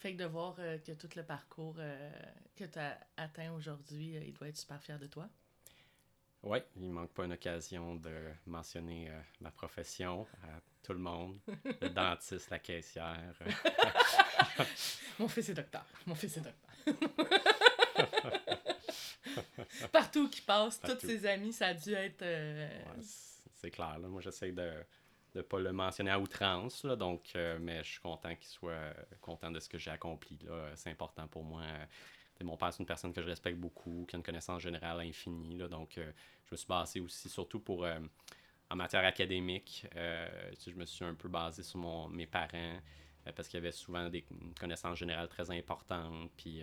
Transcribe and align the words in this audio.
Fait 0.00 0.14
que 0.14 0.16
de 0.16 0.24
voir 0.24 0.56
euh, 0.60 0.78
que 0.78 0.92
tout 0.92 1.10
le 1.14 1.22
parcours 1.22 1.76
euh, 1.78 2.10
que 2.56 2.64
tu 2.64 2.78
as 2.78 2.98
atteint 3.18 3.52
aujourd'hui, 3.52 4.16
euh, 4.16 4.24
il 4.24 4.32
doit 4.32 4.48
être 4.48 4.56
super 4.56 4.82
fier 4.82 4.98
de 4.98 5.06
toi. 5.06 5.28
Oui, 6.42 6.58
il 6.76 6.88
ne 6.88 6.92
manque 6.92 7.10
pas 7.10 7.26
une 7.26 7.34
occasion 7.34 7.96
de 7.96 8.32
mentionner 8.46 9.10
ma 9.42 9.50
profession 9.50 10.26
à 10.42 10.58
tout 10.82 10.94
le 10.94 11.00
monde. 11.00 11.38
le 11.82 11.88
dentiste, 11.94 12.48
la 12.48 12.58
caissière. 12.58 13.34
Mon 15.18 15.28
fils 15.28 15.50
est 15.50 15.54
docteur. 15.54 15.84
Mon 16.06 16.14
fils 16.14 16.38
est 16.38 16.40
docteur. 16.40 16.70
Partout 19.92 20.30
qui 20.30 20.40
passe, 20.40 20.80
tous 20.80 20.98
ses 20.98 21.26
amis, 21.26 21.52
ça 21.52 21.66
a 21.66 21.74
dû 21.74 21.92
être... 21.92 22.24
c'est 23.52 23.70
clair. 23.70 23.98
Là. 23.98 24.08
Moi, 24.08 24.22
j'essaie 24.22 24.52
de 24.52 24.82
de 25.34 25.42
pas 25.42 25.58
le 25.58 25.72
mentionner 25.72 26.10
à 26.10 26.18
outrance, 26.18 26.84
là, 26.84 26.96
donc, 26.96 27.32
euh, 27.36 27.58
mais 27.60 27.82
je 27.84 27.90
suis 27.90 28.00
content 28.00 28.34
qu'il 28.34 28.48
soit 28.48 28.72
euh, 28.72 28.94
content 29.20 29.50
de 29.50 29.60
ce 29.60 29.68
que 29.68 29.78
j'ai 29.78 29.90
accompli. 29.90 30.38
C'est 30.74 30.90
important 30.90 31.26
pour 31.28 31.44
moi. 31.44 31.62
mon 32.42 32.56
père, 32.56 32.72
c'est 32.72 32.80
une 32.80 32.86
personne 32.86 33.12
que 33.12 33.22
je 33.22 33.26
respecte 33.26 33.58
beaucoup, 33.58 34.06
qui 34.08 34.16
a 34.16 34.18
une 34.18 34.24
connaissance 34.24 34.62
générale 34.62 35.00
infinie. 35.00 35.56
Là, 35.56 35.68
donc, 35.68 35.98
euh, 35.98 36.10
je 36.46 36.54
me 36.54 36.56
suis 36.56 36.66
basé 36.66 37.00
aussi, 37.00 37.28
surtout 37.28 37.60
pour 37.60 37.86
en 38.70 38.76
matière 38.76 39.04
académique. 39.04 39.86
je 39.94 40.74
me 40.74 40.84
suis 40.84 41.04
un 41.04 41.14
peu 41.14 41.28
basé 41.28 41.62
sur 41.62 41.78
mon, 41.78 42.08
mes 42.08 42.26
parents 42.26 42.78
parce 43.36 43.48
qu'il 43.48 43.58
y 43.58 43.62
avait 43.62 43.72
souvent 43.72 44.08
des 44.08 44.24
connaissances 44.58 44.98
générales 44.98 45.28
très 45.28 45.50
importantes. 45.50 46.30
Puis, 46.36 46.62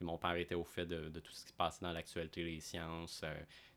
mon 0.00 0.16
père 0.16 0.34
était 0.36 0.54
au 0.54 0.64
fait 0.64 0.86
de, 0.86 1.10
de, 1.10 1.20
tout 1.20 1.32
ce 1.32 1.42
qui 1.42 1.50
se 1.50 1.54
passait 1.54 1.84
dans 1.84 1.92
l'actualité 1.92 2.42
des 2.42 2.60
sciences. 2.60 3.22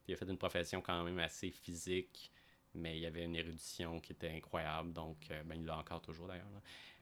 il 0.08 0.14
a 0.14 0.18
fait 0.18 0.26
une 0.26 0.38
profession 0.38 0.82
quand 0.82 1.04
même 1.04 1.20
assez 1.20 1.52
physique 1.52 2.32
mais 2.76 2.98
il 2.98 3.02
y 3.02 3.06
avait 3.06 3.24
une 3.26 3.36
érudition 3.36 4.00
qui 4.00 4.14
était 4.14 4.30
incroyable, 4.30 4.94
donc 4.94 5.18
euh, 5.32 5.44
ben, 5.44 5.56
il 5.56 5.66
l'a 5.66 5.78
encore 5.78 6.02
toujours 6.02 6.28
d'ailleurs. 6.28 6.48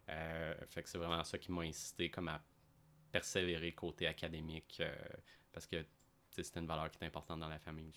Euh, 0.09 0.53
fait 0.67 0.83
que 0.83 0.89
c'est 0.89 0.97
vraiment 0.97 1.23
ça 1.23 1.37
qui 1.37 1.51
m'a 1.51 1.61
incité 1.61 2.09
comme 2.09 2.27
à 2.27 2.41
persévérer 3.11 3.73
côté 3.73 4.07
académique, 4.07 4.77
euh, 4.81 4.93
parce 5.51 5.67
que 5.67 5.85
c'était 6.29 6.59
une 6.59 6.67
valeur 6.67 6.89
qui 6.89 6.97
était 6.97 7.05
importante 7.05 7.39
dans 7.39 7.49
la 7.49 7.59
famille. 7.59 7.91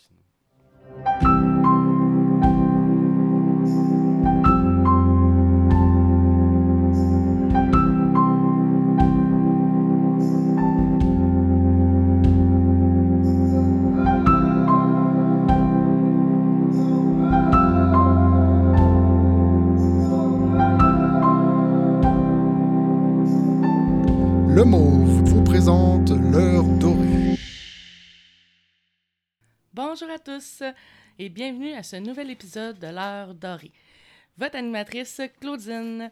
Et 31.18 31.28
bienvenue 31.28 31.72
à 31.72 31.82
ce 31.82 31.96
nouvel 31.96 32.30
épisode 32.30 32.78
de 32.78 32.88
l'heure 32.88 33.34
dorée. 33.34 33.72
Votre 34.36 34.56
animatrice 34.56 35.22
Claudine. 35.40 36.10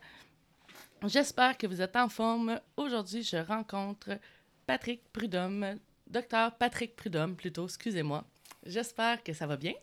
J'espère 1.04 1.58
que 1.58 1.66
vous 1.66 1.82
êtes 1.82 1.96
en 1.96 2.08
forme. 2.08 2.60
Aujourd'hui, 2.76 3.22
je 3.22 3.36
rencontre 3.36 4.18
Patrick 4.66 5.02
Prudhomme, 5.12 5.78
docteur 6.06 6.56
Patrick 6.56 6.94
Prudhomme 6.94 7.36
plutôt, 7.36 7.64
excusez-moi. 7.64 8.24
J'espère 8.64 9.22
que 9.22 9.32
ça 9.32 9.46
va 9.46 9.56
bien. 9.56 9.74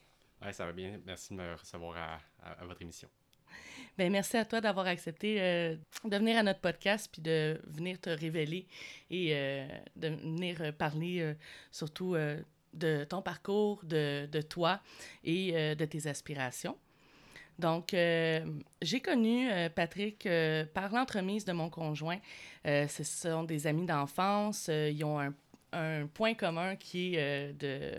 Oui, 0.41 0.53
ça 0.53 0.65
va 0.65 0.71
bien. 0.71 0.99
Merci 1.05 1.33
de 1.33 1.39
me 1.39 1.53
recevoir 1.55 2.21
à, 2.41 2.65
votre 2.65 2.81
émission. 2.81 3.09
Ben, 3.99 4.09
merci 4.09 4.37
à 4.37 4.45
toi 4.45 4.61
d'avoir 4.61 4.87
accepté 4.87 5.41
euh, 5.41 5.75
de 6.05 6.17
venir 6.17 6.37
à 6.37 6.43
notre 6.43 6.61
podcast 6.61 7.09
puis 7.11 7.21
de 7.21 7.59
venir 7.67 7.99
te 7.99 8.09
révéler 8.09 8.65
et 9.11 9.31
euh, 9.33 9.67
de 9.97 10.07
venir 10.07 10.73
parler 10.77 11.19
euh, 11.19 11.33
surtout 11.69 12.15
de 12.73 13.03
ton 13.03 13.21
parcours, 13.21 13.83
de, 13.83 14.25
de 14.31 14.41
toi 14.41 14.79
et 15.25 15.51
de 15.75 15.83
tes 15.83 16.07
aspirations. 16.07 16.77
Donc, 17.57 17.89
j'ai 17.91 19.01
connu 19.01 19.49
Patrick 19.75 20.25
par 20.73 20.93
l'entremise 20.93 21.43
de 21.43 21.51
mon 21.51 21.69
conjoint. 21.69 22.19
ce 22.63 23.03
sont 23.03 23.43
des 23.43 23.67
amis 23.67 23.85
d'enfance. 23.85 24.69
ils 24.69 25.03
ont 25.03 25.19
un, 25.19 25.33
un, 25.73 26.07
point 26.07 26.35
commun 26.35 26.77
qui 26.77 27.15
est 27.15 27.51
de 27.59 27.95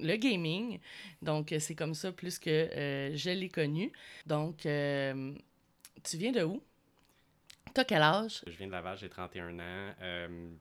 le 0.00 0.16
gaming. 0.16 0.78
Donc, 1.20 1.54
c'est 1.58 1.74
comme 1.74 1.94
ça 1.94 2.12
plus 2.12 2.38
que 2.38 3.12
je 3.14 3.30
l'ai 3.30 3.48
connu. 3.48 3.92
Donc, 4.26 4.58
tu 4.58 6.16
viens 6.16 6.32
de 6.32 6.42
où? 6.42 6.62
T'as 7.74 7.84
quel 7.84 8.02
âge? 8.02 8.42
Je 8.46 8.52
viens 8.52 8.66
de 8.66 8.72
Laval, 8.72 8.98
j'ai 8.98 9.08
31 9.08 9.58
ans. 9.58 9.94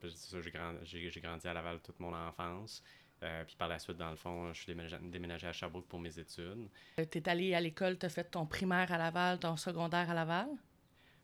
j'ai 0.02 0.52
grandi, 0.52 1.20
grandi, 1.22 1.48
à 1.48 1.54
Laval 1.54 1.80
toute 1.82 2.00
mon 2.00 2.14
enfance. 2.14 2.82
Euh, 3.24 3.44
puis 3.46 3.56
par 3.56 3.68
la 3.68 3.78
suite, 3.78 3.98
dans 3.98 4.10
le 4.10 4.16
fond, 4.16 4.52
je 4.52 4.62
suis 4.62 4.74
déménagé, 5.04 5.46
à 5.46 5.54
Sherbrooke 5.54 5.88
pour 5.88 6.00
mes 6.00 6.18
études. 6.18 6.70
Euh, 7.00 7.06
tu 7.10 7.20
es 7.20 7.30
allé 7.30 7.54
à 7.54 7.62
l'école, 7.62 7.98
tu 8.00 8.06
as 8.08 8.10
fait 8.10 8.24
ton 8.24 8.46
primaire 8.46 8.92
à 8.92 8.98
Laval, 8.98 9.40
ton 9.40 9.58
secondaire 9.58 10.10
à 10.10 10.14
Laval? 10.14 10.48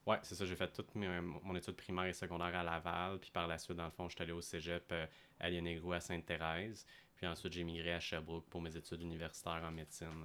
Oui, 0.05 0.15
c'est 0.21 0.35
ça. 0.35 0.45
J'ai 0.45 0.55
fait 0.55 0.71
toute 0.71 0.93
mon 0.95 1.55
étude 1.55 1.75
primaire 1.75 2.05
et 2.05 2.13
secondaire 2.13 2.55
à 2.55 2.63
Laval. 2.63 3.19
Puis 3.19 3.31
par 3.31 3.47
la 3.47 3.57
suite, 3.57 3.77
dans 3.77 3.85
le 3.85 3.91
fond, 3.91 4.07
je 4.07 4.15
suis 4.15 4.23
allé 4.23 4.31
au 4.31 4.41
cégep 4.41 4.89
euh, 4.91 5.07
à 5.39 5.49
Lienegro 5.49 5.91
à 5.93 5.99
Sainte-Thérèse. 5.99 6.85
Puis 7.17 7.27
ensuite, 7.27 7.53
j'ai 7.53 7.63
migré 7.63 7.93
à 7.93 7.99
Sherbrooke 7.99 8.45
pour 8.49 8.61
mes 8.61 8.75
études 8.75 9.01
universitaires 9.01 9.63
en 9.63 9.71
médecine 9.71 10.23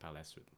par 0.00 0.12
la 0.12 0.24
suite. 0.24 0.48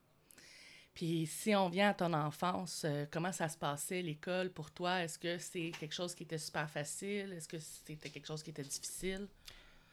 Puis 0.93 1.27
si 1.27 1.55
on 1.55 1.69
vient 1.69 1.89
à 1.89 1.93
ton 1.93 2.13
enfance, 2.13 2.85
comment 3.11 3.31
ça 3.31 3.49
se 3.49 3.57
passait 3.57 4.01
l'école 4.01 4.51
pour 4.51 4.71
toi? 4.71 5.03
Est-ce 5.03 5.19
que 5.19 5.37
c'est 5.37 5.71
quelque 5.79 5.93
chose 5.93 6.15
qui 6.15 6.23
était 6.23 6.37
super 6.37 6.69
facile? 6.69 7.33
Est-ce 7.33 7.47
que 7.47 7.59
c'était 7.59 8.09
quelque 8.09 8.25
chose 8.25 8.41
qui 8.41 8.51
était 8.51 8.63
difficile? 8.63 9.27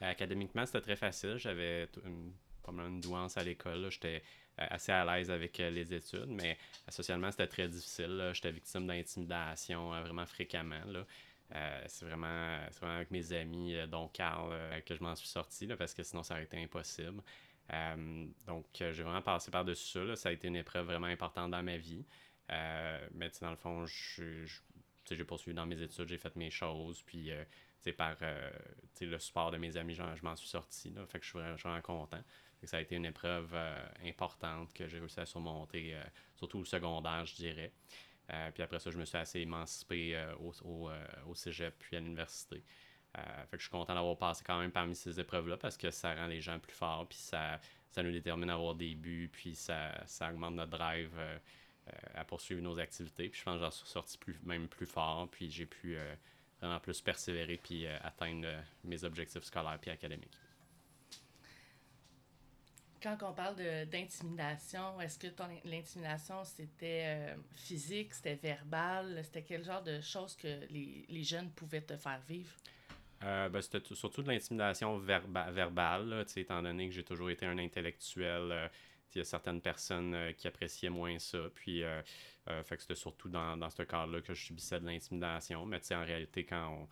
Académiquement, 0.01 0.65
c'était 0.65 0.81
très 0.81 0.95
facile. 0.95 1.37
J'avais 1.37 1.87
une, 2.05 2.33
pas 2.63 2.71
mal 2.71 2.87
une 2.87 3.01
douance 3.01 3.37
à 3.37 3.43
l'école. 3.43 3.89
J'étais 3.89 4.21
euh, 4.59 4.65
assez 4.69 4.91
à 4.91 5.05
l'aise 5.05 5.31
avec 5.31 5.59
euh, 5.59 5.69
les 5.69 5.93
études, 5.93 6.27
mais 6.27 6.57
euh, 6.87 6.91
socialement, 6.91 7.31
c'était 7.31 7.47
très 7.47 7.67
difficile. 7.67 8.31
J'étais 8.33 8.51
victime 8.51 8.87
d'intimidation 8.87 9.89
vraiment 9.89 10.25
fréquemment. 10.25 10.81
C'est 11.51 12.05
vraiment, 12.05 12.59
avec 12.81 13.11
mes 13.11 13.33
amis, 13.33 13.75
dont 13.87 14.07
Carl, 14.09 14.53
que 14.83 14.95
je 14.95 15.03
m'en 15.03 15.15
suis 15.15 15.27
sorti, 15.27 15.67
parce 15.67 15.93
que 15.93 16.03
sinon, 16.03 16.23
ça 16.23 16.33
aurait 16.35 16.43
été 16.43 16.61
impossible. 16.61 17.21
donc, 18.47 18.65
j'ai 18.73 19.03
vraiment 19.03 19.21
passé 19.21 19.51
par-dessus 19.51 20.07
ça. 20.07 20.15
Ça 20.15 20.29
a 20.29 20.31
été 20.31 20.47
une 20.47 20.55
épreuve 20.55 20.85
vraiment 20.87 21.07
importante 21.07 21.51
dans 21.51 21.63
ma 21.63 21.77
vie. 21.77 22.05
mais 22.49 23.31
dans 23.41 23.51
le 23.51 23.55
fond, 23.55 23.85
j'ai 23.85 25.23
poursuivi 25.23 25.55
dans 25.55 25.65
mes 25.65 25.81
études, 25.81 26.07
j'ai 26.07 26.17
fait 26.17 26.35
mes 26.35 26.49
choses, 26.49 27.01
puis 27.03 27.31
par 27.93 28.15
euh, 28.21 28.49
le 29.01 29.19
support 29.19 29.51
de 29.51 29.57
mes 29.57 29.77
amis, 29.77 29.93
je 29.93 30.23
m'en 30.23 30.35
suis 30.35 30.47
sorti. 30.47 30.89
Là, 30.91 31.05
fait 31.05 31.19
que 31.19 31.25
je 31.25 31.29
suis 31.29 31.39
vraiment, 31.39 31.81
content. 31.81 32.21
ça 32.63 32.77
a 32.77 32.81
été 32.81 32.95
une 32.95 33.05
épreuve 33.05 33.51
euh, 33.53 33.85
importante 34.05 34.73
que 34.73 34.87
j'ai 34.87 34.99
réussi 34.99 35.19
à 35.19 35.25
surmonter, 35.25 35.95
euh, 35.95 36.03
surtout 36.35 36.59
au 36.59 36.65
secondaire, 36.65 37.25
je 37.25 37.35
dirais. 37.35 37.71
Puis 38.53 38.63
après 38.63 38.79
ça, 38.79 38.89
je 38.91 38.97
me 38.97 39.05
suis 39.05 39.17
assez 39.17 39.39
émancipé 39.39 40.17
au, 40.39 40.51
au, 40.63 40.89
au, 41.27 41.35
cégep 41.35 41.75
puis 41.79 41.97
à 41.97 41.99
l'université. 41.99 42.63
fait 43.13 43.51
que 43.51 43.57
je 43.57 43.63
suis 43.63 43.69
content 43.69 43.93
d'avoir 43.93 44.17
passé 44.17 44.43
quand 44.45 44.59
même 44.59 44.71
parmi 44.71 44.95
ces 44.95 45.19
épreuves-là 45.19 45.57
parce 45.57 45.77
que 45.77 45.91
ça 45.91 46.13
rend 46.15 46.27
les 46.27 46.41
gens 46.41 46.59
plus 46.59 46.73
forts, 46.73 47.07
puis 47.07 47.17
ça, 47.17 47.59
ça 47.91 48.01
nous 48.03 48.11
détermine 48.11 48.49
à 48.49 48.55
avoir 48.55 48.75
des 48.75 48.95
buts, 48.95 49.29
puis 49.31 49.55
ça, 49.55 49.91
ça 50.07 50.31
augmente 50.31 50.55
notre 50.55 50.71
drive 50.71 51.11
à 52.15 52.25
poursuivre 52.25 52.61
nos 52.61 52.79
activités. 52.79 53.29
Puis 53.29 53.39
je 53.39 53.45
pense 53.45 53.55
que 53.55 53.61
j'en 53.61 53.71
suis 53.71 53.87
sorti 53.87 54.17
plus, 54.17 54.39
même 54.43 54.67
plus 54.67 54.87
fort, 54.87 55.29
puis 55.29 55.49
j'ai 55.51 55.67
pu 55.67 55.97
vraiment 56.59 56.79
plus 56.79 57.01
persévérer 57.01 57.57
puis 57.57 57.85
euh, 57.85 57.97
atteindre 58.03 58.47
euh, 58.47 58.61
mes 58.83 59.03
objectifs 59.03 59.43
scolaires 59.43 59.77
puis 59.79 59.91
académiques. 59.91 60.37
Quand 63.05 63.29
on 63.29 63.33
parle 63.33 63.55
d'intimidation, 63.91 64.99
est-ce 64.99 65.19
que 65.19 65.27
l'intimidation, 65.63 66.43
c'était 66.43 67.03
euh, 67.05 67.35
physique, 67.51 68.15
c'était 68.15 68.33
verbal? 68.33 69.21
C'était 69.23 69.43
quel 69.43 69.63
genre 69.63 69.83
de 69.83 70.01
choses 70.01 70.35
que 70.35 70.65
les, 70.71 71.05
les 71.07 71.23
jeunes 71.23 71.51
pouvaient 71.51 71.83
te 71.83 71.95
faire 71.97 72.19
vivre? 72.27 72.49
ben, 73.21 73.61
c'était 73.61 73.93
surtout 73.93 74.23
de 74.23 74.31
l'intimidation 74.31 74.97
verbale, 74.97 76.25
étant 76.35 76.63
donné 76.63 76.87
que 76.87 76.95
j'ai 76.95 77.03
toujours 77.03 77.29
été 77.29 77.45
un 77.45 77.59
intellectuel. 77.59 78.71
il 79.13 79.19
y 79.19 79.21
a 79.21 79.23
certaines 79.23 79.61
personnes 79.61 80.33
qui 80.35 80.47
appréciaient 80.47 80.89
moins 80.89 81.19
ça. 81.19 81.39
Puis 81.53 81.83
euh, 81.83 82.01
fait 82.63 82.75
que 82.75 82.81
c'était 82.81 82.95
surtout 82.95 83.29
dans, 83.29 83.57
dans 83.57 83.69
ce 83.69 83.83
cadre-là 83.83 84.21
que 84.21 84.33
je 84.33 84.45
subissais 84.45 84.79
de 84.79 84.85
l'intimidation. 84.85 85.65
Mais 85.65 85.79
en 85.93 86.03
réalité, 86.03 86.43
quand 86.43 86.69
on, 86.81 86.87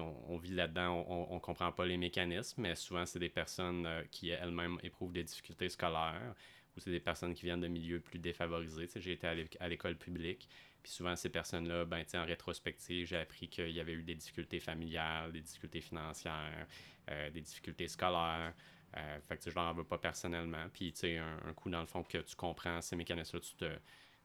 on, 0.00 0.36
vit 0.38 0.52
là-dedans, 0.52 1.04
on, 1.08 1.34
ne 1.34 1.40
comprend 1.40 1.72
pas 1.72 1.86
les 1.86 1.96
mécanismes, 1.96 2.62
mais 2.62 2.74
souvent, 2.74 3.06
c'est 3.06 3.18
des 3.18 3.28
personnes 3.28 3.86
euh, 3.86 4.02
qui 4.10 4.30
elles-mêmes 4.30 4.78
éprouvent 4.82 5.12
des 5.12 5.24
difficultés 5.24 5.68
scolaires 5.68 6.34
ou 6.76 6.80
c'est 6.80 6.90
des 6.90 7.00
personnes 7.00 7.34
qui 7.34 7.44
viennent 7.44 7.60
de 7.60 7.68
milieux 7.68 8.00
plus 8.00 8.18
défavorisés. 8.18 8.88
J'ai 8.96 9.12
été 9.12 9.26
à 9.60 9.68
l'école 9.68 9.96
publique, 9.96 10.48
puis 10.82 10.90
souvent, 10.90 11.14
ces 11.14 11.28
personnes-là, 11.28 11.84
ben, 11.84 12.04
en 12.14 12.24
rétrospective, 12.24 13.06
j'ai 13.06 13.16
appris 13.16 13.48
qu'il 13.48 13.70
y 13.70 13.80
avait 13.80 13.92
eu 13.92 14.02
des 14.02 14.16
difficultés 14.16 14.60
familiales, 14.60 15.32
des 15.32 15.40
difficultés 15.40 15.80
financières, 15.80 16.66
euh, 17.10 17.30
des 17.30 17.40
difficultés 17.40 17.88
scolaires. 17.88 18.52
que 18.92 19.50
je 19.50 19.54
leur 19.54 19.64
en 19.64 19.72
veux 19.72 19.84
pas 19.84 19.98
personnellement. 19.98 20.66
Puis, 20.72 20.92
un, 21.04 21.52
coup 21.54 21.70
dans 21.70 21.80
le 21.80 21.86
fond 21.86 22.02
que 22.02 22.18
tu 22.18 22.34
comprends 22.34 22.80
ces 22.80 22.96
mécanismes-là, 22.96 23.40
tu 23.40 23.54
te, 23.54 23.70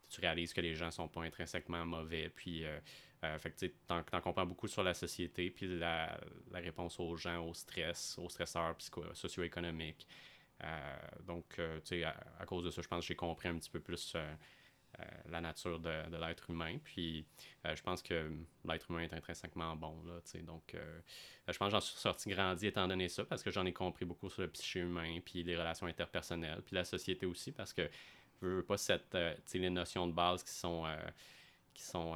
tu 0.10 0.22
réalises 0.22 0.54
que 0.54 0.62
les 0.62 0.74
gens 0.74 0.90
sont 0.90 1.08
pas 1.08 1.22
intrinsèquement 1.22 1.86
mauvais. 1.86 2.30
Puis, 2.30 2.66
fait 3.40 3.52
que 3.52 3.66
tu 3.66 3.74
en, 3.90 4.22
comprends 4.22 4.46
beaucoup 4.46 4.68
sur 4.68 4.84
la 4.84 4.94
société, 4.94 5.50
puis 5.50 5.68
la, 5.78 6.20
réponse 6.54 7.00
aux 7.00 7.16
gens, 7.18 7.46
au 7.46 7.54
stress, 7.54 8.18
aux 8.18 8.30
stresseurs 8.30 8.76
socio-économiques. 9.14 10.08
donc, 11.26 11.46
tu 11.56 11.62
sais, 11.84 12.04
à, 12.04 12.46
cause 12.46 12.64
de 12.66 12.72
ça, 12.72 12.82
je 12.82 12.88
pense 12.88 13.02
que 13.02 13.08
j'ai 13.08 13.16
compris 13.16 13.50
un 13.50 13.58
petit 13.58 13.70
peu 13.70 13.80
plus 13.80 14.16
euh, 14.98 15.04
la 15.30 15.40
nature 15.40 15.80
de, 15.80 16.18
l'être 16.20 16.50
humain. 16.50 16.78
Puis 16.84 17.26
euh, 17.66 17.76
je 17.76 17.82
pense 17.84 18.02
que 18.02 18.32
l'être 18.66 18.90
humain 18.90 19.02
est 19.02 19.14
intrinsèquement 19.14 19.76
bon. 19.76 20.02
Là, 20.04 20.20
donc 20.42 20.74
euh, 20.74 21.00
je 21.48 21.58
pense 21.58 21.68
que 21.68 21.72
j'en 21.72 21.80
suis 21.80 21.98
sorti 21.98 22.30
grandi 22.30 22.68
étant 22.68 22.88
donné 22.88 23.08
ça 23.08 23.24
parce 23.24 23.44
que 23.44 23.52
j'en 23.52 23.66
ai 23.66 23.72
compris 23.72 24.06
beaucoup 24.06 24.30
sur 24.30 24.42
le 24.42 24.48
psyché 24.50 24.80
humain, 24.80 25.20
puis 25.24 25.44
les 25.44 25.56
relations 25.56 25.86
interpersonnelles, 25.86 26.64
puis 26.66 26.76
la 26.76 26.86
société 26.86 27.28
aussi 27.28 27.52
parce 27.52 27.72
que 27.72 27.90
je 28.42 28.48
veux 28.48 28.64
pas 28.64 28.78
cette, 28.78 29.16
les 29.54 29.70
notions 29.70 30.08
de 30.08 30.14
base 30.14 30.44
qui 30.44 30.54
sont 30.54 30.86
qui 31.80 31.86
sont 31.86 32.14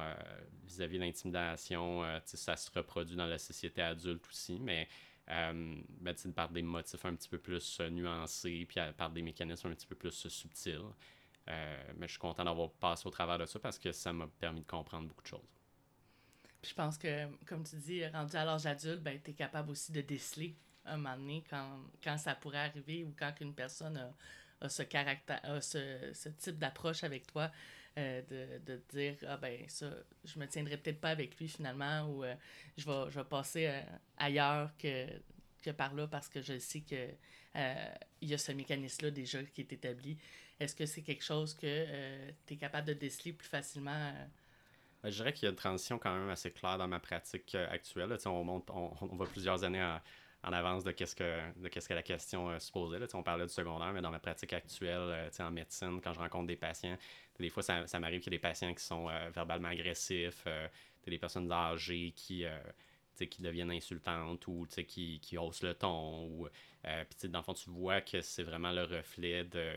vis-à-vis 0.64 0.98
de 0.98 1.04
l'intimidation, 1.04 2.02
ça 2.24 2.56
se 2.56 2.70
reproduit 2.70 3.16
dans 3.16 3.26
la 3.26 3.38
société 3.38 3.80
adulte 3.82 4.26
aussi, 4.28 4.58
mais 4.60 4.88
ben, 5.26 6.14
par 6.34 6.50
des 6.50 6.62
motifs 6.62 7.04
un 7.04 7.14
petit 7.14 7.28
peu 7.28 7.38
plus 7.38 7.80
nuancés, 7.80 8.66
puis 8.68 8.80
par 8.96 9.10
des 9.10 9.22
mécanismes 9.22 9.68
un 9.68 9.74
petit 9.74 9.86
peu 9.86 9.94
plus 9.94 10.28
subtils. 10.28 10.80
Euh, 11.48 11.92
mais 11.96 12.06
je 12.06 12.12
suis 12.12 12.20
content 12.20 12.44
d'avoir 12.44 12.70
passé 12.72 13.06
au 13.06 13.10
travers 13.10 13.38
de 13.38 13.46
ça 13.46 13.58
parce 13.58 13.78
que 13.78 13.92
ça 13.92 14.12
m'a 14.12 14.26
permis 14.26 14.60
de 14.60 14.66
comprendre 14.66 15.08
beaucoup 15.08 15.22
de 15.22 15.26
choses. 15.26 15.48
je 16.62 16.72
pense 16.72 16.96
que, 16.96 17.26
comme 17.44 17.64
tu 17.64 17.76
dis, 17.76 18.06
rendu 18.06 18.34
à 18.36 18.44
l'âge 18.44 18.64
adulte, 18.64 19.02
ben, 19.02 19.20
tu 19.22 19.32
es 19.32 19.34
capable 19.34 19.70
aussi 19.70 19.92
de 19.92 20.00
déceler 20.00 20.56
un 20.86 20.96
moment 20.96 21.16
donné 21.16 21.44
quand, 21.48 21.80
quand 22.02 22.16
ça 22.16 22.34
pourrait 22.34 22.58
arriver 22.58 23.04
ou 23.04 23.14
quand 23.18 23.32
une 23.40 23.54
personne 23.54 23.96
a, 24.60 24.68
ce 24.68 24.82
caractère, 24.82 25.42
ce, 25.62 26.12
ce 26.14 26.30
type 26.30 26.58
d'approche 26.58 27.04
avec 27.04 27.26
toi, 27.26 27.50
euh, 27.98 28.22
de, 28.22 28.72
de 28.72 28.82
dire 28.90 29.16
ah 29.28 29.36
ben 29.36 29.62
ça 29.68 29.90
je 30.24 30.38
me 30.38 30.46
tiendrai 30.46 30.76
peut-être 30.76 31.00
pas 31.00 31.10
avec 31.10 31.38
lui 31.38 31.48
finalement 31.48 32.08
ou 32.08 32.24
euh, 32.24 32.34
je 32.76 32.86
vais 32.86 33.10
je 33.10 33.18
vais 33.20 33.24
passer 33.24 33.70
ailleurs 34.16 34.70
que 34.78 35.06
que 35.62 35.70
par 35.70 35.94
là 35.94 36.06
parce 36.06 36.28
que 36.28 36.42
je 36.42 36.58
sais 36.58 36.80
que 36.80 37.08
il 38.20 38.28
y 38.28 38.34
a 38.34 38.38
ce 38.38 38.52
mécanisme 38.52 39.04
là 39.04 39.10
déjà 39.10 39.42
qui 39.44 39.60
est 39.60 39.72
établi 39.72 40.18
est-ce 40.60 40.74
que 40.74 40.86
c'est 40.86 41.02
quelque 41.02 41.24
chose 41.24 41.54
que 41.54 41.66
euh, 41.66 42.30
tu 42.46 42.54
es 42.54 42.56
capable 42.56 42.86
de 42.86 42.92
déceler 42.92 43.32
plus 43.32 43.48
facilement? 43.48 43.90
Euh? 43.90 44.26
Ben, 45.02 45.10
je 45.10 45.16
dirais 45.16 45.32
qu'il 45.32 45.44
y 45.44 45.46
a 45.48 45.50
une 45.50 45.56
transition 45.56 45.98
quand 45.98 46.14
même 46.14 46.28
assez 46.28 46.50
claire 46.50 46.78
dans 46.78 46.88
ma 46.88 47.00
pratique 47.00 47.54
euh, 47.54 47.68
actuelle. 47.70 48.16
on, 48.26 48.44
monte, 48.44 48.70
on, 48.70 49.16
va 49.16 49.26
plusieurs 49.26 49.64
années 49.64 49.98
en, 50.46 50.52
avance 50.52 50.84
de 50.84 50.92
qu'est-ce 50.92 51.16
que, 51.16 51.60
de 51.60 51.68
qu'est-ce 51.68 51.88
que 51.88 51.94
la 51.94 52.02
question 52.02 52.58
se 52.58 52.70
posait. 52.70 52.98
on 53.14 53.22
parlait 53.22 53.46
du 53.46 53.52
secondaire, 53.52 53.92
mais 53.92 54.02
dans 54.02 54.10
ma 54.10 54.18
pratique 54.18 54.52
actuelle, 54.52 55.30
en 55.38 55.50
médecine, 55.50 56.00
quand 56.02 56.12
je 56.12 56.18
rencontre 56.18 56.46
des 56.46 56.56
patients, 56.56 56.96
des 57.38 57.48
fois, 57.48 57.62
ça, 57.62 57.86
ça 57.86 57.98
m'arrive 57.98 58.20
qu'il 58.20 58.32
y 58.32 58.36
ait 58.36 58.38
des 58.38 58.42
patients 58.42 58.72
qui 58.74 58.84
sont 58.84 59.06
verbalement 59.34 59.68
agressifs, 59.68 60.46
des 61.06 61.18
personnes 61.18 61.50
âgées 61.50 62.12
qui 62.16 62.46
qui 63.22 63.42
deviennent 63.42 63.70
insultantes 63.70 64.46
ou 64.46 64.66
qui, 64.86 65.20
qui 65.20 65.38
haussent 65.38 65.62
le 65.62 65.74
ton. 65.74 66.26
Ou, 66.26 66.48
euh, 66.84 67.04
puis 67.04 67.28
dans 67.28 67.38
le 67.38 67.44
fond, 67.44 67.54
tu 67.54 67.70
vois 67.70 68.00
que 68.00 68.20
c'est 68.20 68.42
vraiment 68.42 68.72
le 68.72 68.84
reflet 68.84 69.44
de, 69.44 69.72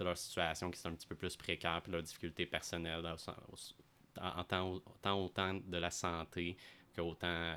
leur 0.00 0.16
situation 0.16 0.70
qui 0.70 0.80
est 0.80 0.86
un 0.86 0.94
petit 0.94 1.06
peu 1.06 1.14
plus 1.14 1.36
précaire, 1.36 1.80
puis 1.82 1.92
leur 1.92 2.02
difficulté 2.02 2.46
personnelle, 2.46 3.04
en, 4.20 4.44
tant, 4.44 4.82
autant 5.14 5.54
de 5.54 5.76
la 5.76 5.90
santé 5.90 6.56
qu'autant 6.94 7.26
euh, 7.26 7.56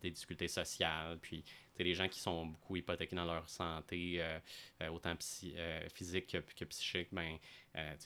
des 0.00 0.10
difficultés 0.10 0.48
sociales. 0.48 1.18
Puis 1.20 1.44
les 1.78 1.94
gens 1.94 2.08
qui 2.08 2.20
sont 2.20 2.46
beaucoup 2.46 2.76
hypothéqués 2.76 3.16
dans 3.16 3.24
leur 3.24 3.48
santé, 3.48 4.16
euh, 4.20 4.88
autant 4.90 5.14
physique 5.92 6.26
que, 6.28 6.38
que, 6.38 6.64
psychique, 6.64 7.08
ben, 7.12 7.36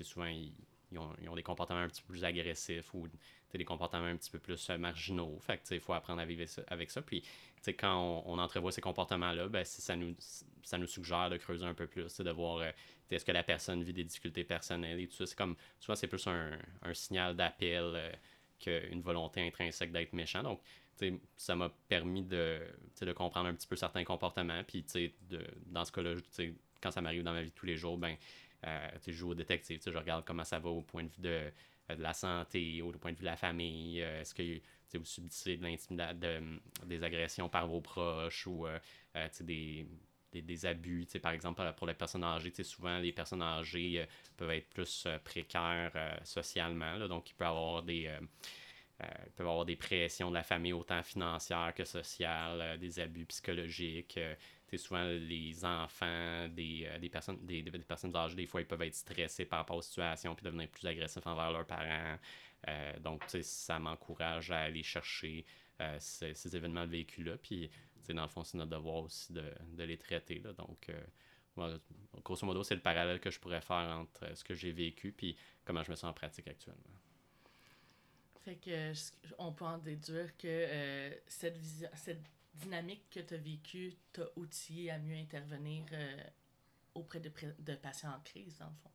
souvent 0.03 0.27
ils, 0.27 0.53
ont, 0.97 1.11
ils, 1.21 1.29
ont, 1.29 1.35
des 1.35 1.43
comportements 1.43 1.81
un 1.81 1.89
petit 1.89 2.03
peu 2.03 2.13
plus 2.13 2.25
agressifs 2.25 2.95
ou 2.95 3.07
des 3.57 3.65
comportements 3.65 4.05
un 4.05 4.17
petit 4.17 4.31
peu 4.31 4.39
plus 4.39 4.69
euh, 4.69 4.77
marginaux. 4.77 5.39
Fait 5.41 5.59
que, 5.59 5.75
il 5.75 5.81
faut 5.81 5.95
apprendre 5.95 6.21
à 6.21 6.27
vivre 6.27 6.45
avec 6.67 6.91
ça. 6.91 7.01
Puis, 7.01 7.25
quand 7.79 8.23
on, 8.27 8.39
entrevoit 8.39 8.73
ces 8.73 8.81
comportements-là, 8.81 9.49
ben, 9.49 9.65
ça, 9.65 9.97
nous, 9.97 10.15
ça 10.63 10.77
nous 10.77 10.87
suggère 10.87 11.31
de 11.31 11.39
creuser 11.39 11.65
un 11.65 11.75
peu 11.75 11.87
plus, 11.87 12.19
de 12.19 12.31
voir 12.31 12.59
euh, 12.59 12.71
est-ce 13.11 13.25
que 13.25 13.33
la 13.33 13.43
personne 13.43 13.83
vit 13.83 13.95
des 13.95 14.05
difficultés 14.05 14.45
personnelles 14.45 15.01
et 15.01 15.07
tout 15.07 15.17
ça. 15.17 15.27
C'est 15.27 15.37
comme, 15.37 15.57
souvent, 15.81 15.97
c'est 15.97 16.09
plus 16.09 16.27
un, 16.27 16.59
signal 16.93 17.35
d'appel 17.35 17.93
euh, 17.95 18.13
qu'une 18.59 19.01
volonté 19.01 19.47
intrinsèque 19.47 19.93
d'être 19.93 20.13
méchant. 20.13 20.43
Donc, 20.43 20.61
ça 21.37 21.55
m'a 21.55 21.71
permis 21.89 22.23
de, 22.23 22.61
de 23.01 23.13
comprendre 23.13 23.49
un 23.49 23.55
petit 23.55 23.69
peu 23.69 23.77
certains 23.77 24.05
comportements. 24.05 24.63
Puis, 24.65 24.85
de, 25.31 25.45
dans 25.67 25.85
ce 25.85 25.93
cas-là, 25.93 26.15
quand 26.81 26.91
ça 26.91 27.01
m'arrive 27.01 27.23
dans 27.23 27.33
ma 27.33 27.43
vie 27.43 27.51
de 27.51 27.55
tous 27.55 27.67
les 27.67 27.77
jours, 27.77 27.99
ben, 27.99 28.17
je 28.65 29.13
joue 29.13 29.31
au 29.31 29.35
détective, 29.35 29.81
je 29.85 29.97
regarde 29.97 30.25
comment 30.25 30.45
ça 30.45 30.59
va 30.59 30.71
au 30.71 30.83
point 30.83 31.05
de 31.05 31.09
vue 31.09 31.23
de 31.23 31.53
euh, 31.91 31.97
de 31.97 32.03
la 32.03 32.13
santé 32.13 32.61
du 32.61 32.99
point 32.99 33.13
de 33.13 33.17
vue 33.17 33.23
de 33.23 33.27
la 33.27 33.37
famille? 33.37 34.03
Euh, 34.03 34.21
est-ce 34.21 34.35
que 34.35 34.99
vous 34.99 35.05
subissez 35.05 35.57
de 35.57 35.63
l'intimidation, 35.63 36.61
des 36.87 37.03
agressions 37.03 37.49
par 37.49 37.67
vos 37.67 37.81
proches 37.81 38.47
ou 38.47 38.67
euh, 38.67 38.79
des, 39.41 39.87
des, 40.33 40.43
des, 40.43 40.67
abus, 40.67 41.07
par 41.23 41.33
exemple 41.33 41.63
pour 41.77 41.87
les 41.87 41.95
personnes 41.95 42.25
âgées, 42.25 42.53
souvent 42.63 42.99
les 42.99 43.13
personnes 43.13 43.43
âgées 43.43 44.07
peuvent 44.37 44.51
être 44.51 44.69
plus 44.69 45.07
précaires 45.25 46.21
socialement, 46.25 47.07
donc 47.09 47.31
il 47.31 47.35
peut 47.35 47.47
avoir 47.47 47.83
des... 47.83 48.11
peuvent 49.37 49.47
avoir 49.47 49.65
des 49.65 49.77
pressions 49.77 50.31
de 50.31 50.35
la 50.35 50.43
famille 50.43 50.73
autant 50.73 51.03
financières 51.03 51.73
que 51.75 51.85
sociales, 51.85 52.79
des 52.79 53.01
abus 53.01 53.27
psychologiques, 53.27 54.19
souvent 54.77 55.05
les 55.05 55.65
enfants 55.65 56.49
des, 56.49 56.87
euh, 56.87 56.99
des 56.99 57.09
personnes 57.09 57.39
des, 57.47 57.63
des, 57.63 57.79
personnes 57.79 58.15
âgées, 58.15 58.37
des 58.37 58.47
fois, 58.47 58.61
ils 58.61 58.67
peuvent 58.67 58.83
être 58.83 58.95
stressés 58.95 59.47
par 59.47 59.61
rapport 59.61 59.77
aux 59.77 59.83
situations 59.83 60.35
puis 60.35 60.45
devenir 60.45 60.69
plus 60.69 60.87
agressifs 60.87 61.27
envers 61.27 61.51
leurs 61.51 61.67
parents. 61.67 62.19
Euh, 62.69 62.99
donc, 62.99 63.23
ça 63.41 63.79
m'encourage 63.79 64.51
à 64.51 64.63
aller 64.63 64.83
chercher 64.83 65.47
euh, 65.81 65.97
ces, 66.01 66.35
ces, 66.35 66.57
événements 66.57 66.85
de 66.87 66.91
vécu-là. 66.91 67.37
Puis, 67.39 67.71
dans 68.13 68.23
le 68.23 68.29
fond, 68.29 68.45
c'est 68.45 68.59
notre 68.59 68.71
devoir 68.71 69.05
aussi 69.05 69.33
de, 69.33 69.45
de 69.73 69.85
les 69.85 69.99
traiter. 69.99 70.41
Là. 70.41 70.53
Donc, 70.53 70.91
grosso 72.25 72.47
modo, 72.47 72.63
c'est 72.63 72.75
le 72.75 72.81
parallèle 72.81 73.21
que 73.21 73.31
je 73.31 73.41
pourrais 73.41 73.61
faire 73.61 73.97
entre 73.99 74.37
ce 74.37 74.45
que 74.45 74.55
j'ai 74.55 74.73
vécu 74.73 75.13
puis 75.13 75.37
comment 75.65 75.83
je 75.83 75.91
me 75.91 75.97
sens 75.97 76.11
en 76.11 76.13
pratique 76.13 76.49
actuellement. 76.49 76.83
Fait 78.45 78.57
que 78.57 78.93
on 79.39 79.53
peut 79.53 79.65
en 79.65 79.79
déduire 79.79 80.37
que 80.37 81.21
cette 81.27 81.59
vision, 81.59 81.89
cette 81.95 82.25
dynamique 82.59 83.05
que 83.11 83.21
tu 83.21 83.35
as 83.35 83.39
vécue 83.39 83.95
t'a 84.13 84.25
outillé 84.37 84.91
à 84.91 84.99
mieux 84.99 85.17
intervenir 85.17 85.85
euh, 85.93 86.17
auprès 86.95 87.21
de, 87.21 87.31
de, 87.59 87.75
patients 87.75 88.11
en 88.11 88.21
crise, 88.21 88.59
dans 88.59 88.67
le 88.67 88.75
fond. 88.83 88.91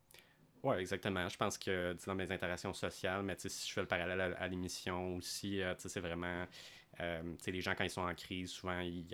Oui, 0.63 0.77
exactement. 0.77 1.27
Je 1.27 1.38
pense 1.38 1.57
que 1.57 1.95
dans 2.06 2.15
mes 2.15 2.31
interactions 2.31 2.74
sociales, 2.74 3.24
mais 3.24 3.36
si 3.38 3.68
je 3.68 3.74
fais 3.74 3.81
le 3.81 3.88
parallèle 3.88 4.36
à, 4.38 4.48
l'émission 4.48 5.18
aussi, 5.18 5.62
euh, 5.62 5.74
c'est 5.77 6.00
vraiment. 6.00 6.45
Euh, 6.99 7.35
les 7.45 7.62
gens, 7.62 7.73
quand 7.75 7.83
ils 7.83 7.89
sont 7.89 8.01
en 8.01 8.13
crise, 8.13 8.51
souvent, 8.51 8.79
ils, 8.79 9.05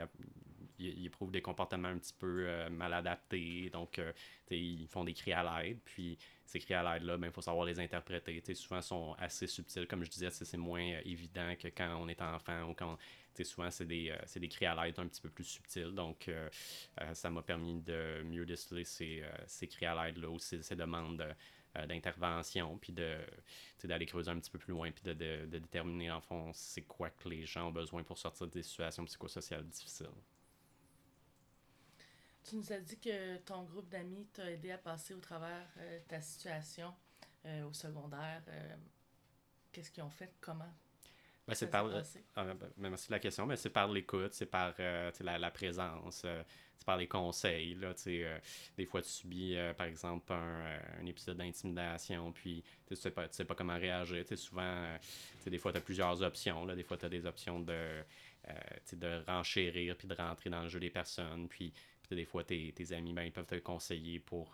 ils, 0.80 1.06
éprouvent 1.06 1.32
des 1.32 1.42
comportements 1.42 1.90
un 1.90 1.98
petit 1.98 2.14
peu 2.18 2.48
mal 2.70 2.94
adaptés. 2.94 3.70
Donc, 3.70 4.02
ils 4.50 4.88
font 4.88 5.04
des 5.04 5.14
cris 5.14 5.34
à 5.34 5.62
l'aide. 5.62 5.80
Puis, 5.84 6.18
ces 6.46 6.60
cris 6.60 6.74
à 6.74 6.94
l'aide-là, 6.94 7.16
il 7.16 7.20
ben, 7.20 7.32
faut 7.32 7.42
savoir 7.42 7.66
les 7.66 7.80
interpréter. 7.80 8.42
souvent, 8.56 8.80
ils 8.80 8.84
sont 8.84 9.16
assez 9.20 9.46
subtils. 9.46 9.88
Comme 9.88 10.04
je 10.04 10.10
disais, 10.10 10.30
c'est 10.30 10.58
moins 10.58 11.00
évident 11.04 11.54
que 11.60 11.68
quand 11.68 11.98
on 12.02 12.08
est 12.08 12.22
enfant 12.22 12.70
ou 12.70 12.74
quand 12.74 12.98
souvent, 13.44 13.70
c'est 13.72 13.86
des, 13.86 14.10
euh, 14.10 14.40
des 14.40 14.48
cris 14.48 14.66
à 14.66 14.84
l'aide 14.84 15.00
un 15.00 15.08
petit 15.08 15.22
peu 15.22 15.30
plus 15.30 15.44
subtils. 15.44 15.94
Donc, 15.94 16.28
euh, 16.28 16.50
euh, 17.02 17.14
ça 17.14 17.30
m'a 17.30 17.42
permis 17.42 17.82
de 17.82 18.24
mieux 18.24 18.46
déceler 18.46 18.84
ces, 18.84 19.24
ces 19.48 19.68
cris 19.68 19.86
à 19.86 20.06
l'aide-là 20.06 20.30
ou 20.30 20.40
ces, 20.40 20.76
demandes 20.76 21.24
d'intervention, 21.76 22.78
puis 22.78 22.94
de, 22.94 23.18
d'aller 23.84 24.06
creuser 24.06 24.32
un 24.32 24.40
petit 24.40 24.52
peu 24.52 24.60
plus 24.60 24.74
loin, 24.74 24.92
puis 24.92 25.04
de, 25.04 25.14
de, 25.14 25.60
déterminer, 25.60 26.12
en 26.12 26.22
fond, 26.22 26.52
c'est 26.54 26.82
quoi 26.82 27.10
que 27.10 27.30
les 27.30 27.46
gens 27.46 27.68
ont 27.68 27.72
besoin 27.72 28.04
pour 28.04 28.18
sortir 28.18 28.48
des 28.48 28.64
situations 28.64 29.06
psychosociales 29.06 29.66
difficiles. 29.68 30.08
Tu 32.44 32.56
nous 32.56 32.72
as 32.72 32.80
dit 32.80 32.98
que 32.98 33.38
ton 33.38 33.64
groupe 33.64 33.90
d'amis 33.90 34.26
t'a 34.34 34.50
aidé 34.50 34.72
à 34.72 34.78
passer 34.78 35.14
au 35.14 35.20
travers 35.20 35.68
de 35.78 36.00
ta 36.08 36.22
situation 36.22 36.94
au 37.46 37.74
secondaire. 37.74 38.42
Qu'est-ce 39.72 39.92
qu'ils 39.92 40.04
ont 40.04 40.10
fait? 40.10 40.34
Comment? 40.42 40.74
Ben, 41.50 41.56
c'est 41.56 41.72
par. 41.72 41.90
Ah, 42.36 42.44
ben, 42.44 42.56
ben, 42.78 42.90
merci 42.92 43.08
de 43.08 43.14
la 43.14 43.20
question, 43.20 43.48
mais 43.48 43.56
c'est 43.56 43.72
par 43.72 43.88
l'écoute, 43.88 44.34
c'est 44.34 44.46
par 44.46 44.76
euh, 44.80 45.10
la, 45.22 45.40
la, 45.40 45.50
présence, 45.50 46.22
euh, 46.24 46.44
c'est 46.78 46.86
par 46.86 46.98
les 46.98 47.08
conseils. 47.08 47.74
Là, 47.74 47.96
euh, 48.06 48.40
des 48.78 48.86
fois, 48.86 49.02
tu 49.02 49.10
subis, 49.10 49.58
par 49.76 49.88
exemple, 49.88 50.32
un, 50.32 50.80
un 51.02 51.06
épisode 51.08 51.38
d'intimidation, 51.38 52.32
puis 52.32 52.64
tu 52.86 52.96
sais 52.96 53.10
pas, 53.10 53.28
sais 53.32 53.46
pas 53.46 53.56
comment 53.56 53.78
réagir. 53.78 54.24
souvent, 54.36 54.96
des 55.44 55.58
fois, 55.58 55.72
tu 55.72 55.80
as 55.80 55.82
plusieurs 55.82 56.22
options. 56.22 56.66
Là, 56.66 56.76
des 56.76 56.84
fois, 56.84 56.98
tu 56.98 57.06
as 57.06 57.10
des 57.10 57.26
options 57.26 57.60
de, 57.60 58.04
de 58.94 59.24
renchérir, 59.26 59.96
puis 59.98 60.08
de 60.08 60.14
rentrer 60.14 60.52
dans 60.52 60.62
le 60.62 60.70
jeu 60.70 60.80
des 60.80 60.92
personnes. 60.92 61.48
Puis, 61.50 61.74
des 62.12 62.26
fois, 62.26 62.44
tes, 62.44 62.72
tes 62.74 62.94
amis, 62.94 63.14
ben, 63.14 63.24
ils 63.24 63.32
peuvent 63.32 63.48
te 63.48 63.56
conseiller 63.56 64.20
pour 64.20 64.54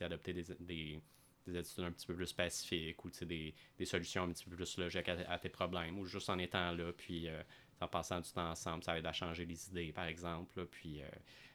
adopter 0.00 0.32
des, 0.32 0.44
des 0.58 1.00
des 1.46 1.58
attitudes 1.58 1.84
un 1.84 1.92
petit 1.92 2.06
peu 2.06 2.14
plus 2.14 2.32
pacifiques 2.32 3.04
ou 3.04 3.10
des, 3.10 3.54
des 3.78 3.84
solutions 3.84 4.24
un 4.24 4.32
petit 4.32 4.44
peu 4.44 4.56
plus 4.56 4.78
logiques 4.78 5.08
à, 5.08 5.38
tes 5.38 5.48
problèmes 5.48 5.98
ou 5.98 6.04
juste 6.04 6.30
en 6.30 6.38
étant 6.38 6.72
là, 6.72 6.92
puis 6.92 7.28
euh, 7.28 7.42
en 7.80 7.88
passant 7.88 8.20
du 8.20 8.30
temps 8.30 8.50
ensemble, 8.50 8.82
ça 8.82 8.98
aide 8.98 9.06
à 9.06 9.12
changer 9.12 9.44
les 9.44 9.68
idées, 9.68 9.92
par 9.92 10.06
exemple, 10.06 10.66
puis 10.66 11.02
euh, 11.02 11.08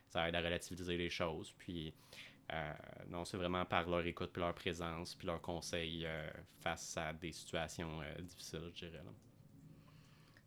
ça 0.08 0.28
aide 0.28 0.36
à 0.36 0.42
relativiser 0.42 0.98
les 0.98 1.10
choses. 1.10 1.54
Puis 1.58 1.94
non, 3.10 3.26
c'est 3.26 3.38
vraiment 3.38 3.64
par 3.64 3.88
leur 3.88 4.04
écoute, 4.08 4.32
puis 4.34 4.42
leur 4.42 4.56
présence, 4.56 5.14
puis 5.14 5.28
leur 5.28 5.40
conseil 5.40 6.08
face 6.62 6.98
à 6.98 7.14
des 7.14 7.32
situations 7.32 8.00
difficiles, 8.22 8.72
je 8.74 8.88
dirais. 8.88 9.04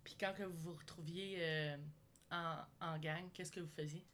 Puis 0.03 0.17
quand 0.19 0.35
que 0.35 0.43
vous 0.43 0.57
vous 0.57 0.75
retrouviez 0.75 1.77
en, 2.33 2.57
en 2.81 2.99
gang, 2.99 3.31
qu'est-ce 3.33 3.53
que 3.53 3.61
vous 3.61 3.71
faisiez? 3.71 4.05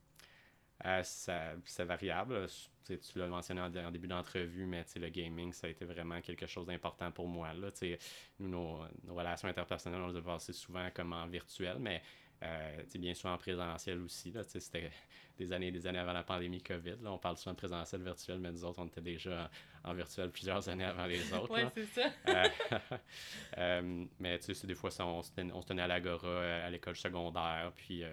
Euh, 0.85 1.03
c'est 1.03 1.85
variable. 1.85 2.47
tu 2.87 3.19
l'as 3.19 3.27
mentionné 3.27 3.61
en, 3.61 3.91
début 3.91 4.07
d'entrevue, 4.07 4.67
mais 4.67 4.85
le 4.97 5.09
gaming, 5.09 5.53
ça 5.53 5.67
a 5.67 5.71
été 5.71 5.85
vraiment 5.85 6.21
quelque 6.21 6.47
chose 6.47 6.67
d'important 6.67 7.11
pour 7.11 7.27
moi. 7.27 7.53
Là, 7.53 7.69
nous, 8.39 8.49
nos, 8.49 9.15
relations 9.15 9.49
interpersonnelles, 9.49 10.01
on 10.01 10.09
les 10.09 10.19
a 10.19 10.23
passées 10.23 10.53
souvent 10.53 10.89
comme 10.95 11.13
en 11.13 11.27
virtuel, 11.27 11.79
mais 11.81 12.01
euh, 12.45 12.83
bien 12.95 13.13
sûr 13.15 13.31
en 13.31 13.39
présentiel 13.39 14.01
aussi. 14.01 14.33
C'était 14.47 14.93
des 15.37 15.53
années 15.53 15.69
et 15.69 15.73
des 15.73 15.85
années 15.89 15.99
avant 15.99 16.13
la 16.13 16.23
pandémie 16.23 16.63
COVID. 16.63 16.99
Là, 17.03 17.13
on 17.13 17.19
parle 17.19 17.37
souvent 17.37 17.55
de 17.55 17.59
présentiel 17.59 18.03
virtuel, 18.03 18.39
mais 18.39 18.53
nous 18.53 18.65
autres, 18.65 18.79
on 18.81 18.87
était 18.87 19.01
déjà 19.01 19.51
en, 19.83 19.95
virtuel 19.95 20.31
plusieurs 20.31 20.69
années 20.69 20.85
avant 20.85 21.07
les 21.07 21.33
autres. 21.35 21.53
oui, 21.53 21.63
c'est 21.75 21.87
ça. 21.87 22.11
euh, 22.29 22.79
euh 23.59 24.05
mais 24.21 24.39
des 24.39 24.75
fois, 24.77 24.91
on, 25.01 25.23
se 25.23 25.33
tenait 25.33 25.83
à 25.83 25.89
l'agora 25.89 26.41
à 26.65 26.71
l'école 26.71 26.95
secondaire, 26.95 27.73
puis 27.75 28.05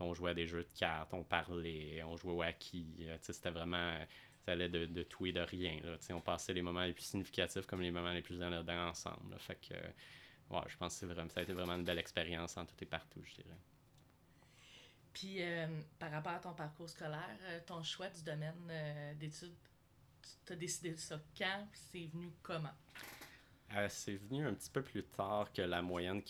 on 0.00 0.14
jouait 0.14 0.30
à 0.30 0.34
des 0.34 0.46
jeux 0.46 0.62
de 0.62 0.78
cartes, 0.78 1.12
on 1.12 1.24
parlait, 1.24 2.02
on 2.04 2.16
jouait 2.16 2.32
au. 2.32 2.42
Euh, 2.42 3.16
c'était 3.20 3.50
vraiment. 3.50 3.98
Ça 4.44 4.52
allait 4.52 4.68
de, 4.68 5.02
tout 5.02 5.26
et 5.26 5.32
de 5.32 5.40
rien. 5.40 5.78
Là, 5.82 5.96
on 6.10 6.20
passait 6.20 6.54
les 6.54 6.62
moments 6.62 6.84
les 6.84 6.94
plus 6.94 7.04
significatifs 7.04 7.66
comme 7.66 7.82
les 7.82 7.90
moments 7.90 8.12
les 8.12 8.22
plus 8.22 8.40
anodins 8.42 8.88
ensemble. 8.88 9.38
Fait 9.38 9.56
que. 9.56 9.74
Ouais, 10.54 10.62
je 10.66 10.76
pense 10.78 10.98
que 10.98 11.06
vraiment, 11.06 11.28
ça 11.28 11.40
a 11.40 11.42
été 11.42 11.52
vraiment 11.52 11.74
une 11.74 11.84
belle 11.84 11.98
expérience 11.98 12.56
en 12.56 12.64
tout 12.64 12.74
et 12.80 12.86
partout, 12.86 13.22
je 13.22 13.42
dirais. 13.42 13.58
Puis, 15.12 15.42
euh, 15.42 15.66
par 15.98 16.10
rapport 16.10 16.32
à 16.32 16.38
ton 16.38 16.54
parcours 16.54 16.88
scolaire, 16.88 17.38
euh, 17.42 17.60
ton 17.66 17.82
choix 17.82 18.08
du 18.08 18.22
domaine 18.22 19.14
d'études, 19.18 19.54
tu 20.46 20.52
as 20.52 20.56
décidé 20.56 20.92
de 20.92 20.96
ça 20.96 21.20
quand? 21.36 21.68
C'est 21.74 22.06
venu 22.06 22.32
comment? 22.42 22.74
Euh, 23.76 23.86
c'est 23.90 24.16
venu 24.16 24.46
un 24.46 24.54
petit 24.54 24.70
peu 24.70 24.82
plus 24.82 25.02
tard 25.04 25.52
que 25.52 25.60
la 25.60 25.82
moyenne 25.82 26.22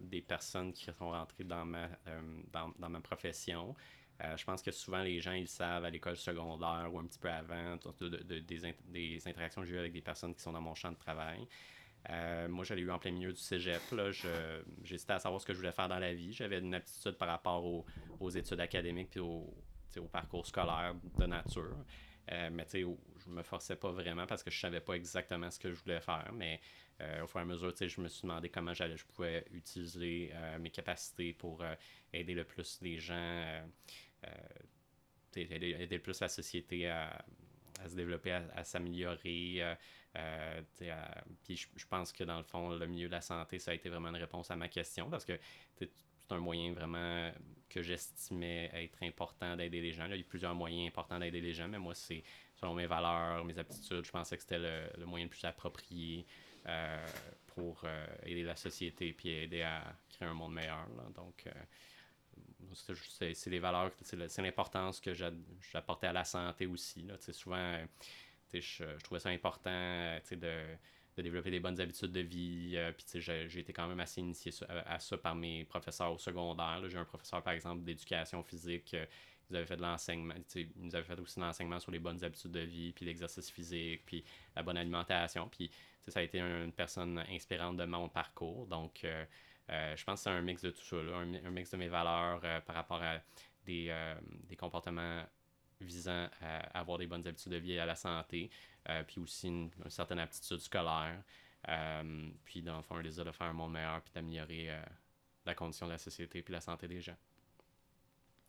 des 0.00 0.22
personnes 0.22 0.72
qui 0.72 0.84
sont 0.84 1.10
rentrées 1.10 1.44
dans 1.44 1.64
ma, 1.64 1.88
euh, 2.08 2.20
dans, 2.52 2.88
ma 2.88 3.00
profession. 3.00 3.74
Euh, 4.22 4.34
je 4.36 4.44
pense 4.46 4.62
que 4.62 4.70
souvent 4.70 5.02
les 5.02 5.20
gens 5.20 5.32
ils 5.32 5.48
savent 5.48 5.84
à 5.84 5.90
l'école 5.90 6.16
secondaire 6.16 6.88
ou 6.90 6.98
un 6.98 7.04
petit 7.04 7.18
peu 7.18 7.28
avant 7.28 7.76
de, 8.00 8.40
des, 8.40 8.40
des, 8.40 9.28
interactions 9.28 9.60
que 9.60 9.68
j'ai 9.68 9.74
eues 9.74 9.78
avec 9.78 9.92
des 9.92 10.00
personnes 10.00 10.34
qui 10.34 10.40
sont 10.40 10.52
dans 10.52 10.60
mon 10.62 10.74
champ 10.74 10.90
de 10.90 10.96
travail. 10.96 11.46
moi, 12.48 12.64
j'allais 12.64 12.80
eu 12.80 12.90
en 12.90 12.98
plein 12.98 13.10
milieu 13.10 13.32
du 13.32 13.40
cégep. 13.40 13.82
J'hésitais 14.82 15.12
à 15.12 15.18
savoir 15.18 15.38
ce 15.42 15.46
que 15.46 15.52
je 15.52 15.58
voulais 15.58 15.72
faire 15.72 15.88
dans 15.88 15.98
la 15.98 16.14
vie. 16.14 16.32
J'avais 16.32 16.60
une 16.60 16.74
aptitude 16.74 17.18
par 17.18 17.28
rapport 17.28 17.62
aux, 17.62 17.84
aux 18.20 18.30
études 18.30 18.60
académiques 18.60 19.16
et 19.16 19.20
au, 19.20 19.52
au 19.98 20.08
parcours 20.08 20.46
scolaire 20.46 20.94
de 21.18 21.26
nature. 21.26 21.76
mais 22.30 22.64
tu 22.64 22.70
sais, 22.70 22.84
je 23.18 23.28
me 23.28 23.42
forçais 23.42 23.76
pas 23.76 23.90
vraiment 23.90 24.26
parce 24.26 24.42
que 24.42 24.50
je 24.50 24.58
savais 24.58 24.80
pas 24.80 24.94
exactement 24.94 25.50
ce 25.50 25.58
que 25.58 25.70
je 25.70 25.74
voulais 25.82 26.00
faire. 26.00 26.30
Mais 26.32 26.58
euh, 27.00 27.24
au 27.24 27.26
fur 27.26 27.40
et 27.40 27.42
à 27.42 27.46
mesure, 27.46 27.72
je 27.78 28.00
me 28.00 28.08
suis 28.08 28.22
demandé 28.22 28.48
comment 28.48 28.72
je 28.72 29.04
pouvais 29.14 29.44
utiliser 29.52 30.30
euh, 30.32 30.58
mes 30.58 30.70
capacités 30.70 31.32
pour 31.32 31.62
euh, 31.62 31.74
aider 32.12 32.34
le 32.34 32.44
plus 32.44 32.78
les 32.80 32.98
gens, 32.98 33.62
aider, 35.34 35.86
le 35.90 35.98
plus 35.98 36.20
la 36.20 36.28
société 36.28 36.88
à, 36.88 37.24
se 37.86 37.94
développer, 37.94 38.32
à, 38.32 38.64
s'améliorer. 38.64 39.62
puis 41.44 41.56
je, 41.56 41.86
pense 41.86 42.12
que 42.12 42.24
dans 42.24 42.38
le 42.38 42.44
fond, 42.44 42.70
le 42.70 42.86
milieu 42.86 43.08
de 43.08 43.12
la 43.12 43.20
santé, 43.20 43.58
ça 43.58 43.72
a 43.72 43.74
été 43.74 43.90
vraiment 43.90 44.08
une 44.08 44.16
réponse 44.16 44.50
à 44.50 44.56
ma 44.56 44.68
question 44.68 45.10
parce 45.10 45.26
que 45.26 45.38
c'est 45.74 45.90
un 46.30 46.38
moyen 46.38 46.72
vraiment 46.72 47.30
que 47.68 47.82
j'estimais 47.82 48.70
être 48.72 49.02
important 49.02 49.56
d'aider 49.56 49.80
les 49.80 49.92
gens. 49.92 50.06
il 50.06 50.16
y 50.16 50.20
a 50.20 50.24
plusieurs 50.24 50.54
moyens 50.54 50.88
importants 50.88 51.18
d'aider 51.18 51.40
les 51.40 51.52
gens, 51.52 51.68
mais 51.68 51.78
moi, 51.78 51.94
c'est 51.94 52.22
selon 52.54 52.74
mes 52.74 52.86
valeurs, 52.86 53.44
mes 53.44 53.58
aptitudes, 53.58 54.04
je 54.04 54.10
pensais 54.10 54.36
que 54.36 54.42
c'était 54.42 54.58
le, 54.58 55.04
moyen 55.04 55.26
le 55.26 55.30
plus 55.30 55.44
approprié 55.44 56.26
euh, 56.66 57.06
pour 57.46 57.80
euh, 57.84 58.06
aider 58.24 58.42
la 58.42 58.56
société 58.56 59.12
puis 59.12 59.30
aider 59.30 59.62
à 59.62 59.82
créer 60.10 60.28
un 60.28 60.34
monde 60.34 60.52
meilleur. 60.52 60.86
Donc, 61.14 61.44
euh, 61.46 61.50
c'est 62.74 63.50
les 63.50 63.58
valeurs, 63.58 63.92
c'est 64.02 64.42
l'importance 64.42 65.00
que 65.00 65.14
j'apportais 65.14 66.08
à 66.08 66.12
la 66.12 66.24
santé 66.24 66.66
aussi. 66.66 67.02
Là. 67.02 67.14
Souvent, 67.18 67.78
je, 68.52 68.60
je, 68.60 69.04
trouvais 69.04 69.20
ça 69.20 69.30
important 69.30 69.70
de, 69.70 70.36
de, 70.36 71.22
développer 71.22 71.50
des 71.50 71.60
bonnes 71.60 71.80
habitudes 71.80 72.12
de 72.12 72.20
vie. 72.20 72.76
puis 72.96 73.20
j'ai 73.20 73.60
été 73.60 73.72
quand 73.72 73.86
même 73.86 74.00
assez 74.00 74.20
initié 74.20 74.52
à, 74.68 74.98
ça 74.98 75.16
par 75.16 75.34
mes 75.34 75.64
professeurs 75.64 76.12
au 76.12 76.18
secondaire. 76.18 76.82
J'ai 76.88 76.98
un 76.98 77.04
professeur, 77.04 77.42
par 77.42 77.54
exemple, 77.54 77.84
d'éducation 77.84 78.42
physique 78.42 78.94
ils 79.50 79.56
avaient 79.56 79.66
fait 79.66 79.76
de 79.76 79.82
l'enseignement, 79.82 80.34
ils 80.54 80.68
nous 80.76 80.94
avaient 80.94 81.04
fait 81.04 81.20
aussi 81.20 81.36
de 81.36 81.44
l'enseignement 81.44 81.78
sur 81.78 81.92
les 81.92 81.98
bonnes 81.98 82.22
habitudes 82.24 82.50
de 82.50 82.60
vie, 82.60 82.92
puis 82.92 83.04
l'exercice 83.06 83.50
physique, 83.50 84.02
puis 84.04 84.24
la 84.54 84.62
bonne 84.62 84.76
alimentation. 84.76 85.48
Puis 85.48 85.70
ça 86.10 86.20
a 86.20 86.22
été 86.22 86.40
une 86.40 86.72
personne 86.72 87.18
inspirante 87.30 87.76
de 87.76 87.84
mon 87.84 88.08
parcours. 88.08 88.66
Donc, 88.66 89.04
euh, 89.04 89.24
euh, 89.70 89.96
je 89.96 90.04
pense 90.04 90.20
que 90.20 90.24
c'est 90.24 90.36
un 90.36 90.42
mix 90.42 90.62
de 90.62 90.70
tout 90.70 90.82
ça, 90.82 90.96
un, 90.96 91.50
mix 91.50 91.70
de 91.70 91.76
mes 91.76 91.88
valeurs 91.88 92.40
euh, 92.44 92.60
par 92.60 92.76
rapport 92.76 93.02
à 93.02 93.18
des, 93.64 93.92
des 94.48 94.56
comportements 94.56 95.24
visant 95.80 96.28
à 96.40 96.78
avoir 96.78 96.98
des 96.98 97.06
bonnes 97.06 97.26
habitudes 97.26 97.52
de 97.52 97.56
vie 97.56 97.72
et 97.72 97.80
à 97.80 97.86
la 97.86 97.96
santé, 97.96 98.48
puis 99.08 99.20
aussi 99.20 99.48
une, 99.48 99.70
certaine 99.88 100.20
aptitude 100.20 100.60
scolaire. 100.60 101.20
puis, 102.44 102.62
dans 102.62 102.76
le 102.76 102.82
fond, 102.82 102.94
un 102.94 103.02
désir 103.02 103.24
de 103.24 103.32
faire 103.32 103.48
un 103.48 103.52
monde 103.52 103.72
meilleur, 103.72 104.00
puis 104.02 104.12
d'améliorer 104.14 104.70
la 105.44 105.54
condition 105.56 105.86
de 105.86 105.92
la 105.92 105.98
société, 105.98 106.42
puis 106.42 106.52
la 106.52 106.60
santé 106.60 106.86
des 106.86 107.00
gens. 107.00 107.16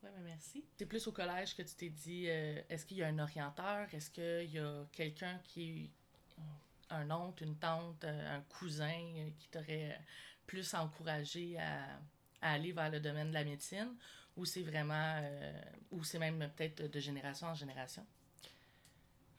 Oui, 0.03 0.09
mais 0.15 0.23
merci. 0.23 0.63
C'est 0.77 0.85
plus 0.85 1.05
au 1.07 1.11
collège 1.11 1.55
que 1.55 1.63
tu 1.63 1.75
t'es 1.75 1.89
dit, 1.89 2.25
euh, 2.27 2.61
est-ce 2.69 2.85
qu'il 2.85 2.97
y 2.97 3.03
a 3.03 3.07
un 3.07 3.19
orienteur? 3.19 3.87
Est-ce 3.93 4.11
qu'il 4.11 4.51
y 4.51 4.59
a 4.59 4.85
quelqu'un 4.91 5.39
qui 5.43 5.91
un 6.89 7.09
oncle, 7.11 7.43
une 7.43 7.57
tante, 7.57 8.03
euh, 8.03 8.37
un 8.37 8.41
cousin 8.41 8.99
euh, 9.17 9.29
qui 9.37 9.49
t'aurait 9.49 9.99
plus 10.45 10.73
encouragé 10.73 11.57
à, 11.59 11.99
aller 12.41 12.71
vers 12.71 12.89
le 12.89 12.99
domaine 12.99 13.29
de 13.29 13.33
la 13.33 13.43
médecine? 13.43 13.95
Ou 14.35 14.45
c'est 14.45 14.61
vraiment, 14.61 15.19
ou 15.89 16.03
c'est 16.03 16.19
même 16.19 16.37
peut-être 16.55 16.83
de 16.91 16.99
génération 16.99 17.47
en 17.47 17.55
génération? 17.55 18.05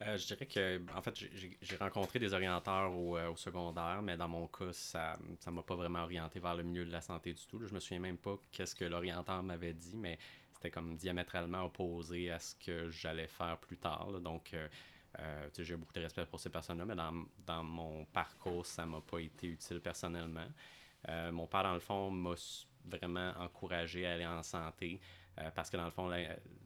je 0.01 0.27
dirais 0.27 0.45
que, 0.45 0.81
en 0.93 1.01
fait, 1.01 1.15
j'ai 1.61 1.75
rencontré 1.77 2.19
des 2.19 2.33
orienteurs 2.33 2.93
au, 2.93 3.17
secondaire, 3.37 4.01
mais 4.01 4.17
dans 4.17 4.27
mon 4.27 4.47
cas, 4.47 4.73
ça 4.73 5.17
ne 5.47 5.51
m'a 5.51 5.63
pas 5.63 5.75
vraiment 5.75 6.03
orienté 6.03 6.39
vers 6.39 6.55
le 6.55 6.63
milieu 6.63 6.85
de 6.85 6.91
la 6.91 6.99
santé 6.99 7.33
du 7.33 7.45
tout. 7.45 7.65
Je 7.65 7.73
me 7.73 7.79
souviens 7.79 7.99
même 7.99 8.17
pas 8.17 8.37
qu'est-ce 8.51 8.75
que 8.75 8.83
l'orienteur 8.83 9.41
m'avait 9.41 9.73
dit, 9.73 9.95
mais 9.95 10.19
c'était 10.53 10.69
comme 10.69 10.97
diamétralement 10.97 11.63
opposé 11.63 12.29
à 12.31 12.39
ce 12.39 12.55
que 12.55 12.89
j'allais 12.89 13.27
faire 13.27 13.57
plus 13.57 13.77
tard. 13.77 14.19
Donc, 14.19 14.53
euh, 15.17 15.47
euh, 15.47 15.63
j'ai 15.63 15.75
beaucoup 15.75 15.93
de 15.93 16.01
respect 16.01 16.25
pour 16.25 16.39
ces 16.39 16.49
personnes-là, 16.49 16.85
mais 16.85 16.95
dans, 16.95 17.25
dans, 17.45 17.63
mon 17.63 18.05
parcours, 18.05 18.65
ça 18.65 18.85
m'a 18.85 19.01
pas 19.01 19.19
été 19.19 19.47
utile 19.47 19.81
personnellement. 19.81 20.47
Euh, 21.07 21.31
mon 21.31 21.47
père, 21.47 21.63
dans 21.63 21.73
le 21.73 21.79
fond, 21.79 22.11
m'a 22.11 22.35
vraiment 22.85 23.33
encouragé 23.37 24.05
à 24.05 24.13
aller 24.13 24.25
en 24.25 24.43
santé 24.43 24.99
parce 25.55 25.69
que, 25.69 25.77
dans 25.77 25.85
le 25.85 25.91
fond, 25.91 26.09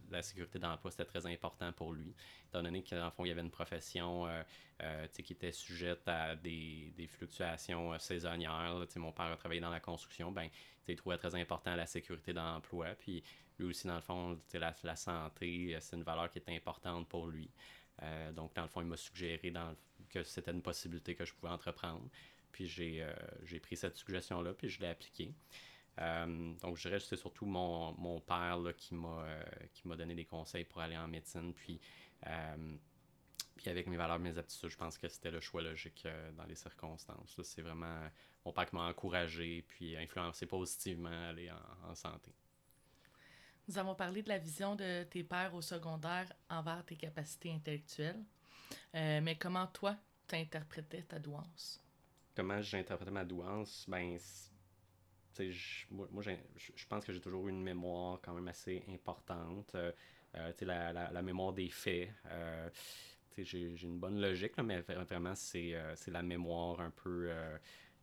la, 0.09 0.21
sécurité 0.23 0.57
d'emploi, 0.57 0.89
c'était 0.89 1.05
très 1.05 1.27
important 1.27 1.71
pour 1.73 1.93
lui. 1.93 2.15
Étant 2.47 2.63
donné 2.63 2.81
que, 2.81 2.95
y 2.95 3.31
avait 3.31 3.41
une 3.41 3.51
profession 3.51 4.27
qui 5.13 5.33
était 5.33 5.51
sujette 5.51 6.07
à 6.07 6.35
des, 6.35 6.91
des 6.97 7.05
fluctuations 7.05 7.97
saisonnières. 7.99 8.83
mon 8.95 9.11
père 9.11 9.27
a 9.27 9.37
travaillé 9.37 9.61
dans 9.61 9.69
la 9.69 9.79
construction, 9.79 10.31
ben, 10.31 10.49
il 10.87 10.95
trouvait 10.95 11.17
très 11.17 11.35
important 11.35 11.75
la 11.75 11.85
sécurité 11.85 12.33
d'emploi. 12.33 12.87
Puis 12.97 13.23
lui 13.59 13.67
aussi, 13.67 13.87
dans 13.87 13.95
le 13.95 14.01
fond, 14.01 14.39
la, 14.53 14.73
la 14.83 14.95
santé, 14.95 15.75
euh, 15.75 15.77
c'est 15.79 15.95
une 15.95 16.03
valeur 16.03 16.29
qui 16.29 16.39
est 16.39 16.49
importante 16.49 17.07
pour 17.07 17.27
lui. 17.27 17.49
Euh, 18.01 18.31
donc, 18.31 18.53
dans 18.55 18.63
le 18.63 18.67
fond, 18.67 18.81
il 18.81 18.87
m'a 18.87 18.97
suggéré 18.97 19.53
que 20.09 20.23
c'était 20.23 20.51
une 20.51 20.61
possibilité 20.61 21.15
que 21.15 21.25
je 21.25 21.33
pouvais 21.33 21.51
entreprendre. 21.51 22.07
Puis 22.51 22.67
j'ai 22.67 23.03
euh, 23.03 23.59
pris 23.61 23.75
cette 23.75 23.97
suggestion-là, 23.97 24.53
puis 24.53 24.69
je 24.69 24.79
l'ai 24.79 24.87
appliquée. 24.87 25.33
donc, 25.97 26.77
je 26.77 26.87
dirais 26.87 26.99
que 26.99 27.05
c'est 27.05 27.17
surtout 27.17 27.45
mon, 27.45 27.93
mon 27.93 28.19
père 28.19 28.57
là, 28.57 28.73
qui 28.73 28.95
m'a 28.95 29.95
donné 29.95 30.15
des 30.15 30.25
conseils 30.25 30.65
pour 30.65 30.81
aller 30.81 30.97
en 30.97 31.07
médecine. 31.07 31.53
Puis, 31.53 31.79
puis 33.55 33.69
avec 33.69 33.87
mes 33.87 33.97
valeurs, 33.97 34.19
mes 34.19 34.37
aptitudes, 34.37 34.69
je 34.69 34.77
pense 34.77 34.97
que 34.97 35.07
c'était 35.07 35.31
le 35.31 35.39
choix 35.39 35.61
logique 35.61 36.07
dans 36.35 36.45
les 36.45 36.55
circonstances. 36.55 37.39
C'est 37.43 37.61
vraiment 37.61 38.09
mon 38.45 38.51
père 38.51 38.67
qui 38.67 38.75
m'a 38.75 38.87
encouragé 38.87 39.63
puis 39.67 39.95
influencé 39.97 40.45
positivement 40.45 41.09
à 41.09 41.29
aller 41.29 41.49
en 41.51 41.95
santé. 41.95 42.31
Nous 43.67 43.77
avons 43.77 43.95
parlé 43.95 44.21
de 44.21 44.29
la 44.29 44.37
vision 44.37 44.75
de 44.75 45.03
tes 45.03 45.23
pères 45.23 45.53
au 45.53 45.61
secondaire 45.61 46.31
envers 46.49 46.83
tes 46.85 46.97
capacités 46.97 47.51
intellectuelles. 47.53 48.21
Euh, 48.95 49.21
mais 49.21 49.37
comment 49.37 49.67
toi, 49.67 49.95
tu 50.27 50.35
interprétais 50.35 51.03
ta 51.03 51.17
douance? 51.17 51.81
Comment 52.35 52.61
j'interprétais 52.61 53.11
ma 53.11 53.23
douance? 53.23 53.85
Ben, 53.87 54.17
moi, 55.91 56.07
moi 56.11 56.23
je 56.23 56.85
pense 56.87 57.05
que 57.05 57.13
j'ai 57.13 57.21
toujours 57.21 57.47
eu 57.47 57.51
une 57.51 57.63
mémoire 57.63 58.19
quand 58.21 58.33
même 58.33 58.47
assez 58.49 58.83
importante. 58.89 59.73
Euh, 59.75 59.91
euh 60.35 60.51
la, 60.61 60.91
la, 60.91 61.11
la, 61.11 61.21
mémoire 61.21 61.53
des 61.53 61.69
faits. 61.69 62.09
Euh, 62.25 62.69
j'ai 63.37 63.75
une 63.81 63.97
bonne 63.97 64.19
logique, 64.19 64.57
là, 64.57 64.63
mais 64.63 64.81
vraiment, 64.81 65.35
c'est 65.35 65.73
la 66.07 66.21
mémoire 66.21 66.81
un 66.81 66.91
peu 66.91 67.31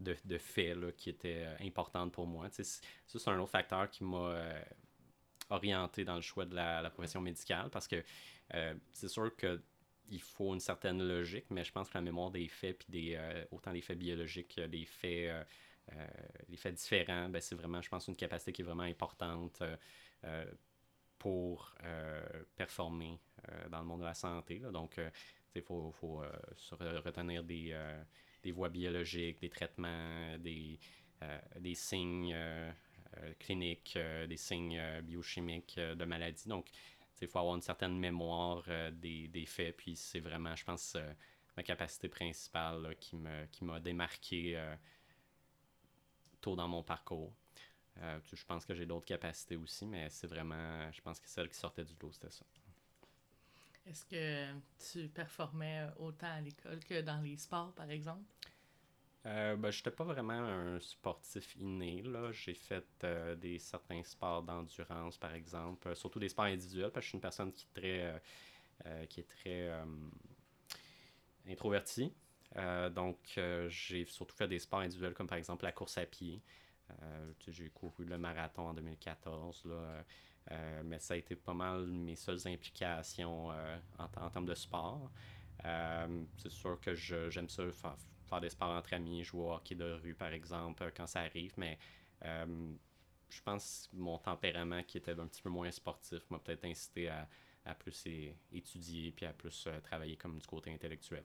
de, 0.01 0.17
de 0.25 0.39
faits 0.39 0.97
qui 0.97 1.11
était 1.11 1.47
importante 1.61 2.13
pour 2.13 2.27
moi. 2.27 2.49
Ça, 2.51 2.65
c'est 2.65 3.29
un 3.29 3.39
autre 3.39 3.53
facteur 3.53 3.89
qui 3.91 4.03
m'a 4.03 4.35
orienté 5.51 6.05
dans 6.05 6.17
le 6.17 6.21
choix 6.21 6.47
de 6.47 6.55
la, 6.55 6.89
profession 6.91 7.21
médicale 7.21 7.69
parce 7.71 7.87
que 7.87 8.03
euh, 8.55 8.75
c'est 8.93 9.09
sûr 9.09 9.35
que 9.37 9.61
il 10.13 10.21
faut 10.21 10.55
une 10.55 10.61
certaine 10.61 11.01
logique, 11.07 11.47
mais 11.51 11.63
je 11.63 11.71
pense 11.71 11.89
que 11.89 11.97
la 11.97 12.03
mémoire 12.03 12.33
des 12.33 12.49
faits, 12.49 12.79
puis 12.79 12.89
des, 12.89 13.15
euh, 13.15 13.45
autant 13.53 13.73
des 13.73 13.81
faits 13.81 13.97
biologiques 13.97 14.57
que 14.57 14.67
des 14.67 14.85
faits, 14.85 15.29
euh, 15.29 15.45
les 16.49 16.57
faits 16.57 16.75
différents, 16.75 17.29
ben, 17.29 17.41
c'est 17.41 17.55
vraiment, 17.55 17.81
je 17.81 17.89
pense, 17.89 18.09
une 18.09 18.17
capacité 18.17 18.53
qui 18.53 18.63
est 18.63 18.65
vraiment 18.65 18.83
importante 18.83 19.63
pour 21.19 21.73
performer 22.57 23.21
dans 23.71 23.79
le 23.79 23.85
monde 23.85 24.01
de 24.01 24.07
la 24.07 24.15
santé. 24.15 24.59
Donc, 24.59 25.01
il 25.55 25.63
faut, 25.63 25.93
faut 25.93 26.23
retenir 27.05 27.45
des, 27.45 27.77
des 28.43 28.51
voies 28.51 28.69
biologiques, 28.69 29.41
des 29.41 29.49
traitements, 29.49 30.37
des, 30.39 30.79
des 31.61 31.75
signes 31.77 32.35
cliniques, 33.39 33.99
des 34.29 34.37
signes 34.37 34.81
biochimiques 35.03 35.79
de 35.79 36.05
maladies. 36.05 36.49
Donc, 36.49 36.71
il 37.21 37.29
faut 37.29 37.39
avoir 37.39 37.55
une 37.55 37.63
certaine 37.63 37.99
mémoire 37.99 38.65
euh, 38.69 38.91
des, 38.91 39.29
des, 39.29 39.47
faits, 39.47 39.77
puis 39.77 39.97
c'est 39.97 40.21
vraiment, 40.21 40.55
je 40.57 40.65
pense, 40.65 40.95
euh, 40.97 41.13
ma 41.57 41.63
capacité 41.63 42.09
principale 42.09 42.97
qui 42.99 43.17
m'a 43.17 43.47
qui 43.49 43.65
démarqué 43.83 44.57
euh, 44.57 44.75
tôt 46.41 46.57
dans 46.57 46.69
mon 46.69 46.83
parcours. 46.83 47.35
je 47.97 48.45
pense 48.47 48.65
que 48.65 48.75
j'ai 48.75 48.87
d'autres 48.87 49.07
capacités 49.07 49.57
aussi, 49.57 49.87
mais 49.87 50.09
c'est 50.09 50.27
vraiment, 50.27 50.91
je 50.91 51.01
pense 51.03 51.21
que 51.21 51.29
celle 51.29 51.49
qui 51.49 51.59
sortait 51.59 51.85
du 51.85 51.95
lot, 52.01 52.13
c'était 52.13 52.31
ça. 52.31 52.47
Est-ce 53.87 54.05
que 54.07 54.55
tu 54.93 55.09
performais 55.09 55.89
autant 55.99 56.33
à 56.33 56.41
l'école 56.41 56.81
que 56.85 57.01
dans 57.03 57.21
les 57.21 57.37
sports, 57.37 57.73
par 57.75 57.91
exemple? 57.91 58.25
Euh, 59.27 59.55
ben, 59.57 59.71
je 59.71 59.79
n'étais 59.79 59.91
pas 59.91 60.05
vraiment 60.05 60.33
un 60.33 60.81
sportif 60.81 61.55
inné. 61.57 62.03
Là. 62.03 62.33
J'ai 62.33 62.55
fait 62.55 62.87
euh, 63.05 63.35
des 63.35 63.59
certains 63.59 64.03
sports 64.03 64.43
d'endurance, 64.43 65.19
par 65.19 65.35
exemple, 65.35 65.89
euh, 65.89 65.95
surtout 65.95 66.19
des 66.19 66.31
sports 66.31 66.47
individuels, 66.47 66.91
parce 66.91 67.03
que 67.03 67.05
je 67.05 67.09
suis 67.09 67.17
une 67.17 67.23
personne 67.23 67.53
qui 67.53 67.67
est 67.67 67.81
très, 67.81 68.21
euh, 68.87 69.07
qui 69.07 69.21
est 69.21 69.29
très 69.29 69.71
introvertie. 71.47 72.13
donc, 72.95 73.19
j'ai 73.69 74.05
surtout 74.07 74.35
fait 74.35 74.49
des 74.49 74.59
sports 74.59 74.81
individuels, 74.81 75.15
comme 75.15 75.27
par 75.27 75.39
exemple 75.39 75.65
la 75.65 75.73
course 75.73 75.99
à 75.99 76.07
pied. 76.07 76.43
j'ai 77.47 77.69
couru 77.71 78.05
le 78.05 78.19
marathon 78.19 78.69
en 78.69 78.75
2014. 78.75 79.65
Là, 79.67 80.05
mais 80.85 80.99
ça 80.99 81.15
a 81.15 81.17
été 81.19 81.37
pas 81.37 81.55
mal 81.55 81.87
mes 81.87 82.17
seules 82.17 82.49
implications 82.49 83.49
en, 83.49 84.05
en, 84.17 84.31
termes 84.31 84.47
de 84.47 84.55
sport. 84.55 85.11
c'est 85.63 86.51
sûr 86.51 86.81
que 86.81 86.95
j'aime 86.95 87.49
ça 87.49 87.71
faire, 87.73 87.97
faire 88.31 88.41
des 88.41 88.51
sports 88.51 88.71
entre 88.71 88.95
amis, 88.95 89.25
jouer 89.25 89.43
au 89.43 89.53
hockey 89.53 89.75
de 89.75 89.93
rue, 89.93 90.15
par 90.15 90.33
exemple, 90.33 90.85
euh, 90.85 90.91
quand 90.97 91.07
ça 91.07 91.21
arrive. 91.21 91.53
Mais 91.57 91.79
euh, 92.25 92.73
je 93.29 93.43
pense 93.43 93.89
que 93.91 93.97
mon 93.97 94.19
tempérament, 94.19 94.83
qui 94.85 94.99
était 94.99 95.19
un 95.19 95.27
petit 95.27 95.43
peu 95.43 95.51
moins 95.51 95.71
sportif, 95.71 96.23
m'a 96.31 96.39
peut-être 96.39 96.65
incité 96.65 97.09
à, 97.09 97.29
à 97.65 97.75
plus 97.75 98.07
étudier 98.53 99.13
puis 99.13 99.27
à 99.27 99.33
plus 99.33 99.67
euh, 99.67 99.81
travailler 99.81 100.17
comme 100.17 100.39
du 100.39 100.47
côté 100.47 100.73
intellectuel. 100.73 101.25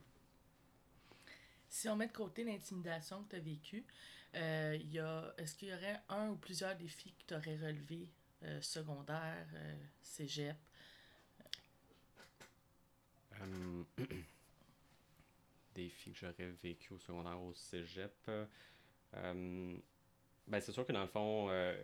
Si 1.69 1.87
on 1.89 1.95
met 1.95 2.07
de 2.07 2.13
côté 2.13 2.43
l'intimidation 2.43 3.23
que 3.23 3.29
tu 3.31 3.35
as 3.35 3.39
vécue, 3.39 3.85
euh, 4.35 5.31
est-ce 5.37 5.55
qu'il 5.55 5.69
y 5.69 5.73
aurait 5.73 6.01
un 6.09 6.29
ou 6.29 6.35
plusieurs 6.35 6.75
défis 6.75 7.13
que 7.13 7.23
tu 7.27 7.33
aurais 7.35 7.57
relevés, 7.57 8.09
secondaire, 8.61 9.47
cégep? 10.01 10.55
défis 15.75 16.11
que 16.11 16.19
j'aurais 16.19 16.51
vécu 16.63 16.93
au 16.93 16.99
secondaire 16.99 17.39
au 17.41 17.53
cégep. 17.53 18.13
Euh, 19.13 19.77
ben 20.47 20.59
c'est 20.59 20.71
sûr 20.71 20.85
que 20.85 20.91
dans 20.91 21.01
le 21.01 21.07
fond, 21.07 21.47
euh, 21.49 21.75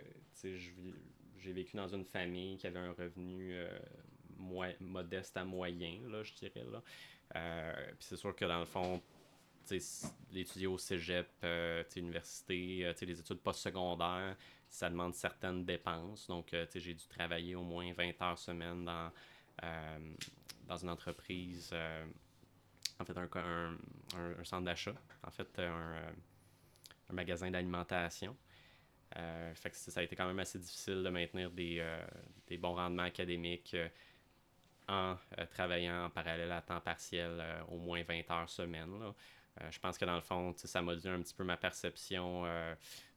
j'ai 0.43 1.53
vécu 1.53 1.75
dans 1.75 1.87
une 1.87 2.05
famille 2.05 2.57
qui 2.57 2.67
avait 2.67 2.79
un 2.79 2.93
revenu 2.93 3.53
euh, 3.53 3.79
modeste 4.79 5.37
à 5.37 5.43
moyen, 5.43 5.99
là, 6.09 6.23
je 6.23 6.33
dirais. 6.33 6.65
Là. 6.71 6.81
Puis 7.97 8.07
c'est 8.07 8.17
sûr 8.17 8.35
que 8.35 8.45
dans 8.45 8.59
le 8.59 8.65
fond, 8.65 9.01
l'étudier 10.31 10.67
au 10.67 10.77
cégep, 10.77 11.27
université, 11.95 12.93
les 13.01 13.19
études 13.19 13.39
postsecondaires, 13.39 14.35
ça 14.67 14.89
demande 14.89 15.13
certaines 15.13 15.63
dépenses. 15.65 16.27
Donc, 16.27 16.55
j'ai 16.75 16.93
dû 16.93 17.07
travailler 17.07 17.55
au 17.55 17.63
moins 17.63 17.91
20 17.93 18.21
heures 18.21 18.37
semaine 18.37 18.83
dans, 18.85 19.11
dans 20.67 20.77
une 20.77 20.89
entreprise 20.89 21.73
en 23.01 23.05
fait 23.05 23.17
un, 23.17 24.43
centre 24.43 24.65
d'achat, 24.65 24.93
en 25.23 25.31
fait 25.31 25.59
un, 25.59 25.95
un 27.09 27.13
magasin 27.13 27.51
d'alimentation. 27.51 28.35
Euh, 29.17 29.53
ça 29.55 29.99
a 29.99 30.03
été 30.03 30.15
quand 30.15 30.27
même 30.27 30.39
assez 30.39 30.57
difficile 30.57 31.03
de 31.03 31.09
maintenir 31.09 31.51
des, 31.51 31.79
euh, 31.79 32.57
bons 32.57 32.75
rendements 32.75 33.03
académiques 33.03 33.73
euh, 33.73 33.89
en 34.87 35.17
travaillant 35.51 36.05
en 36.05 36.09
parallèle 36.09 36.51
à 36.51 36.61
temps 36.61 36.81
partiel 36.81 37.41
au 37.69 37.77
moins 37.77 38.03
20 38.03 38.29
heures 38.29 38.49
semaine. 38.49 38.91
je 39.69 39.79
pense 39.79 39.97
que 39.97 40.03
dans 40.03 40.15
le 40.15 40.21
fond, 40.21 40.53
ça 40.57 40.81
dit 40.81 41.07
un 41.07 41.21
petit 41.21 41.33
peu 41.33 41.45
ma 41.45 41.55
perception 41.55 42.43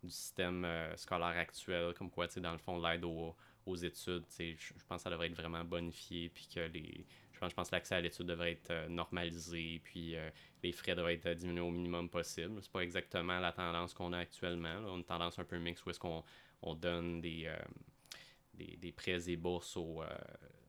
du 0.01 0.11
système 0.11 0.65
scolaire 0.95 1.37
actuel, 1.37 1.93
comme 1.95 2.11
quoi, 2.11 2.29
dans 2.29 2.53
le 2.53 2.59
fond, 2.59 2.81
l'aide 2.81 3.03
aux, 3.05 3.35
aux 3.67 3.77
études, 3.77 4.25
je 4.39 4.73
pense 4.87 4.99
que 4.99 5.03
ça 5.03 5.11
devrait 5.11 5.27
être 5.27 5.35
vraiment 5.35 5.65
bonifié, 5.65 6.29
puis 6.29 6.47
que 6.55 6.61
les, 6.61 7.05
je 7.35 7.55
pense, 7.55 7.69
que 7.69 7.75
l'accès 7.75 7.95
à 7.97 8.01
l'étude 8.01 8.27
devrait 8.27 8.53
être 8.53 8.71
euh, 8.71 8.89
normalisé, 8.89 9.81
puis 9.85 10.17
euh, 10.17 10.31
les 10.63 10.73
frais 10.73 10.95
devraient 10.95 11.15
être 11.15 11.29
diminués 11.35 11.61
au 11.61 11.71
minimum 11.71 12.09
possible. 12.09 12.61
C'est 12.63 12.73
pas 12.73 12.81
exactement 12.81 13.39
la 13.41 13.53
tendance 13.53 13.95
qu'on 13.95 14.13
a 14.13 14.19
actuellement. 14.19 14.75
On 14.87 14.95
a 14.95 14.97
une 14.97 15.05
tendance 15.05 15.39
un 15.39 15.45
peu 15.45 15.59
mixte 15.59 15.85
où 15.87 15.91
est-ce 15.91 16.01
qu'on 16.01 16.25
on 16.63 16.75
donne 16.75 17.21
des, 17.21 17.45
euh, 17.47 17.57
des, 18.55 18.93
prêts 18.93 19.29
et 19.29 19.37
bourses 19.37 19.77
aux, 19.77 20.03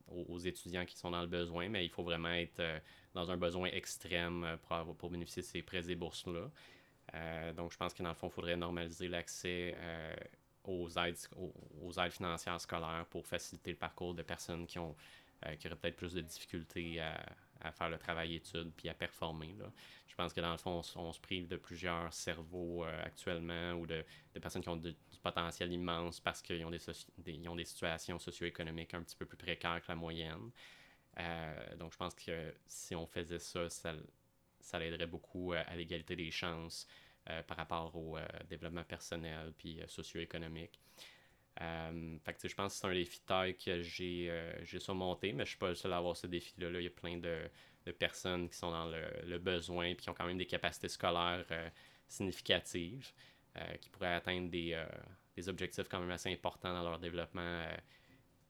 aux, 0.08 0.40
étudiants 0.40 0.86
qui 0.86 0.98
sont 0.98 1.12
dans 1.12 1.22
le 1.22 1.28
besoin, 1.28 1.70
mais 1.70 1.86
il 1.86 1.90
faut 1.90 2.04
vraiment 2.04 2.34
être 2.34 2.62
dans 3.14 3.32
un 3.32 3.38
besoin 3.38 3.70
extrême 3.70 4.58
pour, 4.68 4.96
pour 4.98 5.10
bénéficier 5.10 5.42
de 5.42 5.48
ces 5.48 5.62
prêts 5.62 5.90
et 5.90 5.96
bourses-là. 5.96 6.52
donc, 7.54 7.72
je 7.72 7.78
pense 7.78 7.94
que 7.94 8.04
dans 8.04 8.10
le 8.10 8.16
fond, 8.16 8.28
il 8.28 8.34
faudrait 8.34 8.58
normaliser 8.58 9.08
l'accès 9.08 9.74
aux 10.68 10.90
aides, 10.98 11.18
aux, 11.82 11.94
aides 12.00 12.12
financières 12.12 12.60
scolaires 12.60 13.06
pour 13.10 13.26
faciliter 13.26 13.72
le 13.72 13.78
parcours 13.78 14.14
de 14.14 14.24
personnes 14.24 14.66
qui, 14.66 14.80
ont, 14.80 14.92
euh, 14.92 15.25
qui 15.60 15.68
auraient 15.68 15.76
peut-être 15.76 15.96
plus 15.96 16.14
de 16.14 16.22
difficultés 16.22 17.00
à, 17.00 17.24
à, 17.62 17.72
faire 17.72 17.90
le 17.90 17.98
travail 17.98 18.36
études 18.36 18.72
puis 18.76 18.90
à 18.90 18.94
performer. 18.94 19.56
Là. 19.60 19.72
Je 20.16 20.24
pense 20.24 20.32
que 20.32 20.40
dans 20.40 20.54
le 20.54 20.58
fond, 20.58 20.82
on, 20.96 21.12
se 21.12 21.20
prive 21.20 21.50
de 21.50 21.58
plusieurs 21.58 22.14
cerveaux 22.14 22.86
euh, 22.86 23.04
actuellement 23.04 23.74
ou 23.74 23.86
de, 23.86 24.06
de, 24.34 24.40
personnes 24.40 24.62
qui 24.62 24.70
ont 24.70 24.78
du 24.78 24.96
potentiel 25.22 25.74
immense 25.74 26.22
parce 26.22 26.42
qu'ils 26.42 26.64
ont 26.64 26.70
des, 26.70 26.80
des, 27.18 27.48
ont 27.50 27.56
des 27.58 27.66
situations 27.66 28.18
socio-économiques 28.18 28.94
un 28.94 29.04
petit 29.04 29.18
peu 29.18 29.26
plus 29.26 29.38
précaires 29.38 29.82
que 29.82 29.88
la 29.90 29.96
moyenne. 29.96 30.52
Euh, 31.20 31.76
donc, 31.76 31.92
je 31.92 31.98
pense 31.98 32.16
que 32.16 32.54
si 32.66 32.96
on 32.96 33.06
faisait 33.06 33.40
ça, 33.40 33.70
ça, 33.70 33.94
ça 34.62 34.82
aiderait 34.86 35.06
beaucoup 35.06 35.52
à 35.52 35.76
l'égalité 35.76 36.16
des 36.16 36.32
chances 36.32 36.88
euh, 37.30 37.42
par 37.44 37.58
rapport 37.58 37.94
au 37.96 38.18
euh, 38.18 38.26
développement 38.48 38.84
personnel 38.86 39.52
puis 39.58 39.82
euh, 41.62 42.18
fait 42.24 42.34
que, 42.34 42.48
je 42.48 42.56
pense 42.56 42.74
que 42.74 42.80
c'est 42.80 42.88
un 42.88 42.94
défi 42.94 43.20
de 43.20 43.26
taille 43.26 43.58
que 43.58 43.82
j'ai 43.82 44.80
surmonté, 44.80 45.34
mais 45.34 45.46
je 45.46 45.50
suis 45.50 45.58
pas 45.58 45.70
le 45.70 45.76
seul 45.76 45.94
à 45.94 45.98
avoir 45.98 46.18
ce 46.18 46.28
défi-là. 46.28 46.70
Il 46.70 46.84
y 46.84 46.88
a 46.88 46.90
plein 46.90 47.18
de, 47.18 47.50
de, 47.86 47.92
personnes 47.92 48.50
qui 48.50 48.58
sont 48.58 48.72
dans 48.72 48.88
le, 48.88 49.02
le, 49.26 49.38
besoin 49.38 49.86
et 49.86 49.96
qui 49.96 50.10
ont 50.10 50.14
quand 50.14 50.26
même 50.26 50.38
des 50.38 50.46
capacités 50.46 50.90
scolaires 50.90 51.46
significatives, 52.08 53.12
qui 53.80 53.90
pourraient 53.90 54.16
atteindre 54.16 54.50
des, 54.50 54.78
des, 55.36 55.50
objectifs 55.50 55.88
quand 55.88 56.00
même 56.00 56.12
assez 56.12 56.32
importants 56.32 56.74
dans 56.74 56.84
leur 56.84 57.00
développement 57.00 57.66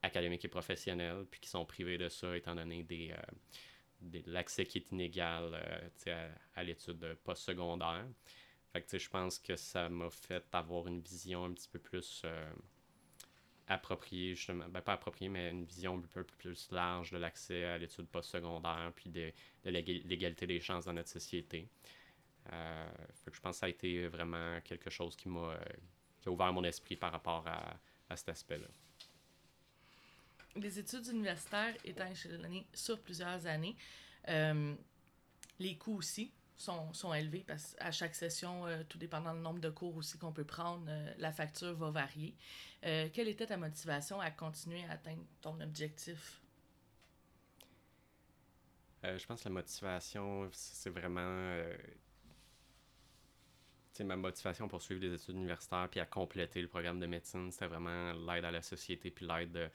académique 0.02 0.44
et 0.44 0.48
professionnel, 0.48 1.26
puis 1.30 1.40
qui 1.40 1.48
sont 1.48 1.64
privés 1.64 1.98
de 1.98 2.08
ça 2.08 2.36
étant 2.36 2.56
donné 2.56 2.82
des, 2.82 3.14
l'accès 4.26 4.66
qui 4.66 4.78
est 4.78 4.90
inégal 4.90 5.54
à, 6.06 6.58
à 6.60 6.64
l'étude 6.64 7.16
postsecondaire 7.22 8.04
je 8.92 9.08
pense 9.08 9.38
que 9.38 9.56
ça 9.56 9.88
m'a 9.88 10.10
fait 10.10 10.44
avoir 10.52 10.86
une 10.86 11.00
vision 11.00 11.44
un 11.44 11.52
petit 11.52 11.68
peu 11.68 11.78
plus 11.78 12.24
euh, 13.70 13.74
appropriée, 13.74 14.34
justement. 14.34 14.68
Ben, 14.68 14.80
pas 14.80 14.94
appropriée, 14.94 15.28
mais 15.28 15.50
une 15.50 15.64
vision 15.64 15.96
un 15.96 16.00
peu 16.00 16.24
plus 16.24 16.70
large 16.70 17.10
de 17.10 17.18
l'accès 17.18 17.64
à 17.64 17.78
l'étude 17.78 18.06
postsecondaire 18.06 18.92
puis 18.94 19.10
de, 19.10 19.32
l'égalité 19.64 20.46
des 20.46 20.60
chances 20.60 20.84
dans 20.84 20.92
notre 20.92 21.08
société. 21.08 21.68
Euh, 22.52 22.88
je 23.32 23.40
pense 23.40 23.56
que 23.56 23.60
ça 23.60 23.66
a 23.66 23.68
été 23.68 24.06
vraiment 24.06 24.60
quelque 24.62 24.90
chose 24.90 25.16
qui 25.16 25.28
m'a 25.28 25.58
qui 26.20 26.28
a 26.28 26.32
ouvert 26.32 26.52
mon 26.52 26.64
esprit 26.64 26.96
par 26.96 27.12
rapport 27.12 27.46
à, 27.46 27.76
à 28.08 28.16
cet 28.16 28.28
aspect-là. 28.28 28.68
Les 30.56 30.78
études 30.78 31.06
universitaires 31.08 31.74
étant 31.84 32.06
échelonnées 32.06 32.66
sur 32.72 33.00
plusieurs 33.00 33.46
années, 33.46 33.76
euh, 34.28 34.74
les 35.58 35.76
coûts 35.76 35.96
aussi 35.96 36.32
sont, 36.56 37.14
élevés 37.14 37.44
parce 37.46 37.74
qu'à 37.74 37.90
chaque 37.90 38.14
session, 38.14 38.66
euh, 38.66 38.82
tout 38.88 38.98
dépendant 38.98 39.34
du 39.34 39.40
nombre 39.40 39.60
de 39.60 39.70
cours 39.70 39.96
aussi 39.96 40.18
qu'on 40.18 40.32
peut 40.32 40.44
prendre, 40.44 40.86
euh, 40.88 41.12
la 41.18 41.32
facture 41.32 41.74
va 41.74 41.90
varier. 41.90 42.34
Euh, 42.84 43.08
quelle 43.12 43.28
était 43.28 43.46
ta 43.46 43.56
motivation 43.56 44.20
à 44.20 44.30
continuer 44.30 44.84
à 44.84 44.92
atteindre 44.92 45.24
ton 45.40 45.60
objectif? 45.60 46.42
je 49.04 49.24
pense 49.24 49.44
que 49.44 49.48
la 49.48 49.54
motivation, 49.54 50.48
c'est 50.50 50.90
vraiment. 50.90 51.62
ma 54.00 54.16
motivation 54.16 54.66
pour 54.66 54.82
suivre 54.82 55.00
des 55.00 55.14
études 55.14 55.36
universitaires 55.36 55.86
puis 55.88 56.00
à 56.00 56.06
compléter 56.06 56.60
le 56.60 56.66
programme 56.66 56.98
de 56.98 57.06
médecine, 57.06 57.52
c'était 57.52 57.68
vraiment 57.68 58.12
l'aide 58.14 58.44
à 58.44 58.50
la 58.50 58.62
société 58.62 59.12
puis 59.12 59.24
l'aide 59.24 59.70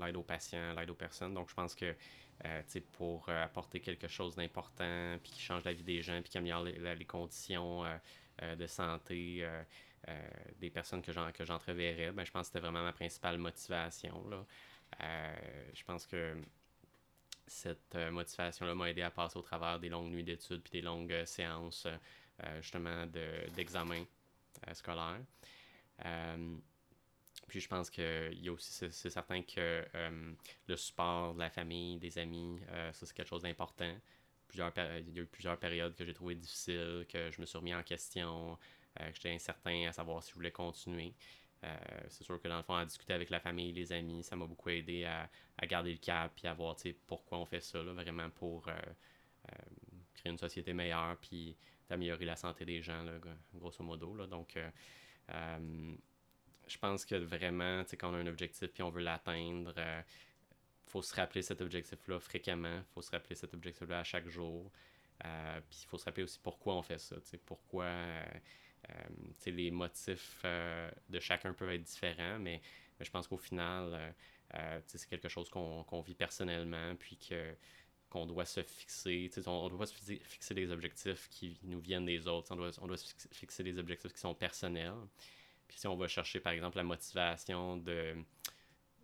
l'aide 0.00 0.16
aux 0.16 0.22
patients, 0.22 0.74
l'aide 0.74 0.90
aux 0.90 0.94
personnes. 0.94 1.34
Donc, 1.34 1.48
je 1.48 1.54
pense 1.54 1.74
que 1.74 1.94
euh, 2.44 2.62
pour 2.92 3.28
euh, 3.28 3.44
apporter 3.44 3.80
quelque 3.80 4.08
chose 4.08 4.36
d'important, 4.36 5.16
puis 5.22 5.32
qui 5.32 5.40
change 5.40 5.64
la 5.64 5.72
vie 5.72 5.84
des 5.84 6.02
gens, 6.02 6.20
puis 6.20 6.30
qui 6.30 6.38
améliore 6.38 6.64
les, 6.64 7.04
conditions 7.04 7.84
de 8.42 8.66
santé 8.66 9.46
des 10.58 10.70
personnes 10.70 11.02
que 11.02 11.44
j'entreverrais, 11.44 12.12
ben, 12.12 12.24
je 12.24 12.30
pense 12.30 12.42
que 12.42 12.46
c'était 12.48 12.60
vraiment 12.60 12.82
ma 12.82 12.92
principale 12.92 13.38
motivation. 13.38 14.28
Là. 14.28 14.44
je 15.72 15.82
pense 15.84 16.06
que 16.06 16.36
cette 17.46 17.94
motivation-là 17.94 18.74
m'a 18.74 18.90
aidé 18.90 19.02
à 19.02 19.10
passer 19.10 19.38
au 19.38 19.42
travers 19.42 19.78
des 19.78 19.88
longues 19.88 20.10
nuits 20.10 20.24
d'études 20.24 20.62
puis 20.62 20.72
des 20.72 20.82
longues 20.82 21.24
séances 21.24 21.86
justement 22.60 23.06
d'examen 23.56 24.04
scolaire. 24.72 25.20
Puis 27.46 27.60
je 27.60 27.68
pense 27.68 27.90
qu'il 27.90 28.38
y 28.40 28.48
a 28.48 28.52
aussi, 28.52 28.72
c'est 28.72 29.10
certain 29.10 29.42
que 29.42 29.84
euh, 29.94 30.32
le 30.66 30.76
support 30.76 31.34
de 31.34 31.38
la 31.38 31.50
famille, 31.50 31.96
des 31.98 32.18
amis, 32.18 32.58
euh, 32.70 32.92
ça 32.92 33.06
c'est 33.06 33.14
quelque 33.14 33.28
chose 33.28 33.42
d'important. 33.42 33.94
Plusieurs, 34.48 34.72
il 34.76 35.14
y 35.14 35.18
a 35.18 35.22
eu 35.22 35.26
plusieurs 35.26 35.58
périodes 35.58 35.94
que 35.94 36.04
j'ai 36.04 36.14
trouvé 36.14 36.34
difficiles, 36.34 37.06
que 37.08 37.30
je 37.30 37.40
me 37.40 37.46
suis 37.46 37.58
remis 37.58 37.74
en 37.74 37.82
question, 37.82 38.58
euh, 39.00 39.08
que 39.10 39.14
j'étais 39.14 39.32
incertain 39.32 39.86
à 39.88 39.92
savoir 39.92 40.22
si 40.22 40.30
je 40.30 40.34
voulais 40.34 40.50
continuer. 40.50 41.14
c'est 42.08 42.24
sûr 42.24 42.40
que 42.40 42.48
dans 42.48 42.58
le 42.58 42.62
fond, 42.62 42.74
à 42.74 42.84
discuter 42.84 43.12
avec 43.12 43.30
la 43.30 43.40
famille, 43.40 43.72
les 43.72 43.92
amis, 43.92 44.22
ça 44.22 44.36
m'a 44.36 44.46
beaucoup 44.46 44.70
aidé 44.70 45.04
à, 45.04 45.28
garder 45.66 45.92
le 45.92 45.98
cap 45.98 46.32
puis 46.36 46.46
à 46.46 46.54
voir 46.54 46.76
pourquoi 47.06 47.38
on 47.38 47.46
fait 47.46 47.60
ça, 47.60 47.82
vraiment 47.82 48.30
pour 48.30 48.68
créer 50.14 50.30
une 50.30 50.38
société 50.38 50.72
meilleure 50.72 51.16
puis 51.18 51.56
d'améliorer 51.88 52.24
la 52.24 52.36
santé 52.36 52.64
des 52.64 52.82
gens, 52.82 53.04
grosso 53.54 53.82
modo. 53.82 54.14
Là. 54.14 54.26
Donc, 54.28 54.56
je 56.66 56.78
pense 56.78 57.04
que 57.04 57.14
vraiment, 57.14 57.82
quand 57.98 58.10
on 58.10 58.14
a 58.14 58.18
un 58.18 58.26
objectif 58.26 58.68
puis 58.72 58.82
on 58.82 58.90
veut 58.90 59.02
l'atteindre, 59.02 59.72
il 59.76 59.82
euh, 59.82 60.02
faut 60.86 61.02
se 61.02 61.14
rappeler 61.14 61.42
cet 61.42 61.60
objectif-là 61.60 62.18
fréquemment. 62.20 62.82
Faut 62.94 63.02
se 63.02 63.10
rappeler 63.10 63.36
cet 63.36 63.54
objectif-là 63.54 64.00
à 64.00 64.04
chaque 64.04 64.28
jour. 64.28 64.70
Euh, 65.24 65.60
puis 65.70 65.80
il 65.82 65.86
faut 65.86 65.98
se 65.98 66.04
rappeler 66.04 66.24
aussi 66.24 66.38
pourquoi 66.42 66.74
on 66.76 66.82
fait 66.82 66.98
ça. 66.98 67.16
Pourquoi 67.44 67.84
euh, 67.84 68.24
les 69.46 69.70
motifs 69.70 70.44
de 70.44 71.20
chacun 71.20 71.52
peuvent 71.52 71.70
être 71.70 71.82
différents, 71.82 72.38
mais, 72.38 72.60
je 73.00 73.10
pense 73.10 73.26
qu'au 73.26 73.36
final, 73.36 74.14
c'est 74.86 75.08
quelque 75.08 75.28
chose 75.28 75.50
qu'on 75.50 76.00
vit 76.00 76.14
personnellement, 76.14 76.94
puis 76.96 77.16
que 77.16 77.54
qu'on 78.08 78.26
doit 78.26 78.44
se 78.44 78.62
fixer. 78.62 79.30
On, 79.46 79.50
on 79.50 79.68
doit 79.68 79.86
se 79.86 79.94
fixer 79.94 80.54
des 80.54 80.70
objectifs 80.70 81.28
qui 81.28 81.58
nous 81.64 81.80
viennent 81.80 82.06
des 82.06 82.26
autres. 82.28 82.52
On 82.52 82.56
doit, 82.56 82.70
on 82.80 82.86
doit 82.86 82.96
se 82.96 83.12
fixer 83.32 83.64
des 83.64 83.78
objectifs 83.78 84.12
qui 84.12 84.20
sont 84.20 84.34
personnels. 84.34 84.94
Puis 85.68 85.78
si 85.78 85.86
on 85.86 85.96
va 85.96 86.08
chercher, 86.08 86.40
par 86.40 86.52
exemple, 86.52 86.76
la 86.76 86.84
motivation 86.84 87.82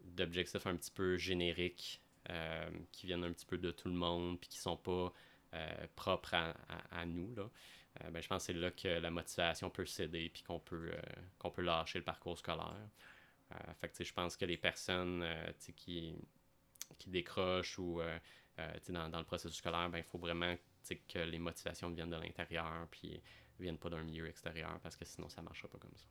d'objectifs 0.04 0.66
un 0.66 0.76
petit 0.76 0.90
peu 0.90 1.16
génériques 1.16 2.00
euh, 2.30 2.70
qui 2.92 3.06
viennent 3.06 3.24
un 3.24 3.32
petit 3.32 3.46
peu 3.46 3.58
de 3.58 3.70
tout 3.72 3.88
le 3.88 3.94
monde 3.94 4.38
puis 4.40 4.48
qui 4.48 4.58
sont 4.58 4.76
pas 4.76 5.12
euh, 5.54 5.86
propres 5.96 6.34
à, 6.34 7.04
nous 7.04 7.34
là, 7.34 7.50
euh, 8.04 8.10
ben, 8.10 8.22
je 8.22 8.28
pense 8.28 8.46
que 8.46 8.52
c'est 8.52 8.58
là 8.58 8.70
que 8.70 8.88
la 8.88 9.10
motivation 9.10 9.70
peut 9.70 9.86
céder 9.86 10.30
puis 10.32 10.42
qu'on 10.42 10.60
peut 10.60 10.92
qu'on 11.38 11.50
peut 11.50 11.62
lâcher 11.62 11.98
le 11.98 12.04
parcours 12.04 12.38
scolaire. 12.38 12.88
fait 13.80 13.88
que, 13.88 14.04
je 14.04 14.12
pense 14.12 14.36
que 14.36 14.44
les 14.44 14.56
personnes 14.56 15.26
qui, 15.76 16.14
qui 16.98 17.10
décrochent 17.10 17.78
ou 17.78 18.00
dans, 18.88 19.08
dans, 19.08 19.18
le 19.18 19.24
processus 19.24 19.58
scolaire, 19.58 19.90
ben, 19.90 19.98
il 19.98 20.04
faut 20.04 20.18
vraiment 20.18 20.54
que 21.08 21.18
les 21.18 21.38
motivations 21.38 21.90
viennent 21.90 22.10
de 22.10 22.16
l'intérieur 22.16 22.86
puis 22.90 23.20
viennent 23.58 23.78
pas 23.78 23.90
d'un 23.90 24.02
milieu 24.04 24.28
extérieur 24.28 24.78
parce 24.80 24.96
que 24.96 25.04
sinon 25.04 25.28
ça 25.28 25.40
ne 25.40 25.46
marchera 25.46 25.68
pas 25.68 25.78
comme 25.78 25.96
ça. 25.96 26.06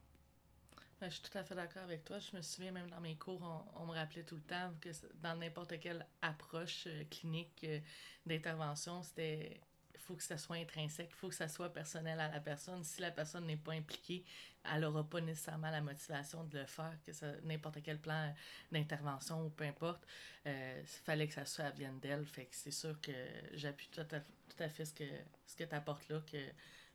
Ben, 1.01 1.09
je 1.09 1.15
suis 1.15 1.23
tout 1.23 1.35
à 1.35 1.43
fait 1.43 1.55
d'accord 1.55 1.81
avec 1.81 2.05
toi. 2.05 2.19
Je 2.19 2.37
me 2.37 2.43
souviens 2.43 2.71
même 2.71 2.87
dans 2.91 3.01
mes 3.01 3.15
cours, 3.15 3.41
on, 3.75 3.87
me 3.87 3.91
rappelait 3.93 4.21
tout 4.21 4.35
le 4.35 4.41
temps 4.43 4.71
que 4.79 4.89
dans 5.23 5.35
n'importe 5.35 5.79
quelle 5.79 6.05
approche 6.21 6.83
euh, 6.85 7.03
clinique 7.09 7.63
euh, 7.63 7.79
d'intervention, 8.27 9.01
c'était 9.01 9.59
faut 9.97 10.15
que 10.15 10.23
ça 10.23 10.37
soit 10.37 10.57
intrinsèque, 10.57 11.09
il 11.11 11.15
faut 11.15 11.29
que 11.29 11.35
ça 11.35 11.47
soit 11.47 11.73
personnel 11.73 12.19
à 12.19 12.27
la 12.27 12.39
personne. 12.39 12.83
Si 12.83 13.01
la 13.01 13.09
personne 13.09 13.47
n'est 13.47 13.57
pas 13.57 13.73
impliquée, 13.73 14.23
elle 14.63 14.81
n'aura 14.81 15.03
pas 15.03 15.21
nécessairement 15.21 15.71
la 15.71 15.81
motivation 15.81 16.43
de 16.43 16.59
le 16.59 16.65
faire, 16.65 16.95
que 17.03 17.13
ça 17.13 17.31
n'importe 17.43 17.81
quel 17.83 17.99
plan 17.99 18.33
d'intervention 18.71 19.45
ou 19.45 19.49
peu 19.49 19.63
importe. 19.63 20.05
Il 20.45 20.51
euh, 20.51 20.83
fallait 20.85 21.27
que 21.27 21.33
ça, 21.33 21.45
soit 21.45 21.71
vienne 21.71 21.99
d'elle. 21.99 22.25
Fait 22.25 22.45
que 22.45 22.55
c'est 22.55 22.71
sûr 22.71 22.99
que 23.01 23.11
j'appuie 23.53 23.89
tout 23.89 24.01
à, 24.01 24.19
tout 24.19 24.59
à 24.59 24.69
fait 24.69 24.85
ce 24.85 24.93
que, 24.93 25.09
ce 25.47 25.55
que 25.55 25.63
tu 25.63 25.75
apportes 25.75 26.07
là, 26.09 26.21
que 26.31 26.37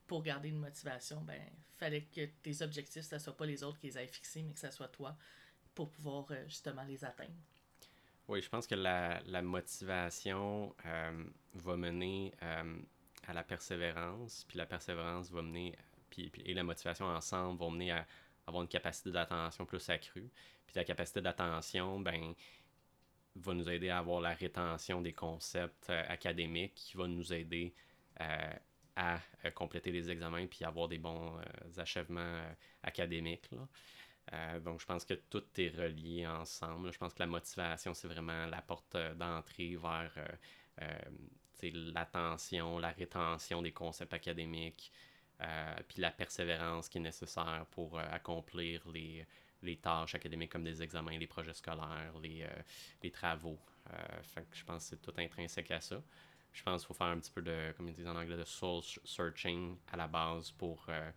pour 0.06 0.22
garder 0.22 0.48
une 0.48 0.58
motivation, 0.58 1.20
ben 1.22 1.40
fallait 1.76 2.02
que 2.02 2.26
tes 2.42 2.62
objectifs, 2.62 3.10
ne 3.12 3.18
soit 3.18 3.36
pas 3.36 3.46
les 3.46 3.62
autres 3.62 3.78
qui 3.78 3.86
les 3.86 3.98
aient 3.98 4.06
fixés, 4.06 4.42
mais 4.42 4.54
que 4.54 4.60
ce 4.60 4.70
soit 4.70 4.88
toi 4.88 5.16
pour 5.74 5.90
pouvoir 5.90 6.26
euh, 6.30 6.44
justement 6.46 6.82
les 6.84 7.04
atteindre. 7.04 7.34
Oui, 8.28 8.42
je 8.42 8.48
pense 8.48 8.66
que 8.66 8.74
la, 8.74 9.20
la 9.26 9.42
motivation 9.42 10.74
euh, 10.84 11.24
va 11.54 11.76
mener 11.76 12.32
euh, 12.42 12.78
à 13.28 13.32
la 13.32 13.44
persévérance, 13.44 14.44
puis 14.48 14.58
la 14.58 14.66
persévérance 14.66 15.30
va 15.30 15.42
mener, 15.42 15.76
puis, 16.10 16.32
et 16.44 16.54
la 16.54 16.64
motivation 16.64 17.06
ensemble 17.06 17.58
vont 17.58 17.70
mener 17.70 17.92
à 17.92 18.06
avoir 18.46 18.62
une 18.62 18.68
capacité 18.68 19.10
d'attention 19.12 19.66
plus 19.66 19.88
accrue. 19.90 20.30
Puis 20.66 20.74
la 20.74 20.84
capacité 20.84 21.20
d'attention, 21.20 22.00
ben 22.00 22.34
va 23.36 23.52
nous 23.52 23.68
aider 23.68 23.90
à 23.90 23.98
avoir 23.98 24.20
la 24.22 24.32
rétention 24.32 25.02
des 25.02 25.12
concepts 25.12 25.90
académiques, 25.90 26.74
qui 26.74 26.96
va 26.96 27.06
nous 27.06 27.32
aider 27.34 27.74
à 28.18 28.58
euh, 28.98 29.50
compléter 29.50 29.92
les 29.92 30.10
examens 30.10 30.46
puis 30.46 30.64
avoir 30.64 30.88
des 30.88 30.96
bons 30.96 31.36
euh, 31.36 31.42
achèvements 31.80 32.20
euh, 32.20 32.52
académiques. 32.82 33.50
donc, 34.64 34.80
je 34.80 34.86
pense 34.86 35.04
que 35.04 35.14
tout 35.14 35.44
est 35.58 35.68
relié 35.68 36.26
ensemble. 36.26 36.90
Je 36.92 36.98
pense 36.98 37.12
que 37.12 37.20
la 37.20 37.26
motivation, 37.26 37.92
c'est 37.92 38.08
vraiment 38.08 38.46
la 38.46 38.62
porte 38.62 38.96
d'entrée 39.16 39.76
vers 39.76 40.12
l'attention, 41.62 42.78
la 42.78 42.90
rétention 42.90 43.62
des 43.62 43.72
concepts 43.72 44.14
académiques, 44.14 44.90
puis 45.88 46.00
la 46.00 46.10
persévérance 46.10 46.88
qui 46.88 46.98
est 46.98 47.02
nécessaire 47.02 47.66
pour 47.70 47.98
accomplir 48.00 48.82
les, 48.88 49.24
les, 49.62 49.76
tâches 49.76 50.16
académiques 50.16 50.50
comme 50.50 50.64
des 50.64 50.82
examens, 50.82 51.18
les 51.18 51.28
projets 51.28 51.54
scolaires, 51.54 52.18
les, 52.20 52.46
les 53.02 53.10
travaux. 53.12 53.60
je 54.52 54.64
pense 54.64 54.90
que 54.90 54.96
c'est 54.96 55.02
tout 55.02 55.14
intrinsèque 55.18 55.70
à 55.70 55.80
ça 55.80 56.02
je 56.56 56.62
pense 56.62 56.82
qu'il 56.82 56.88
faut 56.88 56.94
faire 56.94 57.08
un 57.08 57.18
petit 57.18 57.30
peu 57.30 57.42
de, 57.42 57.72
comme 57.76 57.86
ils 57.88 57.94
disent 57.94 58.06
en 58.06 58.16
anglais, 58.16 58.36
de 58.36 58.44
soul 58.44 58.82
searching 59.04 59.76
à 59.92 59.96
la 59.98 60.08
base 60.08 60.50
pour 60.52 60.86
euh, 60.88 61.10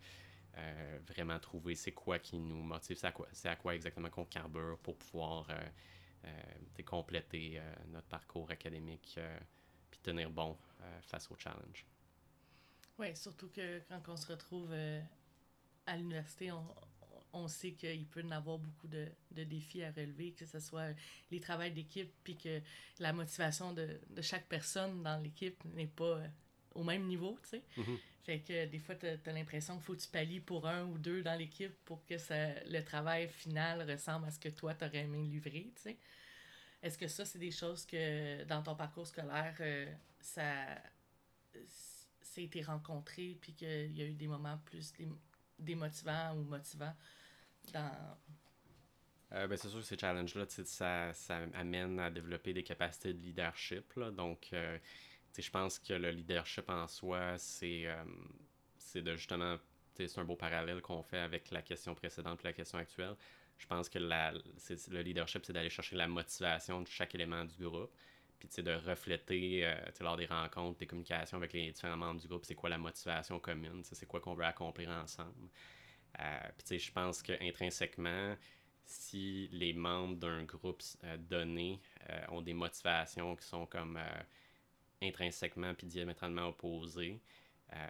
euh, 0.58 0.98
vraiment 1.08 1.38
trouver 1.38 1.74
c'est 1.74 1.92
quoi 1.92 2.18
qui 2.18 2.38
nous 2.38 2.62
motive, 2.62 2.98
c'est 2.98 3.06
à 3.06 3.12
quoi, 3.12 3.26
à 3.44 3.56
quoi 3.56 3.74
exactement 3.74 4.10
qu'on 4.10 4.26
carbure 4.26 4.78
pour 4.82 4.98
pouvoir 4.98 5.48
euh, 5.50 6.82
compléter 6.84 7.60
notre 7.88 8.08
parcours 8.08 8.50
académique 8.50 9.18
puis 9.90 10.00
tenir 10.00 10.30
bon 10.30 10.56
face 11.02 11.30
au 11.30 11.36
challenge. 11.36 11.86
Oui, 12.98 13.14
surtout 13.14 13.48
que 13.48 13.80
quand 13.88 14.00
on 14.08 14.16
se 14.16 14.26
retrouve 14.26 14.72
à 15.86 15.96
l'université, 15.96 16.50
on, 16.50 16.64
on 17.32 17.48
sait 17.48 17.72
qu'il 17.72 18.06
peut 18.06 18.22
y 18.22 18.32
avoir 18.32 18.58
beaucoup 18.58 18.88
de, 18.88 19.08
défis 19.30 19.82
à 19.82 19.90
relever, 19.90 20.32
que 20.32 20.46
ce 20.46 20.60
soit 20.60 20.88
les 21.30 21.40
travails 21.40 21.72
d'équipe, 21.72 22.10
puis 22.24 22.36
que 22.36 22.60
la 22.98 23.12
motivation 23.12 23.72
de, 23.72 24.00
chaque 24.20 24.46
personne 24.46 25.02
dans 25.02 25.22
l'équipe 25.22 25.62
n'est 25.74 25.86
pas 25.86 26.18
euh, 26.18 26.28
au 26.74 26.84
même 26.84 27.06
niveau, 27.06 27.38
tu 27.42 27.50
sais. 27.50 27.62
Mm-hmm. 27.78 27.98
Fait 28.22 28.40
que 28.40 28.66
des 28.66 28.78
fois, 28.78 28.94
tu 28.94 29.06
as, 29.06 29.32
l'impression 29.32 29.74
qu'il 29.74 29.82
faut 29.82 29.94
que 29.94 30.00
tu 30.00 30.08
pallies 30.08 30.40
pour 30.40 30.66
un 30.68 30.84
ou 30.84 30.98
deux 30.98 31.22
dans 31.22 31.38
l'équipe 31.38 31.72
pour 31.84 32.04
que 32.04 32.18
ça, 32.18 32.62
le 32.64 32.82
travail 32.82 33.28
final 33.28 33.90
ressemble 33.90 34.26
à 34.26 34.30
ce 34.30 34.38
que 34.38 34.50
toi, 34.50 34.74
tu 34.74 34.84
aurais 34.84 34.98
aimé 34.98 35.22
livrer, 35.22 35.72
tu 35.76 35.82
sais. 35.82 35.96
Est-ce 36.82 36.96
que 36.96 37.08
ça, 37.08 37.24
c'est 37.24 37.38
des 37.38 37.50
choses 37.50 37.84
que 37.84 38.44
dans 38.44 38.62
ton 38.62 38.74
parcours 38.74 39.06
scolaire, 39.06 39.54
euh, 39.60 39.92
ça, 40.20 40.66
ça 42.22 42.40
a 42.40 42.44
été 42.44 42.62
rencontré, 42.62 43.36
puis 43.40 43.52
qu'il 43.52 43.96
y 43.96 44.02
a 44.02 44.06
eu 44.06 44.14
des 44.14 44.28
moments 44.28 44.58
plus 44.64 44.92
démotivants 45.58 46.34
ou 46.36 46.42
motivants 46.44 46.94
euh, 49.32 49.46
ben, 49.46 49.56
c'est 49.56 49.68
sûr 49.68 49.78
que 49.78 49.84
ces 49.84 49.96
challenges-là, 49.96 50.44
ça, 50.48 51.12
ça 51.12 51.38
amène 51.54 52.00
à 52.00 52.10
développer 52.10 52.52
des 52.52 52.64
capacités 52.64 53.12
de 53.12 53.18
leadership. 53.20 53.92
Là. 53.94 54.10
Donc, 54.10 54.48
euh, 54.52 54.78
je 55.38 55.50
pense 55.50 55.78
que 55.78 55.92
le 55.92 56.10
leadership 56.10 56.68
en 56.68 56.88
soi, 56.88 57.38
c'est 57.38 57.86
euh, 57.86 58.04
de 58.94 59.16
justement, 59.16 59.56
c'est 59.94 60.18
un 60.18 60.24
beau 60.24 60.34
parallèle 60.34 60.80
qu'on 60.80 61.02
fait 61.02 61.20
avec 61.20 61.50
la 61.52 61.62
question 61.62 61.94
précédente 61.94 62.40
et 62.40 62.48
la 62.48 62.52
question 62.52 62.78
actuelle. 62.78 63.14
Je 63.56 63.66
pense 63.66 63.88
que 63.88 63.98
la, 63.98 64.32
le 64.32 65.02
leadership, 65.02 65.44
c'est 65.44 65.52
d'aller 65.52 65.70
chercher 65.70 65.94
la 65.94 66.08
motivation 66.08 66.82
de 66.82 66.88
chaque 66.88 67.14
élément 67.14 67.44
du 67.44 67.56
groupe, 67.58 67.92
puis 68.38 68.48
de 68.62 68.72
refléter 68.72 69.70
lors 70.00 70.16
des 70.16 70.24
rencontres, 70.24 70.78
des 70.78 70.86
communications 70.86 71.36
avec 71.36 71.52
les 71.52 71.70
différents 71.70 71.98
membres 71.98 72.20
du 72.20 72.26
groupe, 72.26 72.46
c'est 72.46 72.54
quoi 72.54 72.70
la 72.70 72.78
motivation 72.78 73.38
commune, 73.38 73.84
c'est 73.84 74.06
quoi 74.06 74.18
qu'on 74.18 74.34
veut 74.34 74.46
accomplir 74.46 74.88
ensemble. 74.88 75.50
Euh, 76.18 76.48
puis 76.58 76.78
je 76.78 76.92
pense 76.92 77.22
qu'intrinsèquement, 77.22 78.36
si 78.84 79.48
les 79.52 79.72
membres 79.72 80.16
d'un 80.16 80.44
groupe 80.44 80.82
euh, 81.04 81.16
donné 81.16 81.80
euh, 82.08 82.24
ont 82.30 82.42
des 82.42 82.54
motivations 82.54 83.36
qui 83.36 83.46
sont 83.46 83.66
comme 83.66 83.98
intrinsèquement 85.02 85.74
puis 85.74 85.86
diamétralement 85.86 86.48
opposées, 86.48 87.20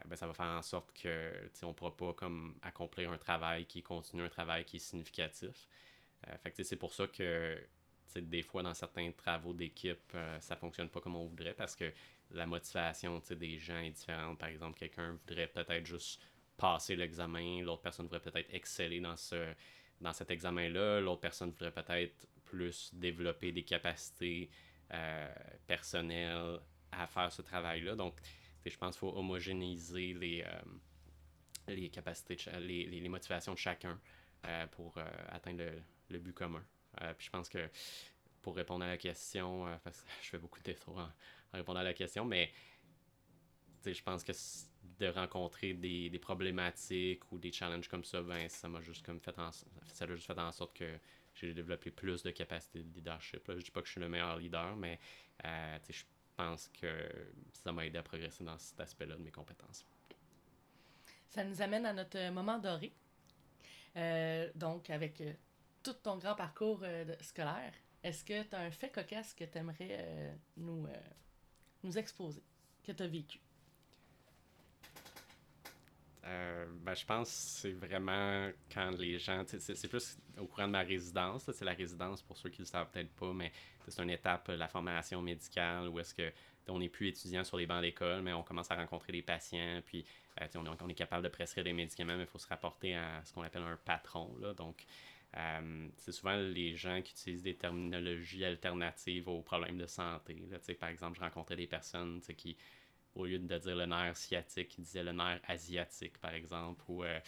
ben, 0.04 0.14
ça 0.14 0.26
va 0.26 0.34
faire 0.34 0.44
en 0.44 0.60
sorte 0.60 0.92
que 0.92 1.32
on 1.62 1.68
ne 1.68 1.72
pourra 1.72 1.96
pas 1.96 2.12
comme 2.12 2.54
accomplir 2.60 3.10
un 3.10 3.16
travail 3.16 3.64
qui 3.64 3.82
continue, 3.82 4.22
un 4.22 4.28
travail 4.28 4.66
qui 4.66 4.76
est 4.76 4.80
significatif. 4.80 5.66
fait 6.42 6.62
c'est 6.62 6.76
pour 6.76 6.92
ça 6.92 7.06
que 7.06 7.58
des 8.14 8.42
fois, 8.42 8.62
dans 8.62 8.74
certains 8.74 9.10
travaux 9.12 9.54
d'équipe, 9.54 10.14
ça 10.40 10.54
fonctionne 10.54 10.90
pas 10.90 11.00
comme 11.00 11.16
on 11.16 11.24
voudrait 11.24 11.54
parce 11.54 11.74
que 11.74 11.90
la 12.32 12.46
motivation 12.46 13.22
des 13.30 13.58
gens 13.58 13.78
est 13.78 13.90
différente. 13.90 14.38
Par 14.38 14.50
exemple, 14.50 14.78
quelqu'un 14.78 15.12
voudrait 15.12 15.48
peut-être 15.48 15.86
juste 15.86 16.20
passer 16.60 16.94
l'examen, 16.94 17.62
l'autre 17.62 17.80
personne 17.80 18.06
voudrait 18.06 18.20
peut-être 18.20 18.52
exceller 18.52 19.00
dans, 19.00 19.16
ce, 19.16 19.54
dans 20.00 20.12
cet 20.12 20.30
examen-là, 20.30 21.00
l'autre 21.00 21.22
personne 21.22 21.50
voudrait 21.50 21.72
peut-être 21.72 22.26
plus 22.44 22.92
développer 22.92 23.50
des 23.50 23.62
capacités 23.62 24.50
euh, 24.92 25.34
personnelles 25.66 26.60
à 26.92 27.06
faire 27.06 27.32
ce 27.32 27.40
travail-là. 27.40 27.96
Donc, 27.96 28.20
je 28.66 28.76
pense 28.76 28.94
qu'il 28.94 29.00
faut 29.00 29.16
homogénéiser 29.16 30.12
les, 30.12 30.42
euh, 30.46 30.60
les 31.68 31.88
capacités, 31.88 32.36
les, 32.60 32.84
les, 32.86 33.08
motivations 33.08 33.54
de 33.54 33.58
chacun 33.58 33.98
euh, 34.46 34.66
pour 34.66 34.98
atteindre 35.30 35.60
le, 35.60 35.82
le, 36.10 36.18
but 36.18 36.34
commun. 36.34 36.64
puis 37.16 37.26
je 37.26 37.30
pense 37.30 37.48
que 37.48 37.70
pour 38.42 38.54
répondre 38.54 38.84
à 38.84 38.88
la 38.88 38.98
question, 38.98 39.66
parce 39.82 40.02
que 40.02 40.08
je 40.22 40.28
fais 40.28 40.38
beaucoup 40.38 40.58
de 40.58 40.64
détours 40.64 40.98
en, 40.98 41.08
en 41.52 41.56
répondant 41.56 41.80
à 41.80 41.84
la 41.84 41.94
question, 41.94 42.26
mais 42.26 42.52
je 43.86 44.02
pense 44.02 44.22
que 44.22 44.32
de 44.82 45.06
rencontrer 45.08 45.72
des, 45.74 46.10
des, 46.10 46.18
problématiques 46.18 47.30
ou 47.32 47.38
des 47.38 47.52
challenges 47.52 47.88
comme 47.88 48.04
ça, 48.04 48.22
ben, 48.22 48.48
ça 48.48 48.68
m'a 48.68 48.80
juste 48.80 49.04
comme 49.04 49.20
fait 49.20 49.38
en, 49.38 49.50
ça 49.52 50.04
a 50.04 50.06
juste 50.06 50.26
fait 50.26 50.38
en 50.38 50.52
sorte 50.52 50.74
que 50.74 50.98
j'ai 51.34 51.54
développé 51.54 51.90
plus 51.90 52.22
de 52.22 52.30
capacités 52.30 52.82
de 52.82 52.94
leadership. 52.94 53.46
Là. 53.46 53.56
Je 53.56 53.64
dis 53.64 53.70
pas 53.70 53.80
que 53.80 53.86
je 53.86 53.92
suis 53.92 54.00
le 54.00 54.08
meilleur 54.08 54.36
leader, 54.36 54.76
mais 54.76 54.98
euh, 55.44 55.78
je 55.88 56.02
pense 56.36 56.68
que 56.80 57.08
ça 57.52 57.72
m'a 57.72 57.86
aidé 57.86 57.98
à 57.98 58.02
progresser 58.02 58.44
dans 58.44 58.58
cet 58.58 58.80
aspect-là 58.80 59.16
de 59.16 59.22
mes 59.22 59.30
compétences. 59.30 59.86
Ça 61.28 61.44
nous 61.44 61.62
amène 61.62 61.86
à 61.86 61.92
notre 61.92 62.30
moment 62.30 62.58
doré. 62.58 62.92
Euh, 63.96 64.50
donc, 64.54 64.90
avec 64.90 65.20
euh, 65.20 65.32
tout 65.82 65.94
ton 65.94 66.16
grand 66.18 66.34
parcours 66.34 66.84
scolaire, 67.20 67.72
est-ce 68.02 68.24
que 68.24 68.42
tu 68.42 68.54
as 68.54 68.60
un 68.60 68.70
fait 68.70 68.90
cocasse 68.90 69.34
que 69.34 69.44
tu 69.44 69.58
aimerais 69.58 70.36
nous, 70.56 70.86
nous 71.82 71.98
exposer, 71.98 72.42
que 72.82 72.92
tu 72.92 73.02
as 73.02 73.06
vécu? 73.06 73.40
Euh, 76.24 76.66
ben, 76.82 76.94
je 76.94 77.04
pense 77.06 77.28
que 77.28 77.34
c'est 77.34 77.72
vraiment 77.72 78.50
quand 78.72 78.90
les 78.98 79.18
gens. 79.18 79.42
C'est 79.46 79.88
plus 79.88 80.18
au 80.38 80.46
courant 80.46 80.66
de 80.66 80.72
ma 80.72 80.82
résidence. 80.82 81.50
C'est 81.50 81.64
la 81.64 81.72
résidence, 81.72 82.22
pour 82.22 82.36
ceux 82.36 82.50
qui 82.50 82.60
ne 82.60 82.66
le 82.66 82.70
savent 82.70 82.90
peut-être 82.90 83.12
pas, 83.12 83.32
mais 83.32 83.52
c'est 83.88 84.02
une 84.02 84.10
étape, 84.10 84.48
la 84.48 84.68
formation 84.68 85.22
médicale, 85.22 85.88
où 85.88 85.98
est-ce 85.98 86.14
que 86.14 86.30
on 86.68 86.78
n'est 86.78 86.88
plus 86.88 87.08
étudiant 87.08 87.42
sur 87.42 87.56
les 87.56 87.66
bancs 87.66 87.82
d'école, 87.82 88.22
mais 88.22 88.32
on 88.32 88.42
commence 88.42 88.70
à 88.70 88.76
rencontrer 88.76 89.12
des 89.12 89.22
patients, 89.22 89.80
puis 89.84 90.04
euh, 90.40 90.46
on, 90.54 90.64
est, 90.64 90.82
on, 90.82 90.88
est, 90.88 90.94
capable 90.94 91.24
de 91.24 91.28
prescrire 91.28 91.64
des 91.64 91.72
médicaments, 91.72 92.16
mais 92.16 92.22
il 92.22 92.28
faut 92.28 92.38
se 92.38 92.48
rapporter 92.48 92.94
à 92.94 93.22
ce 93.24 93.32
qu'on 93.32 93.42
appelle 93.42 93.62
un 93.62 93.78
patron. 93.84 94.36
Là, 94.40 94.54
donc, 94.54 94.84
euh, 95.36 95.88
c'est 95.96 96.12
souvent 96.12 96.36
les 96.36 96.76
gens 96.76 97.00
qui 97.02 97.12
utilisent 97.12 97.42
des 97.42 97.54
terminologies 97.54 98.44
alternatives 98.44 99.28
aux 99.28 99.42
problèmes 99.42 99.78
de 99.78 99.86
santé. 99.86 100.36
Là, 100.50 100.58
par 100.78 100.88
exemple, 100.88 101.18
je 101.18 101.24
rencontrais 101.24 101.56
des 101.56 101.66
personnes 101.66 102.20
qui 102.36 102.56
au 103.14 103.26
lieu 103.26 103.38
de 103.38 103.58
dire 103.58 103.76
le 103.76 103.86
nerf 103.86 104.16
sciatique, 104.16 104.78
il 104.78 104.84
disait 104.84 105.02
le 105.02 105.12
nerf 105.12 105.40
asiatique, 105.48 106.18
par 106.18 106.34
exemple, 106.34 106.82
ou 106.88 107.04
euh, 107.04 107.18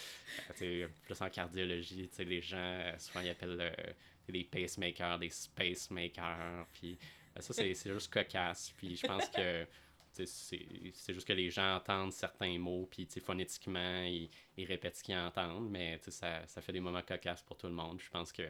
plus 1.02 1.20
en 1.20 1.28
cardiologie, 1.28 2.08
les 2.18 2.40
gens, 2.40 2.56
euh, 2.58 2.98
souvent, 2.98 3.20
ils 3.20 3.30
appellent 3.30 3.60
euh, 3.60 3.92
des 4.28 4.44
pacemakers, 4.44 5.18
des 5.18 5.30
spacemakers, 5.30 6.66
puis 6.74 6.98
ça, 7.38 7.52
c'est 7.52 7.74
juste 7.74 8.12
cocasse, 8.12 8.72
puis 8.76 8.96
je 8.96 9.06
pense 9.06 9.28
que 9.28 9.66
c'est 10.12 11.14
juste 11.14 11.26
que 11.26 11.32
les 11.32 11.50
gens 11.50 11.76
entendent 11.76 12.12
certains 12.12 12.58
mots, 12.58 12.86
puis 12.90 13.08
phonétiquement, 13.20 14.02
ils, 14.02 14.30
ils, 14.56 14.66
répètent 14.66 14.96
ce 14.96 15.02
qu'ils 15.02 15.16
entendent, 15.16 15.70
mais 15.70 15.98
ça, 16.06 16.46
ça 16.46 16.60
fait 16.60 16.72
des 16.72 16.80
moments 16.80 17.02
cocasses 17.02 17.42
pour 17.42 17.56
tout 17.56 17.66
le 17.66 17.72
monde. 17.72 18.00
Je 18.00 18.10
pense 18.10 18.30
que 18.30 18.46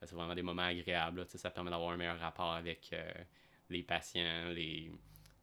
c'est 0.00 0.14
vraiment 0.14 0.34
des 0.34 0.42
moments 0.42 0.62
agréables. 0.62 1.26
ça 1.28 1.50
permet 1.50 1.70
d'avoir 1.70 1.90
un 1.90 1.96
meilleur 1.96 2.18
rapport 2.20 2.52
avec 2.52 2.94
les 3.68 3.82
patients, 3.82 4.50
les, 4.50 4.92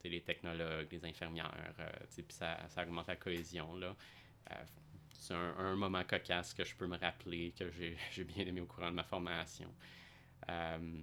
les 0.03 0.21
technologues, 0.21 0.87
les 0.91 1.05
infirmières, 1.05 1.73
euh, 1.79 1.89
puis 2.15 2.25
ça, 2.29 2.57
ça, 2.69 2.83
augmente 2.83 3.07
la 3.07 3.17
cohésion. 3.17 3.75
Là. 3.75 3.95
Euh, 4.51 4.55
c'est 5.11 5.33
un, 5.33 5.75
moment 5.75 6.03
cocasse 6.05 6.53
que 6.53 6.63
je 6.63 6.73
peux 6.75 6.87
me 6.87 6.97
rappeler, 6.97 7.53
que 7.57 7.69
j'ai 7.69 8.23
bien 8.35 8.45
aimé 8.45 8.61
au 8.61 8.65
courant 8.65 8.89
de 8.89 8.95
ma 8.95 9.03
formation. 9.03 9.73
Euh, 10.49 11.01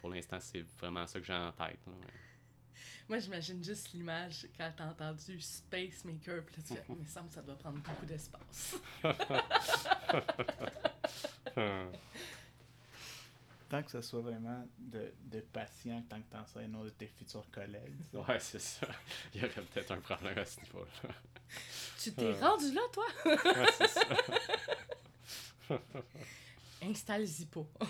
pour 0.00 0.10
l'instant, 0.10 0.38
c'est 0.40 0.62
vraiment 0.78 1.06
ça 1.06 1.20
que 1.20 1.26
j'ai 1.26 1.32
en 1.32 1.52
tête. 1.52 1.78
Moi, 3.08 3.18
j'imagine 3.18 3.62
juste 3.62 3.92
l'image 3.92 4.48
quand 4.56 4.72
t'as 4.76 4.86
entendu 4.86 5.40
Space 5.40 6.04
Maker, 6.04 6.44
puis 6.44 6.56
là, 6.56 6.62
tu 6.66 6.74
fais, 6.74 6.84
il 6.88 6.96
me 6.96 7.06
semble 7.06 7.28
que 7.28 7.34
ça 7.34 7.42
doit 7.42 7.56
prendre 7.56 7.78
beaucoup 7.78 8.06
d'espace. 8.06 8.76
tant 13.68 13.82
que 13.82 13.90
ce 13.90 14.00
soit 14.00 14.20
vraiment 14.20 14.66
de, 14.78 15.12
de 15.24 15.40
patient, 15.40 16.02
tant 16.08 16.20
que 16.20 16.30
t'enseignes 16.30 16.70
non 16.70 16.84
de 16.84 16.90
tes 16.90 17.06
futurs 17.06 17.50
collègues. 17.50 17.96
Ouais, 18.12 18.38
c'est 18.38 18.60
ça. 18.60 18.86
Il 19.34 19.40
y 19.40 19.44
aurait 19.44 19.62
peut-être 19.62 19.92
un 19.92 20.00
problème 20.00 20.38
à 20.38 20.44
ce 20.44 20.60
niveau-là. 20.60 21.14
Tu 22.00 22.12
t'es 22.12 22.26
euh. 22.26 22.40
rendu 22.40 22.72
là, 22.72 22.82
toi? 22.92 23.06
ouais, 23.26 23.36
c'est 23.78 23.88
ça. 23.88 24.00
Installe 26.82 27.24
Zippo. 27.24 27.66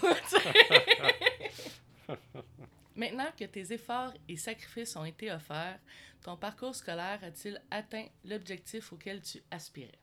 Maintenant 2.97 3.31
que 3.37 3.45
tes 3.45 3.73
efforts 3.73 4.15
et 4.29 4.37
sacrifices 4.37 4.95
ont 4.95 5.05
été 5.05 5.33
offerts, 5.33 5.81
ton 6.23 6.37
parcours 6.37 6.75
scolaire 6.75 7.19
a-t-il 7.23 7.61
atteint 7.71 8.07
l'objectif 8.25 8.93
auquel 8.93 9.21
tu 9.21 9.43
aspirais? 9.51 9.99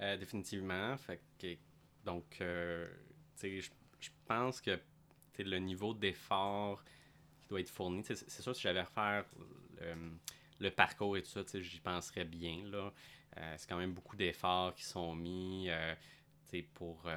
Euh, 0.00 0.16
définitivement. 0.16 0.96
Fait 0.96 1.20
que, 1.38 1.56
donc, 2.04 2.24
euh, 2.40 2.88
tu 3.36 3.40
sais, 3.40 3.60
je 3.60 3.70
pense 4.26 4.60
que 4.60 4.78
le 5.38 5.58
niveau 5.58 5.94
d'effort 5.94 6.82
qui 7.40 7.48
doit 7.48 7.60
être 7.60 7.70
fourni, 7.70 8.02
c'est 8.04 8.42
sûr, 8.42 8.54
si 8.54 8.62
j'avais 8.62 8.80
à 8.80 8.84
refaire 8.84 9.24
euh, 9.82 10.10
le 10.58 10.70
parcours 10.70 11.16
et 11.16 11.22
tout 11.22 11.30
ça, 11.30 11.42
j'y 11.54 11.80
penserais 11.80 12.24
bien. 12.24 12.64
Euh, 12.72 13.54
c'est 13.56 13.68
quand 13.68 13.78
même 13.78 13.92
beaucoup 13.92 14.16
d'efforts 14.16 14.74
qui 14.74 14.84
sont 14.84 15.14
mis 15.14 15.68
euh, 15.68 15.94
pour, 16.74 17.08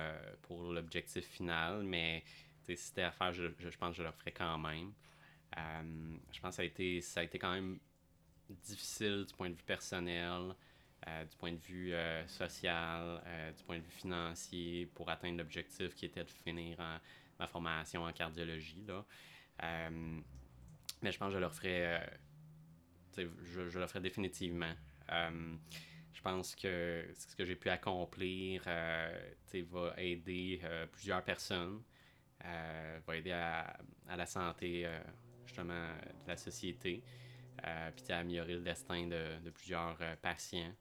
pour 0.43 0.71
l'objectif 0.71 1.25
final, 1.25 1.83
mais 1.83 2.23
si 2.63 2.77
c'était 2.77 3.03
à 3.03 3.11
faire, 3.11 3.33
je, 3.33 3.45
je, 3.57 3.77
pense 3.77 3.91
que 3.91 3.97
je 3.97 4.03
le 4.03 4.11
ferais 4.11 4.31
quand 4.31 4.57
même. 4.57 4.91
je 5.55 6.39
pense 6.39 6.51
que 6.51 6.55
ça 6.57 6.61
a, 6.61 6.65
été, 6.65 7.01
ça 7.01 7.21
a 7.21 7.23
été 7.23 7.39
quand 7.39 7.53
même 7.53 7.79
difficile 8.49 9.25
du 9.25 9.33
point 9.33 9.49
de 9.49 9.55
vue 9.55 9.63
personnel. 9.63 10.53
Euh, 11.07 11.25
du 11.25 11.35
point 11.35 11.51
de 11.51 11.57
vue 11.57 11.93
euh, 11.95 12.27
social, 12.27 13.23
euh, 13.25 13.51
du 13.53 13.63
point 13.63 13.79
de 13.79 13.83
vue 13.83 13.89
financier, 13.89 14.85
pour 14.93 15.09
atteindre 15.09 15.39
l'objectif 15.39 15.95
qui 15.95 16.05
était 16.05 16.23
de 16.23 16.29
finir 16.29 16.77
ma 17.39 17.47
formation 17.47 18.03
en 18.03 18.13
cardiologie. 18.13 18.85
Là. 18.87 19.03
mais 21.01 21.11
je 21.11 21.17
pense 21.17 21.29
que 21.29 21.33
je 21.33 21.39
le 21.39 21.49
ferai, 21.49 21.99
je, 23.17 23.79
le 23.79 23.87
ferai 23.87 23.99
définitivement. 23.99 24.73
je 25.09 26.21
pense 26.21 26.55
que 26.55 27.11
ce 27.15 27.35
que 27.35 27.45
j'ai 27.45 27.55
pu 27.55 27.69
accomplir 27.69 28.61
va 28.63 29.93
aider 29.97 30.61
plusieurs 30.91 31.23
personnes, 31.23 31.81
va 32.43 33.17
aider 33.17 33.31
à, 33.31 33.75
à 34.07 34.15
la 34.15 34.27
santé 34.27 34.87
justement 35.47 35.87
de 36.25 36.27
la 36.27 36.37
société, 36.37 37.03
puis 37.57 38.13
à 38.13 38.19
améliorer 38.19 38.53
le 38.53 38.61
destin 38.61 39.07
de, 39.07 39.39
de 39.39 39.49
plusieurs 39.49 39.97
patients. 40.21 40.75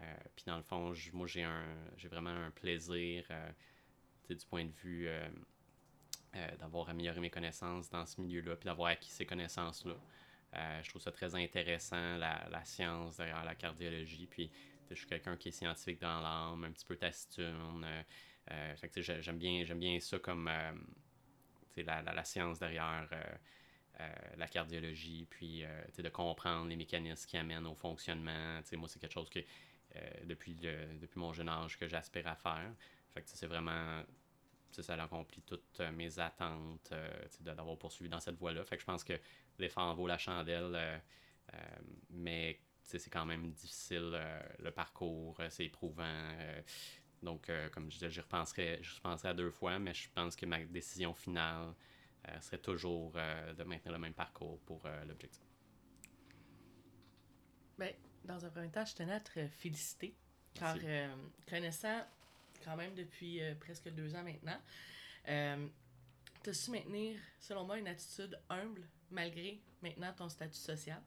Euh, 0.00 0.14
puis 0.34 0.44
dans 0.46 0.56
le 0.56 0.62
fond, 0.62 0.92
moi, 1.12 1.26
j'ai 1.26 1.42
un 1.42 1.64
j'ai 1.96 2.08
vraiment 2.08 2.30
un 2.30 2.50
plaisir 2.50 3.24
euh, 3.30 3.50
du 4.28 4.46
point 4.46 4.64
de 4.64 4.72
vue 4.72 5.08
euh, 5.08 5.28
d'avoir 6.58 6.88
amélioré 6.88 7.20
mes 7.20 7.30
connaissances 7.30 7.88
dans 7.88 8.04
ce 8.04 8.20
milieu-là, 8.20 8.56
puis 8.56 8.66
d'avoir 8.66 8.90
acquis 8.90 9.10
ces 9.10 9.24
connaissances-là. 9.24 9.96
je 10.82 10.88
trouve 10.88 11.00
ça 11.00 11.12
très 11.12 11.34
intéressant, 11.34 12.18
la, 12.18 12.46
la, 12.50 12.64
science 12.64 13.16
derrière 13.16 13.44
la 13.44 13.54
cardiologie. 13.54 14.26
Puis 14.26 14.50
je 14.90 14.96
suis 14.96 15.06
quelqu'un 15.06 15.36
qui 15.36 15.48
est 15.48 15.52
scientifique 15.52 16.00
dans 16.00 16.20
l'âme, 16.20 16.64
un 16.64 16.72
petit 16.72 16.84
peu 16.84 16.96
taciturne. 16.96 17.86
fait 18.76 19.00
j'aime 19.00 19.38
bien, 19.38 19.64
j'aime 19.64 19.78
bien 19.78 19.98
ça 20.00 20.18
comme 20.18 20.44
la, 21.76 22.02
la, 22.02 22.12
la, 22.12 22.24
science 22.24 22.58
derrière 22.58 23.08
la 24.36 24.48
cardiologie, 24.48 25.26
puis 25.30 25.64
de 25.96 26.08
comprendre 26.10 26.68
les 26.68 26.76
mécanismes 26.76 27.26
qui 27.26 27.38
amènent 27.38 27.66
au 27.66 27.74
fonctionnement. 27.74 28.60
moi, 28.72 28.88
c'est 28.88 28.98
quelque 28.98 29.14
chose 29.14 29.30
que 29.30 29.40
depuis, 30.24 30.54
depuis 30.54 31.18
mon 31.18 31.32
jeune 31.32 31.48
âge 31.48 31.78
que 31.78 31.88
j'aspire 31.88 32.26
à 32.26 32.36
faire. 32.36 32.74
Fait 33.14 33.22
que 33.22 33.28
c'est 33.28 33.46
vraiment 33.46 34.02
ça 34.82 34.94
a 34.94 35.04
accompli 35.04 35.42
toutes 35.42 35.80
euh, 35.80 35.90
mes 35.92 36.18
attentes 36.18 36.90
euh, 36.92 37.08
d'avoir 37.40 37.76
poursuivi 37.78 38.08
dans 38.08 38.20
cette 38.20 38.36
voie-là. 38.36 38.64
Fait 38.64 38.76
que 38.76 38.82
je 38.82 38.86
pense 38.86 39.04
que 39.04 39.14
l'effort 39.58 39.84
en 39.84 39.94
vaut 39.94 40.06
la 40.06 40.18
chandelle, 40.18 41.02
mais 42.10 42.60
c'est 42.82 43.10
quand 43.10 43.24
même 43.24 43.50
difficile 43.52 44.18
le 44.58 44.70
parcours, 44.70 45.40
c'est 45.48 45.64
éprouvant. 45.64 46.28
donc, 47.22 47.50
comme 47.72 47.90
je 47.90 47.94
disais, 47.96 48.10
je 48.10 48.20
repenserai, 48.20 48.80
je 48.82 48.94
repenserai 48.96 49.28
à 49.28 49.34
deux 49.34 49.50
fois, 49.50 49.78
mais 49.78 49.94
je 49.94 50.10
pense 50.10 50.36
que 50.36 50.44
ma 50.44 50.62
décision 50.64 51.14
finale 51.14 51.72
serait 52.40 52.58
toujours 52.58 53.12
de 53.12 53.64
maintenir 53.64 53.92
le 53.92 53.98
même 53.98 54.12
parcours 54.12 54.60
pour 54.66 54.86
l'objectif. 55.06 55.42
Ben, 57.78 57.94
dans 58.26 58.44
un 58.44 58.50
premier 58.50 58.70
temps, 58.70 58.84
je 58.84 58.94
tenais 58.94 59.14
à 59.14 59.20
te 59.20 59.46
féliciter, 59.48 60.14
car 60.54 60.76
euh, 60.82 61.14
connaissant 61.48 62.04
quand 62.64 62.76
même 62.76 62.94
depuis 62.94 63.40
euh, 63.42 63.54
presque 63.54 63.88
deux 63.90 64.14
ans 64.14 64.22
maintenant, 64.22 64.58
euh, 65.28 65.66
tu 66.42 66.50
as 66.50 66.54
su 66.54 66.70
maintenir, 66.70 67.18
selon 67.40 67.64
moi, 67.64 67.78
une 67.78 67.88
attitude 67.88 68.38
humble 68.48 68.86
malgré 69.10 69.60
maintenant 69.82 70.12
ton 70.12 70.28
statut 70.28 70.58
social. 70.58 71.00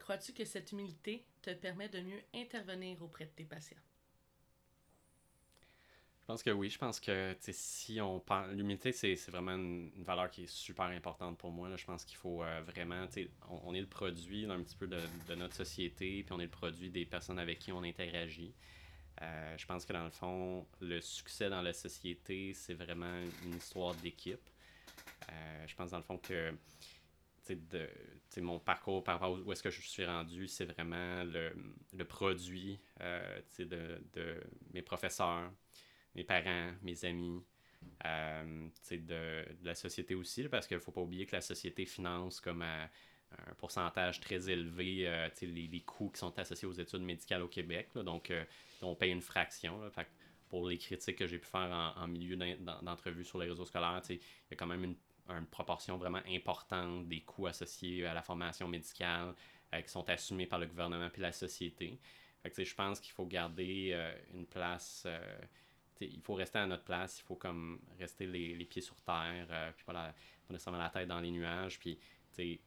Crois-tu 0.00 0.32
que 0.32 0.44
cette 0.44 0.72
humilité 0.72 1.24
te 1.40 1.50
permet 1.50 1.88
de 1.88 2.00
mieux 2.00 2.20
intervenir 2.34 3.00
auprès 3.02 3.24
de 3.24 3.30
tes 3.30 3.44
patients? 3.44 3.76
Je 6.24 6.26
pense 6.26 6.42
que 6.42 6.50
oui. 6.50 6.70
Je 6.70 6.78
pense 6.78 7.00
que 7.00 7.36
si 7.50 8.00
on 8.00 8.18
parle. 8.18 8.52
L'humilité, 8.52 8.92
c'est 8.92 9.14
vraiment 9.30 9.52
une, 9.52 9.90
valeur 10.04 10.30
qui 10.30 10.44
est 10.44 10.50
super 10.50 10.86
importante 10.86 11.36
pour 11.36 11.50
moi. 11.50 11.68
Là. 11.68 11.76
Je 11.76 11.84
pense 11.84 12.02
qu'il 12.06 12.16
faut 12.16 12.42
euh, 12.42 12.62
vraiment. 12.62 13.04
On, 13.50 13.60
on, 13.66 13.74
est 13.74 13.80
le 13.82 13.86
produit 13.86 14.46
un 14.46 14.62
petit 14.62 14.74
peu 14.74 14.86
de, 14.86 14.98
de, 15.28 15.34
notre 15.34 15.54
société, 15.54 16.22
puis 16.22 16.32
on 16.32 16.40
est 16.40 16.44
le 16.44 16.50
produit 16.50 16.88
des 16.88 17.04
personnes 17.04 17.38
avec 17.38 17.58
qui 17.58 17.72
on 17.72 17.82
interagit. 17.82 18.54
Euh, 19.20 19.54
je 19.58 19.66
pense 19.66 19.84
que 19.84 19.92
dans 19.92 20.04
le 20.04 20.10
fond, 20.10 20.66
le 20.80 21.02
succès 21.02 21.50
dans 21.50 21.60
la 21.60 21.74
société, 21.74 22.54
c'est 22.54 22.72
vraiment 22.72 23.20
une 23.44 23.56
histoire 23.56 23.94
d'équipe. 23.96 24.48
Euh, 25.30 25.66
je 25.66 25.74
pense 25.74 25.90
dans 25.90 25.98
le 25.98 26.04
fond 26.04 26.16
que 26.16 26.54
de, 27.50 27.86
mon 28.40 28.58
parcours 28.60 29.04
par 29.04 29.20
rapport 29.20 29.38
où 29.46 29.52
est-ce 29.52 29.62
que 29.62 29.70
je 29.70 29.82
suis 29.82 30.06
rendu, 30.06 30.48
c'est 30.48 30.64
vraiment 30.64 31.22
le, 31.24 31.52
le 31.92 32.04
produit 32.06 32.80
de, 32.98 34.00
de 34.14 34.42
mes 34.72 34.80
professeurs, 34.80 35.52
mes 36.14 36.24
parents, 36.24 36.72
mes 36.82 37.04
amis, 37.04 37.42
euh, 38.06 38.68
de, 38.90 38.96
de, 38.98 39.44
la 39.62 39.74
société 39.74 40.14
aussi, 40.14 40.46
parce 40.48 40.66
qu'il 40.66 40.76
ne 40.76 40.82
faut 40.82 40.92
pas 40.92 41.00
oublier 41.00 41.24
que 41.26 41.34
la 41.34 41.40
société 41.40 41.86
finance 41.86 42.40
comme 42.40 42.62
un 42.62 42.88
pourcentage 43.56 44.20
très 44.20 44.50
élevé 44.50 45.08
euh, 45.08 45.28
les, 45.40 45.66
les, 45.66 45.80
coûts 45.80 46.10
qui 46.10 46.18
sont 46.18 46.38
associés 46.38 46.68
aux 46.68 46.72
études 46.72 47.00
médicales 47.00 47.42
au 47.42 47.48
Québec. 47.48 47.88
donc, 47.94 48.30
euh, 48.30 48.44
on 48.82 48.94
paye 48.94 49.10
une 49.10 49.22
fraction. 49.22 49.80
pour 50.50 50.68
les 50.68 50.76
critiques 50.76 51.16
que 51.16 51.26
j'ai 51.26 51.38
pu 51.38 51.46
faire 51.46 51.94
en, 51.96 52.06
milieu 52.06 52.36
d'entrevue 52.36 53.24
sur 53.24 53.38
les 53.38 53.48
réseaux 53.48 53.64
scolaires, 53.64 54.02
il 54.10 54.16
y 54.16 54.52
a 54.52 54.56
quand 54.56 54.66
même 54.66 54.84
une, 54.84 54.96
une, 55.30 55.46
proportion 55.46 55.96
vraiment 55.96 56.22
importante 56.28 57.08
des 57.08 57.22
coûts 57.22 57.46
associés 57.46 58.04
à 58.04 58.12
la 58.12 58.22
formation 58.22 58.68
médicale 58.68 59.34
qui 59.72 59.88
sont 59.88 60.08
assumés 60.10 60.46
par 60.46 60.58
le 60.58 60.66
gouvernement 60.66 61.08
et 61.12 61.20
la 61.20 61.32
société. 61.32 61.98
je 62.44 62.74
pense 62.74 63.00
qu'il 63.00 63.12
faut 63.12 63.26
garder 63.26 63.98
une 64.32 64.46
place 64.46 65.08
il 66.00 66.20
faut 66.20 66.34
rester 66.34 66.58
à 66.58 66.66
notre 66.66 66.84
place, 66.84 67.20
il 67.20 67.22
faut 67.22 67.36
comme 67.36 67.80
rester 67.98 68.26
les, 68.26 68.54
les 68.54 68.64
pieds 68.64 68.82
sur 68.82 68.96
terre, 69.02 69.46
euh, 69.50 69.70
puis 69.72 69.84
voilà, 69.84 70.14
pas 70.46 70.52
nécessairement 70.52 70.78
la 70.78 70.90
tête 70.90 71.08
dans 71.08 71.20
les 71.20 71.30
nuages, 71.30 71.78
puis 71.78 71.98
il 72.38 72.58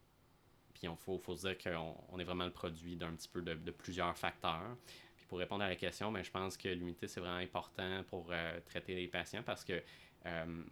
faut, 0.97 1.17
faut 1.19 1.35
se 1.35 1.47
dire 1.47 1.57
qu'on 1.57 1.95
on 2.09 2.19
est 2.19 2.23
vraiment 2.23 2.45
le 2.45 2.51
produit 2.51 2.95
d'un 2.95 3.13
petit 3.13 3.27
peu 3.27 3.41
de, 3.41 3.71
plusieurs 3.71 4.17
facteurs. 4.17 4.77
Puis 5.15 5.25
pour 5.25 5.39
répondre 5.39 5.63
à 5.63 5.69
la 5.69 5.75
question, 5.75 6.11
ben, 6.11 6.23
je 6.23 6.31
pense 6.31 6.57
que 6.57 6.69
l'humilité, 6.69 7.07
c'est 7.07 7.19
vraiment 7.19 7.37
important 7.37 8.03
pour 8.07 8.27
euh, 8.29 8.59
traiter 8.65 8.95
les 8.95 9.07
patients 9.07 9.43
parce 9.43 9.63
que 9.63 9.81
euh, 10.25 10.63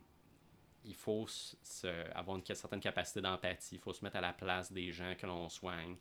il 0.86 0.96
faut 0.96 1.26
se, 1.28 1.88
avoir 2.14 2.38
une 2.38 2.46
certaine 2.46 2.80
capacité 2.80 3.22
d'empathie, 3.22 3.76
il 3.76 3.82
faut 3.82 3.94
se 3.94 4.04
mettre 4.04 4.18
à 4.18 4.22
la 4.22 4.34
place 4.34 4.72
des 4.72 4.92
gens 4.92 5.16
que 5.18 5.26
l'on 5.26 5.50
soigne. 5.50 5.96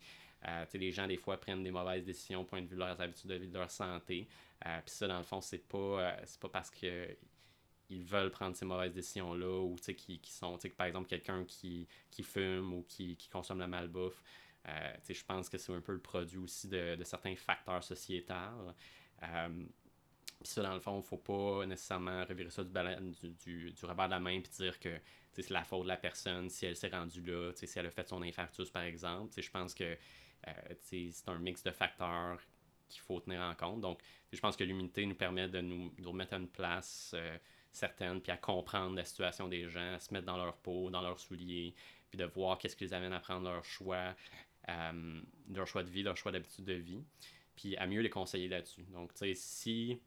Les 0.75 0.91
gens, 0.91 1.07
des 1.07 1.17
fois, 1.17 1.39
prennent 1.39 1.63
des 1.63 1.71
mauvaises 1.71 2.05
décisions 2.05 2.41
au 2.41 2.43
point 2.43 2.61
de 2.61 2.67
vue 2.67 2.75
de 2.75 2.79
leurs 2.79 3.01
habitudes 3.01 3.31
de 3.31 3.35
vie, 3.35 3.47
de 3.47 3.57
leur 3.57 3.71
santé. 3.71 4.27
Euh, 4.65 4.79
Puis 4.85 4.95
ça, 4.95 5.07
dans 5.07 5.17
le 5.17 5.23
fond, 5.23 5.41
c'est 5.41 5.67
pas, 5.67 5.77
euh, 5.77 6.25
pas 6.39 6.49
parce 6.49 6.71
que 6.71 7.17
ils 7.89 8.03
veulent 8.03 8.31
prendre 8.31 8.55
ces 8.55 8.65
mauvaises 8.65 8.93
décisions-là 8.93 9.61
ou 9.61 9.75
qui, 9.75 10.19
qui 10.19 10.31
sont, 10.31 10.57
par 10.75 10.87
exemple, 10.87 11.07
quelqu'un 11.07 11.45
qui, 11.45 11.87
qui 12.09 12.23
fume 12.23 12.73
ou 12.73 12.83
qui, 12.83 13.15
qui 13.15 13.29
consomme 13.29 13.59
la 13.59 13.67
malbouffe. 13.67 14.23
Euh, 14.67 14.95
je 15.07 15.23
pense 15.23 15.49
que 15.49 15.59
c'est 15.59 15.71
un 15.71 15.81
peu 15.81 15.93
le 15.93 15.99
produit 15.99 16.39
aussi 16.39 16.67
de, 16.67 16.95
de 16.95 17.03
certains 17.03 17.35
facteurs 17.35 17.83
sociétals. 17.83 18.73
Puis 19.19 20.51
ça, 20.51 20.61
dans 20.63 20.73
le 20.73 20.79
fond, 20.79 20.99
il 20.99 21.03
faut 21.03 21.17
pas 21.17 21.65
nécessairement 21.65 22.23
revirer 22.25 22.49
ça 22.49 22.63
du, 22.63 22.71
du, 23.21 23.29
du, 23.29 23.71
du 23.71 23.85
revers 23.85 24.07
de 24.07 24.11
la 24.11 24.19
main 24.19 24.41
puis 24.41 24.51
dire 24.51 24.79
que 24.79 24.99
c'est 25.31 25.49
la 25.49 25.63
faute 25.63 25.83
de 25.83 25.87
la 25.87 25.97
personne 25.97 26.49
si 26.49 26.65
elle 26.65 26.75
s'est 26.75 26.87
rendue 26.89 27.21
là, 27.21 27.51
si 27.55 27.67
elle 27.77 27.85
a 27.87 27.91
fait 27.91 28.07
son 28.07 28.21
infarctus, 28.21 28.69
par 28.69 28.83
exemple. 28.83 29.39
Je 29.39 29.49
pense 29.49 29.73
que 29.73 29.83
euh, 30.47 30.51
c'est 30.81 31.11
un 31.27 31.39
mix 31.39 31.63
de 31.63 31.71
facteurs 31.71 32.39
qu'il 32.89 33.01
faut 33.01 33.19
tenir 33.19 33.41
en 33.41 33.55
compte. 33.55 33.81
Donc, 33.81 33.99
je 34.31 34.39
pense 34.39 34.55
que 34.55 34.63
l'humilité 34.63 35.05
nous 35.05 35.15
permet 35.15 35.47
de 35.47 35.61
nous, 35.61 35.89
de 35.97 36.07
remettre 36.07 36.33
à 36.33 36.37
une 36.37 36.47
place 36.47 37.11
euh, 37.15 37.37
certaine, 37.71 38.21
puis 38.21 38.31
à 38.31 38.37
comprendre 38.37 38.95
la 38.95 39.05
situation 39.05 39.47
des 39.47 39.69
gens, 39.69 39.93
à 39.93 39.99
se 39.99 40.13
mettre 40.13 40.25
dans 40.25 40.37
leur 40.37 40.55
peau, 40.57 40.89
dans 40.89 41.01
leurs 41.01 41.19
souliers, 41.19 41.73
puis 42.09 42.17
de 42.17 42.25
voir 42.25 42.57
qu'est-ce 42.57 42.75
qui 42.75 42.85
les 42.85 42.93
amène 42.93 43.13
à 43.13 43.19
prendre 43.19 43.49
leur 43.49 43.63
choix, 43.63 44.15
euh, 44.69 45.21
leur 45.53 45.67
choix 45.67 45.83
de 45.83 45.89
vie, 45.89 46.03
leur 46.03 46.17
choix 46.17 46.31
d'habitude 46.31 46.65
de 46.65 46.73
vie, 46.73 47.03
puis 47.55 47.75
à 47.77 47.87
mieux 47.87 48.01
les 48.01 48.09
conseiller 48.09 48.47
là-dessus. 48.47 48.83
Donc, 48.91 49.13
tu 49.13 49.19
sais, 49.19 49.33
si 49.35 49.99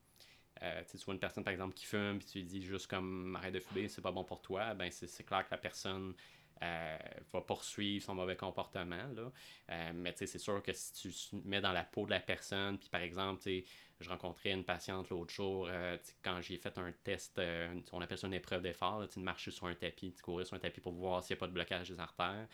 tu 0.59 1.05
vois 1.05 1.15
une 1.15 1.21
personne, 1.21 1.45
par 1.45 1.53
exemple, 1.53 1.75
qui 1.75 1.87
fume, 1.87 2.19
puis 2.19 2.27
tu 2.27 2.39
lui 2.39 2.45
dis 2.45 2.63
juste 2.63 2.89
comme 2.89 3.37
arrête 3.37 3.55
de 3.55 3.61
fumer, 3.61 3.89
c'est 3.89 4.03
pas 4.03 4.11
bon 4.11 4.25
pour 4.25 4.43
toi, 4.43 4.75
ben 4.75 4.91
c'est 4.91 5.25
clair 5.25 5.47
que 5.47 5.53
la 5.53 5.59
personne 5.59 6.15
euh, 6.63 6.99
va 7.33 7.41
poursuivre 7.41 8.05
son 8.05 8.15
mauvais 8.15 8.37
comportement. 8.37 9.07
Là. 9.15 9.33
Euh, 9.71 9.93
mais 9.95 10.13
c'est 10.17 10.39
sûr 10.39 10.61
que 10.63 10.73
si 10.73 10.93
tu 10.93 11.13
te 11.13 11.37
mets 11.49 11.61
dans 11.61 11.73
la 11.73 11.85
peau 11.85 12.05
de 12.05 12.11
la 12.11 12.21
personne, 12.21 12.79
puis 12.79 12.89
par 12.89 13.01
exemple, 13.01 13.43
je 14.01 14.09
rencontrais 14.09 14.51
une 14.51 14.65
patiente 14.65 15.09
l'autre 15.11 15.33
jour, 15.33 15.69
euh, 15.71 15.97
quand 16.23 16.41
j'ai 16.41 16.59
fait 16.59 16.77
un 16.79 16.93
test, 17.05 17.41
on 17.93 18.01
appelle 18.01 18.19
ça 18.19 18.27
une 18.27 18.35
épreuve 18.35 18.63
d'effort, 18.63 19.07
de 19.07 19.21
marcher 19.21 19.51
sur 19.51 19.67
un 19.67 19.75
tapis, 19.75 20.11
de 20.11 20.21
courir 20.21 20.47
sur 20.47 20.57
un 20.57 20.61
tapis 20.61 20.81
pour 20.81 20.93
voir 20.93 21.23
s'il 21.23 21.35
n'y 21.35 21.39
a 21.39 21.41
pas 21.41 21.47
de 21.47 21.53
blocage 21.53 21.91
des 21.91 22.01
artères. 22.01 22.49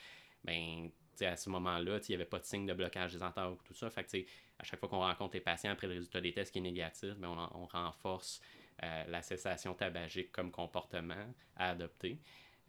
Ben, 0.44 0.90
à 1.20 1.36
ce 1.36 1.48
moment-là, 1.48 1.98
il 2.06 2.10
n'y 2.10 2.14
avait 2.14 2.24
pas 2.26 2.40
de 2.40 2.44
signe 2.44 2.66
de 2.66 2.74
blocage 2.74 3.14
des 3.14 3.22
artères 3.22 3.52
ou 3.52 3.58
tout 3.64 3.74
ça. 3.74 3.88
Fait 3.88 4.26
à 4.58 4.64
chaque 4.64 4.80
fois 4.80 4.88
qu'on 4.88 4.98
rencontre 4.98 5.34
les 5.34 5.40
patients 5.40 5.70
après 5.70 5.86
le 5.86 5.94
résultat 5.94 6.20
des 6.20 6.32
tests 6.32 6.52
qui 6.52 6.58
est 6.58 6.62
négatif, 6.62 7.14
ben, 7.16 7.28
on 7.28 7.66
renforce 7.66 8.42
la 8.82 9.22
cessation 9.22 9.72
tabagique 9.72 10.30
comme 10.32 10.50
comportement 10.50 11.32
à 11.56 11.70
adopter. 11.70 12.18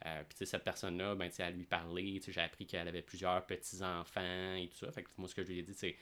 Euh, 0.04 0.22
puis 0.28 0.46
cette 0.46 0.64
personne-là, 0.64 1.14
ben, 1.14 1.30
à 1.38 1.50
lui 1.50 1.64
parler, 1.64 2.20
j'ai 2.26 2.40
appris 2.40 2.66
qu'elle 2.66 2.86
avait 2.86 3.02
plusieurs 3.02 3.46
petits-enfants 3.46 4.54
et 4.54 4.68
tout 4.68 4.76
ça. 4.76 4.92
Fait 4.92 5.02
que 5.02 5.08
moi, 5.16 5.28
ce 5.28 5.34
que 5.34 5.42
je 5.42 5.48
lui 5.48 5.58
ai 5.60 5.62
dit, 5.62 5.74
c'est 5.74 5.96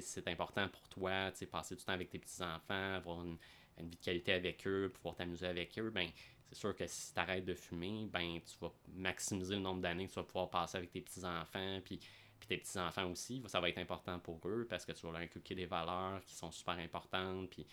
c'est 0.00 0.28
important 0.28 0.68
pour 0.68 0.88
toi, 0.88 1.30
passer 1.50 1.76
du 1.76 1.82
temps 1.82 1.92
avec 1.92 2.10
tes 2.10 2.18
petits-enfants, 2.18 2.94
avoir 2.94 3.24
une, 3.24 3.38
vie 3.78 3.96
de 3.96 4.04
qualité 4.04 4.32
avec 4.32 4.66
eux, 4.66 4.90
pouvoir 4.94 5.14
t'amuser 5.14 5.46
avec 5.46 5.78
eux, 5.78 5.90
ben 5.90 6.08
c'est 6.48 6.54
sûr 6.54 6.74
que 6.74 6.86
si 6.86 7.12
tu 7.12 7.20
arrêtes 7.20 7.44
de 7.44 7.54
fumer, 7.54 8.06
ben 8.10 8.40
tu 8.40 8.58
vas 8.60 8.72
maximiser 8.94 9.54
le 9.54 9.60
nombre 9.60 9.80
d'années 9.80 10.06
que 10.06 10.12
tu 10.12 10.18
vas 10.18 10.24
pouvoir 10.24 10.50
passer 10.50 10.78
avec 10.78 10.90
tes 10.90 11.00
petits-enfants, 11.00 11.80
puis, 11.84 11.98
puis 12.38 12.48
tes 12.48 12.56
petits-enfants 12.56 13.10
aussi, 13.10 13.42
ça 13.46 13.60
va 13.60 13.68
être 13.68 13.78
important 13.78 14.18
pour 14.18 14.40
eux 14.46 14.66
parce 14.68 14.84
que 14.84 14.92
tu 14.92 15.06
vas 15.06 15.12
leur 15.12 15.20
inculquer 15.20 15.54
des 15.54 15.66
valeurs 15.66 16.24
qui 16.24 16.34
sont 16.34 16.50
super 16.50 16.74
importantes, 16.78 17.50
puis 17.50 17.66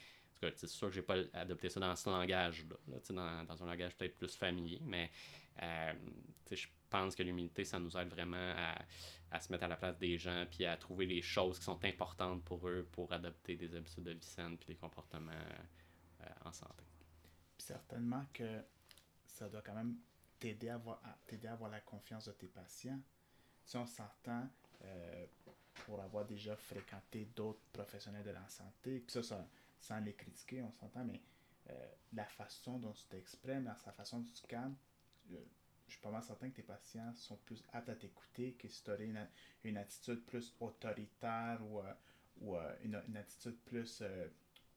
c'est 0.56 0.68
sûr 0.68 0.90
que 0.90 0.96
j'ai 0.96 1.02
pas 1.02 1.18
adopté 1.34 1.70
ça 1.70 1.80
dans 1.80 1.96
ce 1.96 2.10
langage-là, 2.10 2.76
dans, 3.46 3.64
un 3.64 3.66
langage 3.66 3.96
peut-être 3.96 4.18
plus 4.18 4.36
familier, 4.36 4.80
mais 4.84 5.12
euh, 5.62 5.94
je 6.52 6.68
pense 6.90 7.16
que 7.16 7.24
l'humilité, 7.24 7.64
ça 7.66 7.80
nous 7.80 7.96
aide 7.98 8.10
vraiment 8.10 8.54
à, 9.32 9.40
se 9.40 9.52
mettre 9.52 9.64
à 9.64 9.68
la 9.68 9.76
place 9.76 9.98
des 9.98 10.18
gens, 10.18 10.46
puis 10.50 10.66
à 10.66 10.78
trouver 10.78 11.06
les 11.06 11.22
choses 11.22 11.58
qui 11.58 11.66
sont 11.66 11.84
importantes 11.84 12.44
pour 12.44 12.68
eux 12.68 12.88
pour 12.92 13.12
adopter 13.12 13.56
des 13.56 13.76
habitudes 13.76 14.04
de 14.04 14.12
vie 14.12 14.24
saine 14.24 14.58
puis 14.58 14.68
des 14.68 14.76
comportements 14.76 15.32
euh, 15.32 16.26
en 16.46 16.52
santé. 16.52 16.84
certainement 17.58 18.24
que 18.32 18.62
ça 19.26 19.50
doit 19.50 19.62
quand 19.62 19.74
même 19.74 19.98
t'aider 20.40 20.70
à 20.70 20.76
avoir, 20.76 21.02
à, 21.04 21.52
avoir 21.52 21.72
la 21.72 21.80
confiance 21.80 22.26
de 22.26 22.34
tes 22.34 22.48
patients. 22.48 23.00
Si 23.66 23.78
on 23.78 23.88
s'entend, 23.88 24.48
euh, 24.84 25.26
pour 25.74 26.00
avoir 26.02 26.26
déjà 26.26 26.56
fréquenté 26.56 27.26
d'autres 27.36 27.66
professionnels 27.72 28.24
de 28.24 28.32
la 28.32 28.48
santé, 28.48 29.04
sans 29.84 30.00
les 30.00 30.14
critiquer, 30.14 30.62
on 30.64 30.72
s'entend, 30.72 31.04
mais 31.04 31.22
euh, 31.70 31.88
la 32.14 32.26
façon 32.26 32.80
dont 32.80 32.94
tu 32.94 33.06
t'exprimes, 33.06 33.74
sa 33.84 33.92
façon 33.92 34.20
dont 34.20 34.32
tu 34.34 34.48
calmes, 34.48 34.76
je 35.30 35.92
suis 35.92 36.02
pas 36.02 36.10
mal 36.10 36.24
certain 36.24 36.50
que 36.50 36.56
tes 36.56 36.64
patients 36.64 37.14
sont 37.16 37.36
plus 37.38 37.64
aptes 37.74 37.90
à 37.90 37.96
t'écouter 37.96 38.54
que 38.54 38.68
si 38.70 38.84
tu 38.84 38.92
aurais 38.92 39.12
une, 39.64 39.78
attitude 39.78 40.26
plus 40.26 40.56
autoritaire 40.60 41.60
ou, 41.66 41.80
euh, 41.80 41.94
ou 42.40 42.56
euh, 42.56 42.76
une, 42.84 43.18
attitude 43.18 43.60
plus 43.66 44.02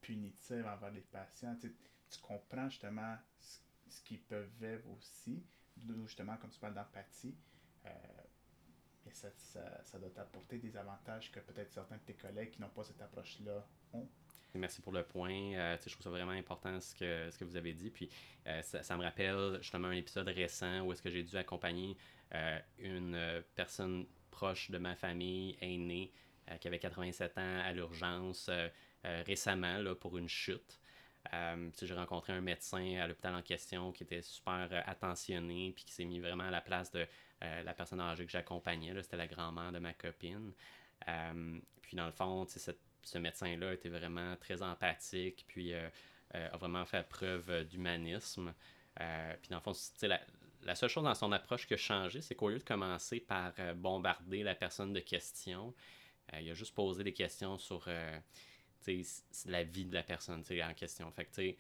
punitive 0.01 0.67
envers 0.67 0.91
les 0.91 1.01
patients. 1.01 1.57
Tu, 1.61 1.73
comprends 2.21 2.69
justement 2.69 3.17
ce, 3.39 4.03
qu'ils 4.03 4.23
peuvent 4.23 4.51
vivre 4.61 4.91
aussi, 4.91 5.45
justement, 6.05 6.37
comme 6.37 6.51
tu 6.51 6.59
parles 6.59 6.75
d'empathie. 6.75 7.37
et 7.85 9.13
ça, 9.13 9.29
ça, 9.37 9.85
ça 9.85 9.99
doit 9.99 10.11
t'apporter 10.11 10.59
des 10.59 10.77
avantages 10.77 11.31
que 11.31 11.41
peut-être 11.41 11.73
certains 11.73 11.97
de 11.97 12.03
tes 12.03 12.15
collègues 12.15 12.51
qui 12.51 12.61
n'ont 12.61 12.71
pas 12.71 12.85
cette 12.85 13.01
approche-là 13.01 13.67
ont. 13.93 14.09
Merci 14.57 14.81
pour 14.81 14.93
le 14.93 15.03
point. 15.03 15.55
Euh, 15.55 15.77
je 15.85 15.91
trouve 15.93 16.03
ça 16.03 16.11
vraiment 16.11 16.33
important 16.33 16.81
ce 16.81 16.95
que, 16.95 17.31
ce 17.31 17.39
que 17.39 17.45
vous 17.45 17.57
avez 17.57 17.73
dit. 17.73 17.91
Puis 17.91 18.09
euh, 18.47 18.63
ça, 18.63 18.97
me 18.97 19.03
rappelle 19.03 19.59
justement 19.61 19.89
un 19.89 19.93
épisode 19.93 20.29
récent 20.29 20.81
où 20.81 20.93
est-ce 20.93 21.03
que 21.03 21.11
j'ai 21.11 21.23
dû 21.23 21.37
accompagner 21.37 21.97
euh, 22.35 22.59
une 22.79 23.43
personne 23.55 24.07
proche 24.31 24.71
de 24.71 24.79
ma 24.79 24.95
famille 24.95 25.57
aînée 25.61 26.13
qui 26.61 26.69
avait 26.69 26.79
87 26.79 27.39
ans 27.39 27.61
à 27.65 27.73
l'urgence 27.73 28.49
récemment 29.03 29.79
là, 29.79 29.97
pour 29.97 30.17
une 30.17 30.29
chute. 30.29 30.79
j'ai 31.33 31.95
rencontré 31.95 32.33
un 32.33 32.41
médecin 32.41 32.99
à 33.01 33.09
l'hôpital 33.09 33.35
en 33.35 33.43
question 33.43 33.91
qui 33.91 34.05
était 34.05 34.23
super 34.23 34.69
attentionné 34.87 35.73
puis 35.75 35.85
qui 35.85 35.93
s'est 35.93 36.05
mis 36.05 36.21
vraiment 36.21 36.45
à 36.45 36.51
la 36.51 36.61
place 36.61 36.93
de 36.93 37.05
la 37.41 37.75
personne 37.75 38.01
âgée 38.01 38.25
que 38.25 38.31
j'accompagnais. 38.31 38.93
C'était 39.03 39.17
la 39.17 39.27
grand-mère 39.27 39.73
de 39.73 39.81
ma 39.81 39.93
copine. 39.93 40.53
puis 41.83 41.97
dans 41.97 42.07
le 42.07 42.13
fond, 42.13 42.47
cette 42.47 42.86
ce 43.07 43.19
médecin-là 43.19 43.73
était 43.73 43.89
vraiment 43.89 44.37
très 44.37 44.63
empathique, 44.63 45.45
puis 45.47 45.73
euh, 45.73 45.89
euh, 46.35 46.49
a 46.53 46.57
vraiment 46.57 46.85
fait 46.85 47.09
preuve 47.09 47.65
d'humanisme. 47.65 48.53
puis 48.97 49.49
dans 49.51 49.57
le 49.57 49.63
fond, 49.63 49.73
la, 50.03 50.21
la 50.63 50.75
seule 50.75 50.91
chose 50.91 51.05
dans 51.05 51.15
son 51.15 51.31
approche 51.33 51.67
qui 51.67 51.75
a 51.75 51.77
changé, 51.77 52.21
c'est 52.21 52.35
qu'au 52.35 52.49
lieu 52.49 52.59
de 52.59 52.65
commencer 52.65 53.21
par 53.21 53.53
bombarder 53.77 54.43
la 54.43 54.55
personne 54.55 54.93
de 54.93 55.01
questions, 55.01 55.73
il 56.37 56.51
a 56.51 56.55
juste 56.55 56.75
posé 56.75 57.05
des 57.05 57.13
questions 57.13 57.57
sur 57.59 57.89
la 59.47 59.63
vie 59.63 59.85
de 59.85 59.95
la 59.95 60.03
personne 60.03 60.43
en 60.51 60.75
question. 60.75 61.11
Fait 61.13 61.27
que, 61.27 61.55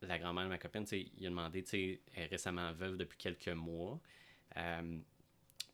la 0.00 0.18
grand-mère 0.18 0.44
de 0.44 0.48
ma 0.48 0.58
copine, 0.58 0.86
il 0.92 1.26
a 1.26 1.30
demandé, 1.30 1.64
elle 1.72 2.22
est 2.22 2.26
récemment 2.26 2.72
veuve 2.72 2.96
depuis 2.96 3.18
quelques 3.18 3.48
mois. 3.48 4.00
Euh, 4.56 4.98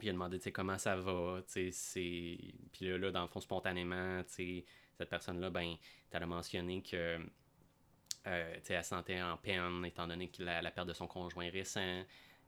puis 0.00 0.06
il 0.06 0.10
a 0.10 0.12
demandé 0.14 0.38
comment 0.50 0.78
ça 0.78 0.96
va. 0.96 1.42
Puis 1.52 2.50
là, 2.80 2.96
là, 2.96 3.10
dans 3.10 3.22
le 3.22 3.28
fond, 3.28 3.40
spontanément, 3.40 4.22
cette 4.26 5.10
personne-là, 5.10 5.50
ben, 5.50 5.76
elle 6.10 6.22
a 6.22 6.26
mentionné 6.26 6.82
que 6.82 7.18
euh, 8.26 8.56
elle 8.68 8.84
sentait 8.84 9.20
en 9.20 9.36
peine 9.36 9.84
étant 9.84 10.06
donné 10.06 10.28
que 10.28 10.42
la, 10.42 10.62
la 10.62 10.70
perte 10.70 10.88
de 10.88 10.94
son 10.94 11.06
conjoint 11.06 11.50
récent. 11.50 12.02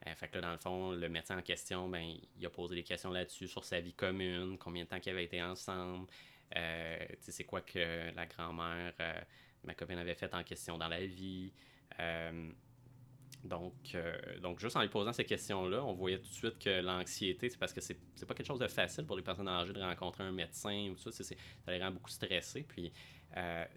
Euh, 0.06 0.14
fait 0.14 0.28
que 0.28 0.36
là, 0.36 0.40
dans 0.40 0.52
le 0.52 0.58
fond, 0.58 0.92
le 0.92 1.08
médecin 1.10 1.38
en 1.38 1.42
question, 1.42 1.88
ben, 1.90 2.16
il 2.38 2.46
a 2.46 2.50
posé 2.50 2.74
des 2.74 2.82
questions 2.82 3.10
là-dessus 3.10 3.48
sur 3.48 3.64
sa 3.64 3.80
vie 3.80 3.92
commune, 3.92 4.56
combien 4.56 4.84
de 4.84 4.88
temps 4.88 4.98
qu'ils 4.98 5.12
avaient 5.12 5.24
été 5.24 5.42
ensemble, 5.42 6.08
euh, 6.56 7.06
c'est 7.20 7.44
quoi 7.44 7.60
que 7.60 8.14
la 8.14 8.24
grand-mère, 8.24 8.94
ma 9.64 9.74
copine 9.74 9.98
avait 9.98 10.14
fait 10.14 10.32
en 10.34 10.42
question 10.42 10.78
dans 10.78 10.88
la 10.88 11.04
vie. 11.04 11.52
Euh, 13.44 13.48
donc, 13.48 13.96
donc, 14.40 14.60
juste 14.60 14.76
en 14.76 14.82
lui 14.82 14.88
posant 14.88 15.12
ces 15.12 15.24
questions-là, 15.24 15.84
on 15.84 15.92
voyait 15.92 16.18
tout 16.18 16.28
de 16.28 16.34
suite 16.34 16.58
que 16.58 16.80
l'anxiété, 16.80 17.48
c'est 17.48 17.58
parce 17.58 17.72
que 17.72 17.80
c'est, 17.80 17.94
pas 18.26 18.34
quelque 18.34 18.46
chose 18.46 18.60
de 18.60 18.68
facile 18.68 19.04
pour 19.04 19.16
les 19.16 19.22
personnes 19.22 19.48
âgées 19.48 19.72
de 19.72 19.80
rencontrer 19.80 20.24
un 20.24 20.32
médecin 20.32 20.90
ou 20.90 20.94
tout 20.94 21.10
ça, 21.10 21.24
ça 21.24 21.34
les 21.68 21.82
rend 21.82 21.90
beaucoup 21.90 22.10
stressés. 22.10 22.62
Puis, 22.62 22.92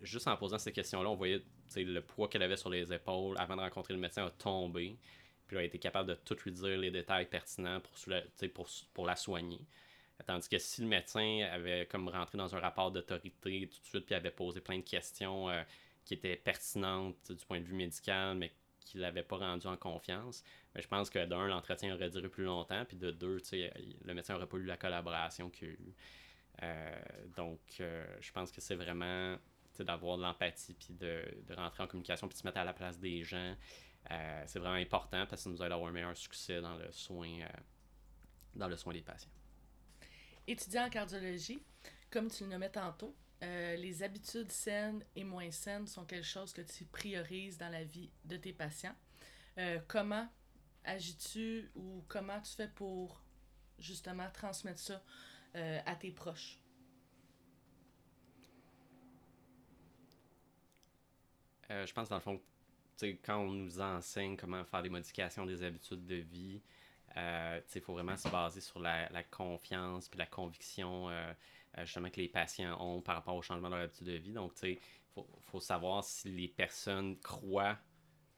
juste 0.01 0.27
en 0.27 0.37
posant 0.37 0.57
ces 0.57 0.71
questions-là, 0.71 1.09
on 1.09 1.15
voyait 1.15 1.41
le 1.75 1.99
poids 2.01 2.27
qu'elle 2.27 2.43
avait 2.43 2.57
sur 2.57 2.69
les 2.69 2.91
épaules 2.93 3.35
avant 3.37 3.55
de 3.55 3.61
rencontrer 3.61 3.93
le 3.93 3.99
médecin 3.99 4.25
a 4.25 4.29
tombé. 4.29 4.97
Puis, 5.47 5.57
elle 5.57 5.63
a 5.63 5.65
été 5.65 5.79
capable 5.79 6.09
de 6.09 6.15
tout 6.15 6.37
lui 6.43 6.51
dire 6.51 6.77
les 6.77 6.91
détails 6.91 7.27
pertinents 7.27 7.79
pour, 7.79 7.93
pour, 8.53 8.67
pour 8.93 9.05
la 9.05 9.15
soigner. 9.15 9.61
Tandis 10.25 10.47
que 10.47 10.57
si 10.57 10.81
le 10.81 10.87
médecin 10.87 11.45
avait 11.51 11.85
comme 11.87 12.07
rentré 12.07 12.37
dans 12.37 12.55
un 12.55 12.59
rapport 12.59 12.89
d'autorité 12.91 13.67
tout 13.67 13.81
de 13.81 13.85
suite, 13.85 14.05
puis 14.05 14.15
avait 14.15 14.31
posé 14.31 14.61
plein 14.61 14.77
de 14.77 14.83
questions 14.83 15.49
euh, 15.49 15.61
qui 16.05 16.13
étaient 16.13 16.37
pertinentes 16.37 17.31
du 17.31 17.45
point 17.45 17.59
de 17.59 17.65
vue 17.65 17.75
médical, 17.75 18.37
mais 18.37 18.53
qu'il 18.85 19.01
n'avait 19.01 19.23
pas 19.23 19.37
rendu 19.37 19.67
en 19.67 19.75
confiance, 19.75 20.43
mais 20.73 20.81
je 20.81 20.87
pense 20.87 21.09
que 21.09 21.25
d'un, 21.25 21.47
l'entretien 21.47 21.93
aurait 21.93 22.09
duré 22.09 22.29
plus 22.29 22.45
longtemps, 22.45 22.85
puis 22.85 22.95
de 22.95 23.11
deux, 23.11 23.41
le 23.51 24.13
médecin 24.13 24.33
n'aurait 24.33 24.47
pas 24.47 24.57
eu 24.57 24.63
la 24.63 24.77
collaboration 24.77 25.49
qu'il 25.49 25.67
a 25.67 25.71
eu. 25.71 25.95
Euh, 26.63 27.01
donc, 27.35 27.59
euh, 27.81 28.05
je 28.21 28.31
pense 28.31 28.51
que 28.51 28.61
c'est 28.61 28.75
vraiment 28.75 29.37
d'avoir 29.79 30.17
de 30.17 30.21
l'empathie, 30.21 30.73
puis 30.73 30.93
de, 30.93 31.21
de, 31.47 31.53
rentrer 31.53 31.83
en 31.83 31.87
communication, 31.87 32.29
puis 32.29 32.35
de 32.35 32.39
se 32.39 32.47
mettre 32.47 32.59
à 32.59 32.63
la 32.63 32.71
place 32.71 32.97
des 32.97 33.23
gens. 33.23 33.55
c'est 34.45 34.59
vraiment 34.59 34.75
important 34.75 35.25
parce 35.25 35.41
que 35.41 35.43
ça 35.43 35.49
nous 35.49 35.61
aide 35.61 35.71
à 35.71 35.75
avoir 35.75 35.89
un 35.89 35.93
meilleur 35.93 36.15
succès 36.15 36.61
dans 36.61 36.77
le 36.77 36.89
soin, 36.93 37.39
dans 38.55 38.69
le 38.69 38.77
soin 38.77 38.93
des 38.93 39.01
patients. 39.01 39.31
Étudiant 40.47 40.85
en 40.85 40.89
cardiologie, 40.89 41.61
comme 42.09 42.29
tu 42.29 42.43
le 42.43 42.51
nommais 42.51 42.69
tantôt, 42.69 43.13
euh, 43.43 43.75
les 43.75 44.01
habitudes 44.01 44.51
saines 44.51 45.03
et 45.15 45.23
moins 45.23 45.51
saines 45.51 45.87
sont 45.87 46.05
quelque 46.05 46.25
chose 46.25 46.53
que 46.53 46.61
tu 46.61 46.85
priorises 46.85 47.57
dans 47.57 47.69
la 47.69 47.83
vie 47.83 48.09
de 48.23 48.37
tes 48.37 48.53
patients. 48.53 48.95
Euh, 49.57 49.79
comment 49.87 50.27
agis-tu 50.85 51.69
ou 51.75 52.03
comment 52.07 52.39
tu 52.41 52.53
fais 52.53 52.69
pour 52.69 53.21
justement 53.77 54.29
transmettre 54.31 54.79
ça 54.79 55.03
euh, 55.55 55.79
à 55.85 55.95
tes 55.95 56.11
proches? 56.11 56.59
je 61.67 61.91
pense 61.93 62.07
dans 62.09 62.17
le 62.17 62.21
fond, 62.21 62.39
quand 63.23 63.39
on 63.39 63.49
nous 63.49 63.81
enseigne 63.81 64.37
comment 64.37 64.63
faire 64.65 64.83
des 64.83 64.89
modifications 64.89 65.47
des 65.47 65.63
habitudes 65.63 66.05
de 66.05 66.17
vie, 66.17 66.61
il 67.15 67.81
faut 67.81 67.93
vraiment 67.93 68.15
se 68.15 68.29
baser 68.29 68.61
sur 68.61 68.79
la, 68.79 69.23
confiance 69.23 70.07
puis 70.07 70.19
la 70.19 70.27
conviction 70.27 71.09
justement 71.79 72.09
que 72.09 72.21
les 72.21 72.29
patients 72.29 72.79
ont 72.81 73.01
par 73.01 73.15
rapport 73.15 73.35
au 73.35 73.41
changement 73.41 73.69
de 73.69 73.75
leur 73.75 73.83
habitude 73.83 74.07
de 74.07 74.13
vie. 74.13 74.31
Donc, 74.31 74.53
il 74.63 74.77
faut, 75.13 75.27
faut, 75.41 75.59
savoir 75.59 76.03
si 76.03 76.29
les 76.29 76.47
personnes 76.47 77.17
croient 77.19 77.77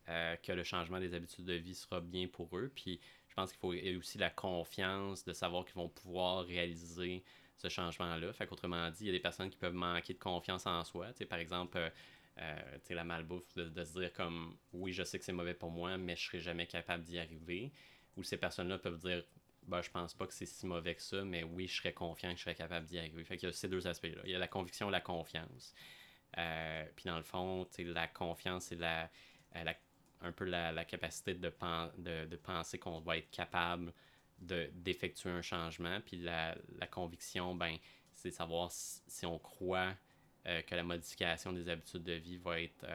que 0.05 0.53
le 0.53 0.63
changement 0.63 0.99
des 0.99 1.13
habitudes 1.13 1.45
de 1.45 1.53
vie 1.53 1.75
sera 1.75 1.99
bien 1.99 2.27
pour 2.27 2.57
eux. 2.57 2.71
Puis, 2.73 2.99
je 3.27 3.35
pense 3.35 3.51
qu'il 3.51 3.59
faut 3.59 3.73
aussi 3.99 4.17
la 4.17 4.29
confiance 4.29 5.25
de 5.25 5.33
savoir 5.33 5.65
qu'ils 5.65 5.75
vont 5.75 5.89
pouvoir 5.89 6.45
réaliser 6.45 7.23
ce 7.57 7.69
changement-là. 7.69 8.31
Fait 8.33 8.47
qu'autrement 8.47 8.89
dit, 8.91 9.03
il 9.03 9.07
y 9.07 9.09
a 9.09 9.13
des 9.13 9.19
personnes 9.19 9.49
qui 9.49 9.57
peuvent 9.57 9.73
manquer 9.73 10.13
de 10.13 10.19
confiance 10.19 10.65
en 10.65 10.83
soi. 10.83 11.07
par 11.29 11.39
exemple, 11.39 11.91
la 12.89 13.03
malbouffe, 13.03 13.53
de, 13.55 13.65
de, 13.69 13.83
se 13.83 13.99
dire 13.99 14.13
comme 14.13 14.57
oui, 14.73 14.93
je 14.93 15.03
sais 15.03 15.19
que 15.19 15.25
c'est 15.25 15.33
mauvais 15.33 15.53
pour 15.53 15.71
moi, 15.71 15.97
mais 15.97 16.15
je 16.15 16.25
serai 16.25 16.39
jamais 16.39 16.67
capable 16.67 17.03
d'y 17.03 17.19
arriver 17.19 17.71
où 18.15 18.23
ces 18.23 18.37
personnes-là 18.37 18.79
peuvent 18.79 18.97
dire 18.97 19.23
ben, 19.67 19.81
je 19.81 19.89
pense 19.89 20.13
pas 20.13 20.25
que 20.25 20.33
c'est 20.33 20.45
si 20.45 20.65
mauvais 20.65 20.95
que 20.95 21.01
ça, 21.01 21.23
mais 21.23 21.43
oui, 21.43 21.67
je 21.67 21.77
serais 21.77 21.93
confiant 21.93 22.31
que 22.31 22.37
je 22.37 22.43
serais 22.43 22.55
capable 22.55 22.85
d'y 22.85 22.97
arriver. 22.97 23.23
Fait 23.25 23.41
y 23.41 23.45
a 23.45 23.51
ces 23.51 23.67
deux 23.67 23.85
aspects-là. 23.85 24.21
Il 24.23 24.31
y 24.31 24.35
a 24.35 24.39
la 24.39 24.47
conviction 24.47 24.87
et 24.87 24.91
la 24.91 25.01
confiance. 25.01 25.73
Euh, 26.37 26.85
puis 26.95 27.05
dans 27.05 27.17
le 27.17 27.23
fond, 27.23 27.67
la 27.79 28.07
confiance, 28.07 28.65
c'est 28.65 28.75
la, 28.75 29.09
euh, 29.55 29.73
un 30.21 30.31
peu 30.31 30.45
la, 30.45 30.85
capacité 30.85 31.33
de, 31.33 31.49
penser 32.37 32.79
qu'on 32.79 32.99
va 32.99 33.17
être 33.17 33.29
capable 33.29 33.93
d'effectuer 34.39 35.31
un 35.31 35.41
changement. 35.41 35.99
Puis 36.05 36.17
la, 36.17 36.55
conviction, 36.89 37.53
ben, 37.53 37.75
c'est 38.13 38.31
savoir 38.31 38.71
si, 38.71 39.25
on 39.25 39.37
croit 39.37 39.93
euh, 40.45 40.61
que 40.61 40.75
la 40.75 40.83
modification 40.83 41.51
des 41.51 41.67
habitudes 41.67 42.03
de 42.03 42.13
vie 42.13 42.37
va 42.37 42.61
être 42.61 42.85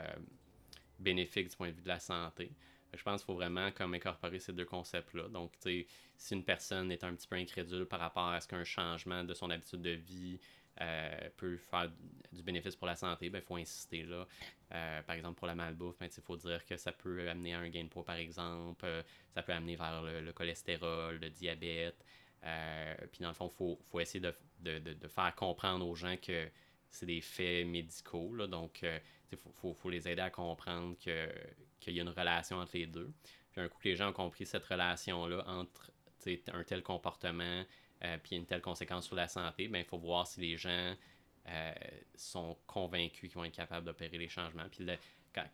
bénéfique 0.98 1.50
du 1.50 1.56
point 1.56 1.68
de 1.68 1.74
vue 1.74 1.82
de 1.82 1.88
la 1.88 2.00
santé. 2.00 2.50
Je 2.94 3.02
pense 3.02 3.22
qu'il 3.22 3.26
faut 3.26 3.34
vraiment 3.34 3.70
comme 3.72 3.94
incorporer 3.94 4.38
ces 4.38 4.52
deux 4.52 4.64
concepts-là. 4.64 5.28
Donc, 5.28 5.52
si 5.62 6.34
une 6.34 6.44
personne 6.44 6.92
est 6.92 7.04
un 7.04 7.14
petit 7.14 7.26
peu 7.26 7.36
incrédule 7.36 7.86
par 7.86 8.00
rapport 8.00 8.28
à 8.28 8.40
ce 8.40 8.48
qu'un 8.48 8.64
changement 8.64 9.24
de 9.24 9.34
son 9.34 9.50
habitude 9.50 9.80
de 9.80 9.90
vie 9.90 10.38
euh, 10.80 11.28
peut 11.36 11.56
faire 11.56 11.90
du 12.32 12.42
bénéfice 12.42 12.76
pour 12.76 12.86
la 12.86 12.96
santé, 12.96 13.26
il 13.26 13.30
ben, 13.30 13.42
faut 13.42 13.56
insister 13.56 14.04
là. 14.04 14.26
Euh, 14.72 15.02
par 15.02 15.16
exemple, 15.16 15.38
pour 15.38 15.46
la 15.46 15.54
malbouffe, 15.54 15.98
ben, 15.98 16.08
il 16.14 16.22
faut 16.22 16.36
dire 16.36 16.64
que 16.66 16.76
ça 16.76 16.92
peut 16.92 17.28
amener 17.28 17.54
à 17.54 17.60
un 17.60 17.68
gain 17.68 17.84
de 17.84 17.88
poids, 17.88 18.04
par 18.04 18.16
exemple. 18.16 18.84
Euh, 18.84 19.02
ça 19.34 19.42
peut 19.42 19.52
amener 19.52 19.76
vers 19.76 20.02
le, 20.02 20.32
cholestérol, 20.32 21.18
le 21.18 21.30
diabète. 21.30 22.04
puis 23.10 23.20
dans 23.20 23.28
le 23.28 23.34
fond, 23.34 23.50
il 23.52 23.56
faut, 23.56 23.78
faut, 23.90 24.00
essayer 24.00 24.20
de, 24.20 24.34
de, 24.60 24.78
de, 24.94 25.08
faire 25.08 25.34
comprendre 25.34 25.86
aux 25.86 25.94
gens 25.94 26.16
que 26.16 26.48
c'est 26.92 27.06
des 27.06 27.20
faits 27.20 27.66
médicaux. 27.66 28.34
Là, 28.34 28.46
donc, 28.46 28.84
il 29.32 29.38
faut, 29.38 29.74
faut, 29.74 29.90
les 29.90 30.08
aider 30.08 30.22
à 30.22 30.30
comprendre 30.30 30.96
qu'il 30.98 31.94
y 31.94 31.98
a 31.98 32.02
une 32.02 32.08
relation 32.08 32.58
entre 32.58 32.76
les 32.76 32.86
deux. 32.86 33.12
Puis 33.50 33.60
un 33.60 33.68
coup 33.68 33.80
les 33.84 33.96
gens 33.96 34.10
ont 34.10 34.14
compris 34.14 34.46
cette 34.46 34.64
relation-là 34.64 35.44
entre 35.46 35.90
un 36.52 36.62
tel 36.62 36.82
comportement 36.82 37.64
euh, 38.04 38.18
une 38.32 38.46
telle 38.46 38.60
conséquence 38.60 39.06
sur 39.06 39.14
la 39.14 39.28
santé, 39.28 39.68
ben 39.68 39.78
il 39.78 39.84
faut 39.84 39.98
voir 39.98 40.26
si 40.26 40.40
les 40.40 40.56
gens 40.56 40.96
euh, 41.48 41.72
sont 42.16 42.58
convaincus 42.66 43.30
qu'ils 43.30 43.38
vont 43.38 43.44
être 43.44 43.54
capables 43.54 43.86
d'opérer 43.86 44.18
les 44.18 44.28
changements. 44.28 44.68
Puis 44.70 44.84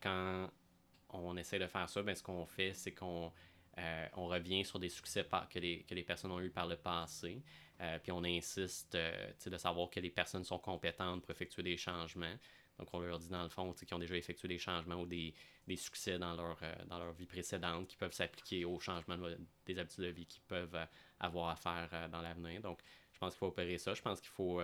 quand, 0.00 0.50
on 1.10 1.36
essaie 1.36 1.58
de 1.58 1.66
faire 1.66 1.88
ça, 1.90 2.02
ben 2.02 2.14
ce 2.14 2.22
qu'on 2.22 2.46
fait, 2.46 2.72
c'est 2.72 2.92
qu'on 2.92 3.30
euh, 3.76 4.06
on 4.14 4.28
revient 4.28 4.64
sur 4.64 4.78
des 4.78 4.88
succès 4.88 5.26
que 5.50 5.58
les, 5.58 5.82
que 5.82 5.94
les 5.94 6.02
personnes 6.02 6.30
ont 6.30 6.40
eu 6.40 6.48
par 6.48 6.66
le 6.66 6.76
passé. 6.76 7.42
Puis 8.02 8.12
on 8.12 8.24
insiste 8.24 8.96
de 8.96 9.56
savoir 9.56 9.88
que 9.90 10.00
les 10.00 10.10
personnes 10.10 10.44
sont 10.44 10.58
compétentes 10.58 11.22
pour 11.22 11.30
effectuer 11.30 11.62
des 11.62 11.76
changements. 11.76 12.36
Donc, 12.78 12.88
on 12.92 13.00
leur 13.00 13.18
dit 13.18 13.28
dans 13.28 13.42
le 13.42 13.48
fond 13.48 13.72
qu'ils 13.72 13.92
ont 13.94 13.98
déjà 13.98 14.16
effectué 14.16 14.46
des 14.48 14.58
changements 14.58 15.00
ou 15.00 15.06
des, 15.06 15.34
succès 15.76 16.18
dans 16.18 16.34
leur, 16.34 16.58
euh, 16.62 16.74
dans 16.86 16.98
leur 16.98 17.12
vie 17.12 17.26
précédente 17.26 17.88
qui 17.88 17.96
peuvent 17.96 18.12
s'appliquer 18.12 18.64
aux 18.64 18.78
changements 18.78 19.16
des 19.66 19.78
habitudes 19.78 20.04
de 20.04 20.10
vie 20.10 20.26
qu'ils 20.26 20.42
peuvent 20.42 20.74
euh, 20.74 20.86
avoir 21.18 21.50
à 21.50 21.56
faire 21.56 21.88
euh, 21.92 22.08
dans 22.08 22.22
l'avenir. 22.22 22.62
Donc, 22.62 22.78
je 23.12 23.18
pense 23.18 23.34
qu'il 23.34 23.40
faut 23.40 23.48
opérer 23.48 23.78
ça. 23.78 23.94
Je 23.94 24.02
pense 24.02 24.20
qu'il 24.20 24.30
faut 24.30 24.60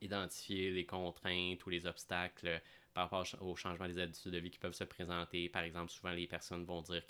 identifier 0.00 0.72
les 0.72 0.84
contraintes 0.84 1.64
ou 1.64 1.70
les 1.70 1.86
obstacles 1.86 2.60
par 2.92 3.04
rapport 3.04 3.24
au 3.40 3.54
changement 3.54 3.86
des 3.86 3.98
habitudes 4.00 4.32
de 4.32 4.38
vie 4.38 4.50
qui 4.50 4.58
peuvent 4.58 4.74
se 4.74 4.82
présenter. 4.82 5.48
Par 5.48 5.62
exemple, 5.62 5.92
souvent 5.92 6.10
les 6.10 6.26
personnes 6.26 6.64
vont 6.64 6.82
dire 6.82 7.06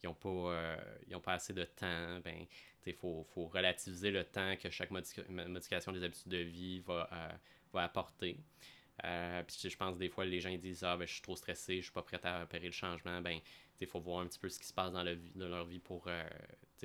qu'ils 0.00 0.08
n'ont 0.08 0.14
pas, 0.14 1.20
pas 1.22 1.32
assez 1.34 1.52
de 1.52 1.64
temps. 1.64 2.20
Ben, 2.24 2.46
il 2.86 2.94
faut, 2.94 3.24
faut, 3.34 3.46
relativiser 3.46 4.10
le 4.10 4.24
temps 4.24 4.56
que 4.56 4.70
chaque 4.70 4.90
modification 4.90 5.92
des 5.92 6.02
habitudes 6.02 6.32
de 6.32 6.38
vie 6.38 6.80
va, 6.80 7.08
va 7.72 7.84
apporter. 7.84 8.38
Euh, 9.04 9.42
puis 9.44 9.70
je 9.70 9.76
pense 9.76 9.96
des 9.96 10.08
fois 10.08 10.24
les 10.24 10.40
gens 10.40 10.54
disent 10.56 10.84
ah 10.84 10.96
ben 10.96 11.06
je 11.06 11.12
suis 11.14 11.22
trop 11.22 11.36
stressé, 11.36 11.76
je 11.76 11.84
suis 11.84 11.92
pas 11.92 12.02
prêt 12.02 12.20
à 12.22 12.42
opérer 12.42 12.66
le 12.66 12.72
changement. 12.72 13.20
Ben 13.20 13.38
il 13.80 13.86
faut 13.86 14.00
voir 14.00 14.20
un 14.20 14.26
petit 14.26 14.38
peu 14.38 14.48
ce 14.48 14.58
qui 14.58 14.66
se 14.66 14.74
passe 14.74 14.92
dans, 14.92 15.02
le, 15.02 15.16
dans 15.34 15.48
leur 15.48 15.64
vie 15.64 15.78
pour, 15.78 16.04
euh, 16.06 16.28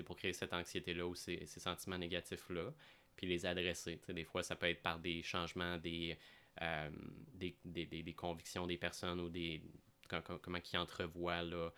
pour 0.05 0.15
créer 0.15 0.31
cette 0.31 0.53
anxiété-là 0.53 1.05
ou 1.05 1.13
ces, 1.13 1.45
ces 1.45 1.59
sentiments 1.59 1.97
négatifs-là, 1.97 2.73
puis 3.17 3.27
les 3.27 3.45
adresser. 3.45 3.99
des 4.07 4.23
fois, 4.23 4.43
ça 4.43 4.55
peut 4.55 4.69
être 4.69 4.81
par 4.81 4.99
des 4.99 5.21
changements 5.21 5.77
des, 5.77 6.17
euh, 6.61 6.89
des, 7.33 7.57
des, 7.65 7.85
des, 7.85 8.13
convictions 8.13 8.65
des 8.65 8.77
personnes 8.77 9.19
ou 9.19 9.27
des 9.27 9.61
comment, 10.07 10.59
ils 10.71 10.77
entrevoient 10.77 11.43
là, 11.43 11.69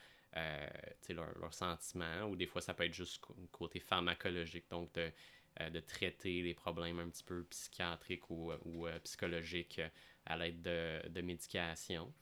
leurs 1.10 1.38
leur 1.40 1.54
sentiments, 1.54 2.24
ou 2.24 2.36
des 2.36 2.46
fois, 2.46 2.62
ça 2.62 2.74
peut 2.74 2.86
être 2.86 2.94
juste 2.94 3.24
côté 3.52 3.80
pharmacologique, 3.80 4.70
donc 4.70 4.94
de, 4.94 5.12
de 5.70 5.80
traiter 5.80 6.42
les 6.42 6.54
problèmes 6.54 7.00
un 7.00 7.10
petit 7.10 7.24
peu 7.24 7.44
psychiatriques 7.46 8.30
ou, 8.30 8.52
ou 8.66 8.88
psychologiques 9.04 9.82
à 10.26 10.38
l'aide 10.38 10.62
de, 10.62 11.08
de 11.10 11.22
médication. 11.22 12.14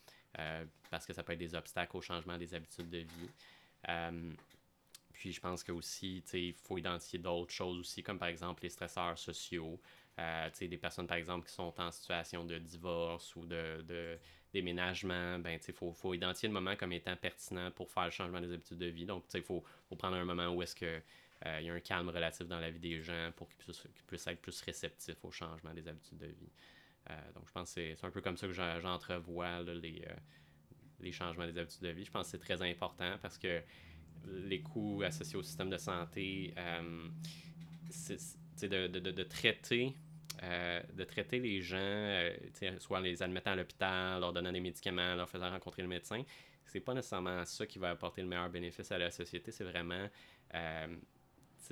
parce 0.89 1.05
que 1.05 1.13
ça 1.13 1.23
peut 1.23 1.33
être 1.33 1.39
des 1.39 1.55
obstacles 1.55 1.97
au 1.97 2.01
changement 2.01 2.37
des 2.37 2.53
habitudes 2.53 2.89
de 2.89 2.99
vie. 2.99 3.29
puis 5.13 5.31
je 5.31 5.39
pense 5.39 5.63
que 5.63 5.71
aussi, 5.71 6.23
il 6.33 6.53
faut 6.53 6.77
identifier 6.77 7.19
d'autres 7.19 7.53
choses 7.53 7.79
aussi, 7.79 8.03
comme 8.03 8.19
par 8.19 8.29
exemple 8.29 8.63
les 8.63 8.69
stresseurs 8.69 9.17
sociaux. 9.17 9.79
des 10.59 10.77
personnes, 10.77 11.07
par 11.07 11.17
exemple, 11.17 11.47
qui 11.47 11.53
sont 11.53 11.73
en 11.79 11.91
situation 11.91 12.45
de 12.45 12.57
divorce 12.57 13.35
ou 13.35 13.45
de 13.45 14.17
déménagement, 14.55 15.37
ben, 15.39 15.59
il 15.67 15.73
faut, 15.73 15.91
faut, 15.91 16.13
identifier 16.13 16.47
le 16.47 16.53
moment 16.53 16.75
comme 16.75 16.93
étant 16.93 17.15
pertinent 17.15 17.71
pour 17.71 17.91
faire 17.91 18.05
le 18.05 18.11
changement 18.11 18.39
des 18.39 18.51
habitudes 18.53 18.77
de 18.77 18.85
vie. 18.87 19.05
Donc, 19.05 19.25
il 19.33 19.41
faut, 19.41 19.63
faut, 19.89 19.95
prendre 19.95 20.15
un 20.15 20.23
moment 20.23 20.47
où 20.47 20.61
est-ce 20.63 20.75
que 20.75 20.85
euh, 20.85 21.59
il 21.59 21.67
y 21.67 21.69
a 21.69 21.73
un 21.73 21.79
calme 21.81 22.09
relatif 22.09 22.47
dans 22.47 22.59
la 22.59 22.69
vie 22.69 22.79
des 22.79 23.01
gens 23.01 23.31
pour 23.35 23.49
qu'ils 23.49 23.73
puissent, 24.07 24.27
être 24.27 24.41
plus 24.41 24.61
réceptifs 24.61 25.23
au 25.23 25.31
changement 25.31 25.73
des 25.73 25.87
habitudes 25.87 26.17
de 26.17 26.27
vie. 26.27 26.51
Euh, 27.09 27.13
donc, 27.33 27.43
je 27.47 27.51
pense 27.51 27.73
que 27.73 27.95
c'est 27.95 28.05
un 28.05 28.11
peu 28.11 28.21
comme 28.21 28.37
ça 28.37 28.47
que 28.47 28.53
j'entrevois 28.53 29.61
les, 29.61 30.03
euh, 30.07 30.13
les 31.01 31.11
changements 31.11 31.45
des 31.45 31.57
habitudes 31.57 31.83
de 31.83 31.89
vie. 31.89 32.05
Je 32.05 32.11
pense 32.11 32.27
que 32.27 32.31
c'est 32.31 32.55
très 32.55 32.61
important 32.61 33.17
parce 33.21 33.37
que 33.37 33.61
les 34.25 34.61
coûts 34.61 35.03
associés 35.03 35.37
au 35.37 35.43
système 35.43 35.69
de 35.69 35.77
santé, 35.77 36.53
c'est 37.89 38.69
de, 38.69 38.87
de, 38.87 39.11
de, 39.11 39.23
traiter 39.23 39.93
de 40.41 41.03
traiter 41.03 41.39
les 41.39 41.61
gens, 41.61 42.29
soit 42.79 42.99
les 42.99 43.21
admettant 43.21 43.51
à 43.51 43.55
l'hôpital, 43.55 44.19
leur 44.19 44.33
donnant 44.33 44.51
des 44.51 44.59
médicaments, 44.59 45.15
leur 45.15 45.29
faisant 45.29 45.49
rencontrer 45.49 45.81
le 45.81 45.87
médecin, 45.87 46.23
c'est 46.65 46.79
pas 46.79 46.93
nécessairement 46.93 47.45
ça 47.45 47.65
qui 47.65 47.79
va 47.79 47.91
apporter 47.91 48.21
le 48.21 48.27
meilleur 48.27 48.49
bénéfice 48.49 48.91
à 48.91 48.97
la 48.97 49.11
société. 49.11 49.51
C'est 49.51 49.63
vraiment 49.63 50.07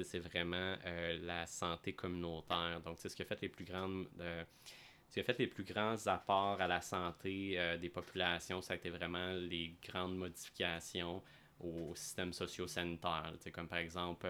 c'est 0.01 0.19
vraiment 0.19 0.75
euh, 0.85 1.19
la 1.21 1.45
santé 1.45 1.93
communautaire. 1.93 2.81
Donc, 2.83 2.97
c'est 2.97 3.09
ce 3.09 3.15
qui 3.15 3.21
a 3.21 3.25
fait 3.25 3.39
les 3.41 3.49
plus 3.49 3.65
grandes. 3.65 4.07
Euh, 4.19 4.43
ce 5.07 5.13
qui 5.13 5.19
a 5.19 5.23
fait 5.23 5.37
les 5.37 5.47
plus 5.47 5.63
grands 5.63 6.07
apports 6.07 6.59
à 6.59 6.67
la 6.67 6.81
santé 6.81 7.53
euh, 7.59 7.77
des 7.77 7.89
populations, 7.89 8.61
ça 8.63 8.73
a 8.73 8.77
été 8.77 8.89
vraiment 8.89 9.33
les 9.33 9.75
grandes 9.83 10.17
modifications 10.17 11.21
au 11.59 11.93
système 11.95 12.33
socio-sanitaire. 12.33 13.33
Comme 13.53 13.67
par 13.67 13.77
exemple 13.77 14.27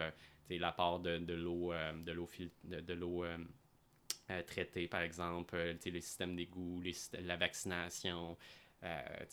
l'apport 0.50 1.00
de, 1.00 1.18
de 1.18 1.34
l'eau 1.34 1.74
de 1.96 2.12
l'eau 2.12 2.30
de, 2.64 2.80
de 2.82 2.94
l'eau 2.94 3.26
traitée, 4.48 4.88
par 4.88 5.02
exemple, 5.02 5.56
le 5.58 6.00
système 6.00 6.36
d'égout, 6.36 6.82
la 7.20 7.36
vaccination. 7.36 8.38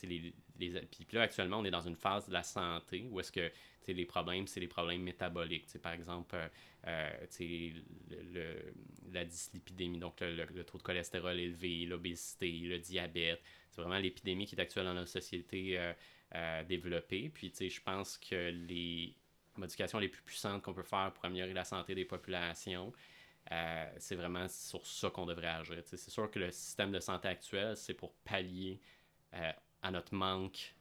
les, 0.02 0.34
les, 0.58 0.80
puis 0.80 1.06
là, 1.12 1.22
actuellement, 1.22 1.58
on 1.58 1.64
est 1.64 1.70
dans 1.70 1.86
une 1.86 1.96
phase 1.96 2.26
de 2.26 2.32
la 2.32 2.42
santé 2.42 3.08
où 3.10 3.20
est-ce 3.20 3.32
que 3.32 3.50
les 3.92 4.04
problèmes, 4.04 4.46
c'est 4.46 4.60
les 4.60 4.68
problèmes 4.68 5.02
métaboliques. 5.02 5.66
par 5.78 5.92
exemple, 5.92 6.36
euh, 6.36 6.48
euh 6.86 7.26
le, 8.32 8.72
la 9.12 9.24
dyslipidémie, 9.24 9.98
donc 9.98 10.20
le, 10.20 10.62
taux 10.64 10.78
de 10.78 10.82
cholestérol 10.82 11.38
élevé, 11.38 11.86
l'obésité, 11.86 12.50
le 12.50 12.78
diabète. 12.78 13.42
C'est 13.70 13.80
vraiment 13.80 13.98
l'épidémie 13.98 14.46
qui 14.46 14.54
est 14.54 14.60
actuelle 14.60 14.84
dans 14.84 14.94
notre 14.94 15.10
société 15.10 15.78
euh, 15.78 15.92
euh, 16.34 16.64
développée. 16.64 17.30
Puis, 17.32 17.52
je 17.58 17.80
pense 17.80 18.18
que 18.18 18.50
les 18.50 19.14
modifications 19.56 19.98
les 19.98 20.08
plus 20.08 20.22
puissantes 20.22 20.62
qu'on 20.62 20.72
peut 20.74 20.82
faire 20.82 21.12
pour 21.12 21.24
améliorer 21.24 21.52
la 21.52 21.64
santé 21.64 21.94
des 21.94 22.04
populations, 22.04 22.92
c'est 23.98 24.14
vraiment 24.14 24.48
sur 24.48 24.86
ça 24.86 25.10
qu'on 25.10 25.26
devrait 25.26 25.48
agir. 25.48 25.82
C'est 25.84 25.98
sûr 25.98 26.30
que 26.30 26.38
le 26.38 26.50
système 26.50 26.92
de 26.92 27.00
santé 27.00 27.28
actuel, 27.28 27.76
c'est 27.76 27.94
pour 27.94 28.12
pallier 28.24 28.80
à 29.82 29.90
notre 29.90 30.14
manque 30.14 30.74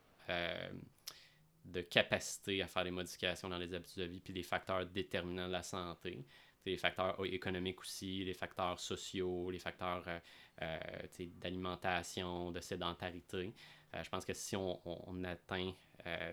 de 1.72 1.82
capacité 1.82 2.62
à 2.62 2.68
faire 2.68 2.84
des 2.84 2.92
modifications 2.92 3.50
dans 3.50 3.58
les 3.58 3.74
habitudes 3.74 4.04
de 4.04 4.08
vie, 4.08 4.20
puis 4.20 4.34
des 4.34 4.44
facteurs 4.44 4.86
déterminants 4.86 5.48
de 5.48 5.54
la 5.54 5.64
santé. 5.64 6.26
les 6.66 6.78
facteurs 6.78 7.18
économiques 7.26 7.80
aussi, 7.82 8.24
les 8.26 8.34
facteurs 8.34 8.80
sociaux, 8.80 9.50
les 9.50 9.60
facteurs 9.60 10.04
euh, 10.08 10.20
euh, 10.62 11.26
d'alimentation, 11.38 12.52
de 12.52 12.60
sédentarité. 12.60 13.54
Euh, 13.96 14.04
je 14.04 14.10
pense 14.10 14.26
que 14.26 14.34
si 14.34 14.56
on, 14.56 14.80
on, 14.86 15.24
atteint 15.24 15.74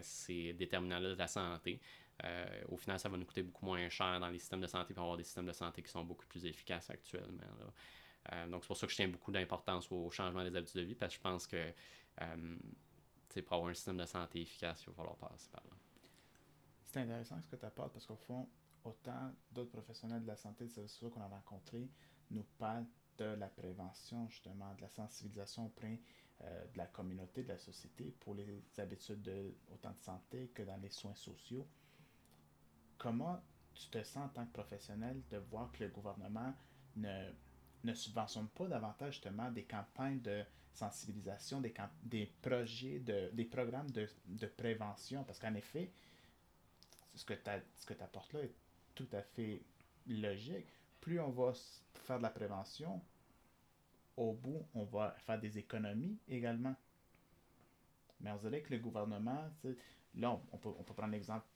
ces 0.03 0.53
déterminants-là 0.53 1.11
de 1.11 1.19
la 1.19 1.27
santé, 1.27 1.81
au 2.69 2.77
final, 2.77 2.99
ça 2.99 3.09
va 3.09 3.17
nous 3.17 3.27
coûter 3.27 3.43
beaucoup 3.43 3.67
moins 3.67 3.89
cher 3.89 4.19
dans 4.21 4.29
les 4.29 4.39
systèmes 4.39 4.61
de 4.61 4.67
santé, 4.67 4.95
pour 4.95 5.03
avoir 5.03 5.17
des 5.17 5.25
systèmes 5.25 5.47
de 5.47 5.53
santé 5.53 5.83
qui 5.83 5.91
sont 5.91 6.05
beaucoup 6.05 6.27
plus 6.27 6.45
efficaces 6.47 6.91
actuellement. 6.91 7.43
donc, 8.49 8.63
c'est 8.63 8.69
pour 8.69 8.77
ça 8.77 8.87
que 8.87 8.93
je 8.93 8.97
tiens 8.97 9.09
beaucoup 9.09 9.33
d'importance 9.33 9.91
au 9.93 10.11
changement 10.11 10.43
des 10.43 10.57
habitudes 10.57 10.81
de 10.81 10.87
vie, 10.87 10.95
parce 10.95 11.13
que 11.13 11.19
je 11.19 11.23
pense 11.23 11.47
que 11.47 11.73
pour 13.43 13.57
avoir 13.57 13.71
un 13.71 13.75
système 13.75 13.97
de 13.97 14.07
santé 14.07 14.41
efficace, 14.41 14.83
il 14.83 14.91
va 14.91 14.95
falloir 14.95 15.17
passer 15.17 15.49
par 15.51 15.63
là. 15.65 15.77
C'est 16.85 17.01
intéressant 17.01 17.41
ce 17.43 17.49
que 17.49 17.57
tu 17.57 17.67
apportes 17.67 17.93
parce 17.93 18.07
qu'au 18.07 18.17
fond, 18.17 18.49
autant 18.85 19.33
d'autres 19.53 19.73
professionnels 19.73 20.23
de 20.23 20.27
la 20.27 20.37
santé, 20.37 20.69
c'est 20.69 20.89
ça 20.89 21.07
qu'on 21.09 21.21
a 21.21 21.29
rencontrés, 21.29 21.91
nous 22.31 22.45
parlent 22.59 22.87
de 23.19 23.25
la 23.25 23.49
prévention, 23.49 24.29
justement, 24.29 24.75
de 24.75 24.83
la 24.83 24.89
sensibilisation 24.89 25.67
auprès 25.67 26.01
euh, 26.43 26.67
de 26.73 26.79
la 26.79 26.87
communauté, 26.87 27.43
de 27.43 27.49
la 27.49 27.59
société 27.59 28.15
pour 28.21 28.35
les 28.35 28.63
habitudes 28.79 29.23
de, 29.23 29.55
autant 29.73 29.93
de 29.93 30.01
santé 30.01 30.49
que 30.55 30.63
dans 30.63 30.77
les 30.77 30.91
soins 30.91 31.15
sociaux. 31.15 31.67
Comment 32.99 33.41
tu 33.75 33.89
te 33.89 34.03
sens 34.03 34.27
en 34.27 34.29
tant 34.29 34.47
que 34.47 34.53
professionnel 34.53 35.21
de 35.31 35.37
voir 35.39 35.71
que 35.73 35.85
le 35.85 35.91
gouvernement 35.91 36.55
ne, 36.97 37.31
ne 37.85 37.95
subventionne 37.95 38.49
pas 38.49 38.67
davantage 38.67 39.15
justement 39.15 39.51
des 39.51 39.65
campagnes 39.65 40.21
de 40.21 40.45
sensibilisation, 40.73 41.61
des, 41.61 41.75
des 42.03 42.27
projets, 42.43 42.99
de, 43.01 43.31
des 43.33 43.45
programmes 43.45 43.91
de, 43.91 44.47
prévention? 44.57 45.25
Parce 45.25 45.39
qu'en 45.39 45.55
effet, 45.55 45.91
ce 47.15 47.25
que 47.25 47.35
tu 47.35 48.03
apportes 48.03 48.33
là 48.33 48.41
est 48.41 48.55
tout 48.95 49.09
à 49.13 49.23
fait 49.23 49.63
logique. 50.07 50.67
Plus 51.01 51.21
on 51.21 51.31
va 51.31 51.53
faire 51.95 52.19
de 52.19 52.23
la 52.23 52.31
prévention, 52.31 53.01
au 54.17 54.33
bout, 54.33 54.67
on 54.75 54.85
va 54.85 55.15
faire 55.19 55.39
des 55.39 55.59
économies 55.59 56.19
également. 56.29 56.75
Mais 58.21 58.31
on 58.31 58.37
dirait 58.37 58.63
que 58.63 58.73
le 58.73 58.81
gouvernement, 58.81 59.51
là, 60.15 60.41
on, 60.53 60.57
peut, 60.57 60.71
on 60.79 60.83
peut 60.83 60.95
prendre 60.95 61.13
l'exemple 61.13 61.47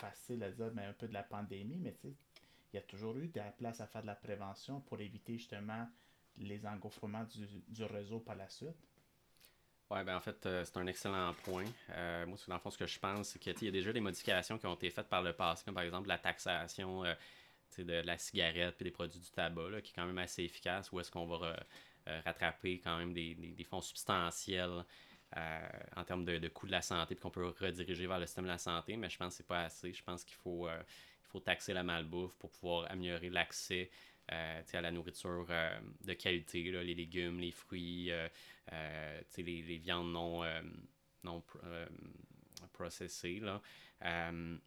facile 0.00 0.42
à 0.42 0.50
dire, 0.50 0.70
mais 0.74 0.84
un 0.84 0.92
peu 0.92 1.08
de 1.08 1.12
la 1.12 1.22
pandémie, 1.22 1.78
mais 1.78 1.94
il 2.04 2.76
y 2.76 2.78
a 2.78 2.82
toujours 2.82 3.16
eu 3.16 3.28
de 3.28 3.38
la 3.38 3.50
place 3.50 3.80
à 3.80 3.86
faire 3.86 4.02
de 4.02 4.06
la 4.06 4.14
prévention 4.14 4.80
pour 4.80 5.00
éviter 5.00 5.36
justement 5.38 5.88
les 6.38 6.66
engouffrements 6.66 7.24
du, 7.24 7.46
du 7.68 7.84
réseau 7.84 8.20
par 8.20 8.36
la 8.36 8.48
suite? 8.48 8.76
Oui, 9.90 10.04
ben 10.04 10.16
en 10.16 10.20
fait, 10.20 10.46
euh, 10.46 10.64
c'est 10.64 10.76
un 10.76 10.86
excellent 10.86 11.34
point. 11.44 11.64
Euh, 11.90 12.24
moi, 12.24 12.38
dans 12.46 12.54
le 12.54 12.60
fond, 12.60 12.70
ce 12.70 12.78
que 12.78 12.86
je 12.86 12.98
pense, 12.98 13.30
c'est 13.30 13.38
qu'il 13.40 13.64
y 13.64 13.68
a 13.68 13.72
déjà 13.72 13.92
des 13.92 14.00
modifications 14.00 14.56
qui 14.56 14.66
ont 14.66 14.74
été 14.74 14.88
faites 14.88 15.08
par 15.08 15.20
le 15.20 15.32
passé, 15.32 15.64
comme 15.64 15.74
par 15.74 15.82
exemple 15.82 16.08
la 16.08 16.18
taxation 16.18 17.04
euh, 17.04 17.14
de 17.76 17.94
la 17.94 18.16
cigarette 18.16 18.76
et 18.80 18.84
des 18.84 18.90
produits 18.92 19.18
du 19.18 19.30
tabac, 19.30 19.80
qui 19.82 19.90
est 19.90 19.94
quand 19.94 20.06
même 20.06 20.18
assez 20.18 20.44
efficace, 20.44 20.92
où 20.92 21.00
est-ce 21.00 21.10
qu'on 21.10 21.26
va 21.26 21.56
rattraper 22.24 22.80
quand 22.80 22.98
même 22.98 23.12
des, 23.12 23.34
des, 23.34 23.64
fonds 23.64 23.80
substantiels 23.80 24.84
en 25.34 26.04
termes 26.04 26.24
de, 26.24 26.38
de 26.38 26.48
coût 26.48 26.66
de 26.66 26.72
la 26.72 26.82
santé, 26.82 27.14
puis 27.14 27.22
qu'on 27.22 27.30
peut 27.30 27.52
rediriger 27.60 28.06
vers 28.06 28.18
le 28.18 28.26
système 28.26 28.44
de 28.44 28.50
la 28.50 28.58
santé, 28.58 28.96
mais 28.96 29.08
je 29.08 29.16
pense 29.16 29.34
que 29.34 29.36
c'est 29.38 29.46
pas 29.46 29.64
assez. 29.64 29.92
Je 29.92 30.02
pense 30.02 30.24
qu'il 30.24 30.36
faut, 30.36 30.68
il 30.68 31.28
faut 31.28 31.40
taxer 31.40 31.72
la 31.72 31.82
malbouffe 31.82 32.34
pour 32.36 32.50
pouvoir 32.50 32.90
améliorer 32.90 33.30
l'accès 33.30 33.90
euh, 34.32 34.62
à 34.72 34.80
la 34.80 34.92
nourriture 34.92 35.46
euh, 35.50 35.80
de 36.04 36.12
qualité, 36.12 36.62
les 36.62 36.94
légumes, 36.94 37.40
les 37.40 37.50
fruits, 37.50 38.12
euh, 38.12 38.28
les, 39.36 39.62
les, 39.62 39.78
viandes 39.78 40.12
non, 40.12 40.44
non 41.24 41.42
processées. 42.72 43.40
Là. 43.40 43.60
en 44.04 44.58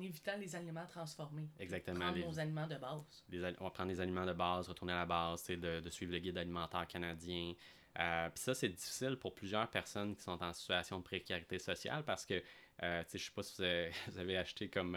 évitant 0.00 0.36
les 0.38 0.56
aliments 0.56 0.86
transformés. 0.86 1.48
Exactement. 1.60 2.00
Prendre 2.00 2.18
nos 2.18 2.40
aliments 2.40 2.66
de 2.66 2.76
base. 2.76 3.24
on 3.60 3.64
va 3.64 3.70
prendre 3.70 3.90
les 3.90 4.00
aliments 4.00 4.26
de 4.26 4.32
base, 4.32 4.68
retourner 4.68 4.94
à 4.94 4.96
la 4.96 5.06
base, 5.06 5.46
de, 5.46 5.78
de 5.78 5.90
suivre 5.90 6.12
le 6.12 6.18
guide 6.18 6.38
alimentaire 6.38 6.88
canadien. 6.88 7.52
Puis 7.98 8.42
ça, 8.42 8.54
c'est 8.54 8.68
difficile 8.68 9.16
pour 9.16 9.34
plusieurs 9.34 9.68
personnes 9.68 10.14
qui 10.14 10.22
sont 10.22 10.42
en 10.42 10.52
situation 10.52 10.98
de 10.98 11.02
précarité 11.02 11.58
sociale 11.58 12.04
parce 12.04 12.24
que, 12.24 12.42
euh, 12.82 13.02
je 13.10 13.16
ne 13.16 13.18
sais 13.18 13.30
pas 13.34 13.42
si 13.42 13.62
vous 14.08 14.18
avez, 14.18 14.36
acheté 14.38 14.68
comme 14.68 14.96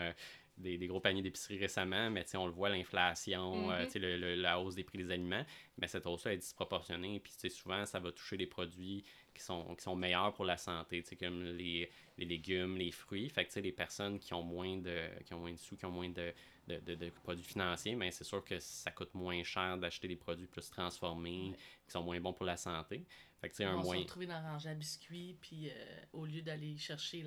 des, 0.57 0.87
gros 0.87 0.99
paniers 0.99 1.21
d'épicerie 1.21 1.57
récemment, 1.57 2.09
mais 2.09 2.25
on 2.35 2.45
le 2.45 2.51
voit, 2.51 2.69
l'inflation, 2.69 3.71
euh, 3.71 3.85
mm-hmm. 3.85 4.35
la 4.35 4.59
hausse 4.59 4.75
des 4.75 4.83
prix 4.83 4.99
des 4.99 5.11
aliments, 5.11 5.43
mais 5.77 5.87
cette 5.87 6.05
hausse-là 6.05 6.33
est 6.33 6.37
disproportionnée. 6.37 7.19
Puis 7.19 7.33
souvent, 7.49 7.85
ça 7.85 7.99
va 7.99 8.11
toucher 8.11 8.37
des 8.37 8.47
produits 8.47 9.03
qui 9.33 9.41
sont, 9.41 9.75
qui 9.75 9.83
sont 9.83 9.95
meilleurs 9.95 10.33
pour 10.33 10.45
la 10.45 10.57
santé, 10.57 11.03
comme 11.19 11.43
les, 11.43 11.89
les, 12.17 12.25
légumes, 12.25 12.77
les 12.77 12.91
fruits. 12.91 13.29
Fait 13.29 13.45
que 13.45 13.59
les 13.59 13.71
personnes 13.71 14.19
qui 14.19 14.33
ont 14.33 14.43
moins 14.43 14.77
de, 14.77 15.07
qui 15.25 15.33
ont 15.33 15.39
moins 15.39 15.51
de 15.51 15.57
sous, 15.57 15.75
qui 15.75 15.85
ont 15.85 15.91
moins 15.91 16.09
de, 16.09 16.33
de, 16.79 16.95
de, 16.95 17.09
produits 17.09 17.43
financiers, 17.43 17.95
mais 17.95 18.11
c'est 18.11 18.23
sûr 18.23 18.43
que 18.43 18.59
ça 18.59 18.91
coûte 18.91 19.13
moins 19.13 19.43
cher 19.43 19.77
d'acheter 19.77 20.07
des 20.07 20.15
produits 20.15 20.47
plus 20.47 20.69
transformés, 20.69 21.53
qui 21.85 21.91
sont 21.91 22.03
moins 22.03 22.19
bons 22.19 22.33
pour 22.33 22.45
la 22.45 22.57
santé. 22.57 23.05
Fait 23.39 23.49
que, 23.49 23.63
un 23.63 23.75
On 23.75 23.83
moyen... 23.83 24.01
se 24.01 24.07
retrouver 24.07 24.27
dans 24.27 24.41
la 24.41 24.71
à 24.71 24.73
biscuits, 24.73 25.35
puis 25.41 25.69
euh, 25.69 25.73
au 26.13 26.25
lieu 26.25 26.41
d'aller 26.41 26.77
chercher 26.77 27.25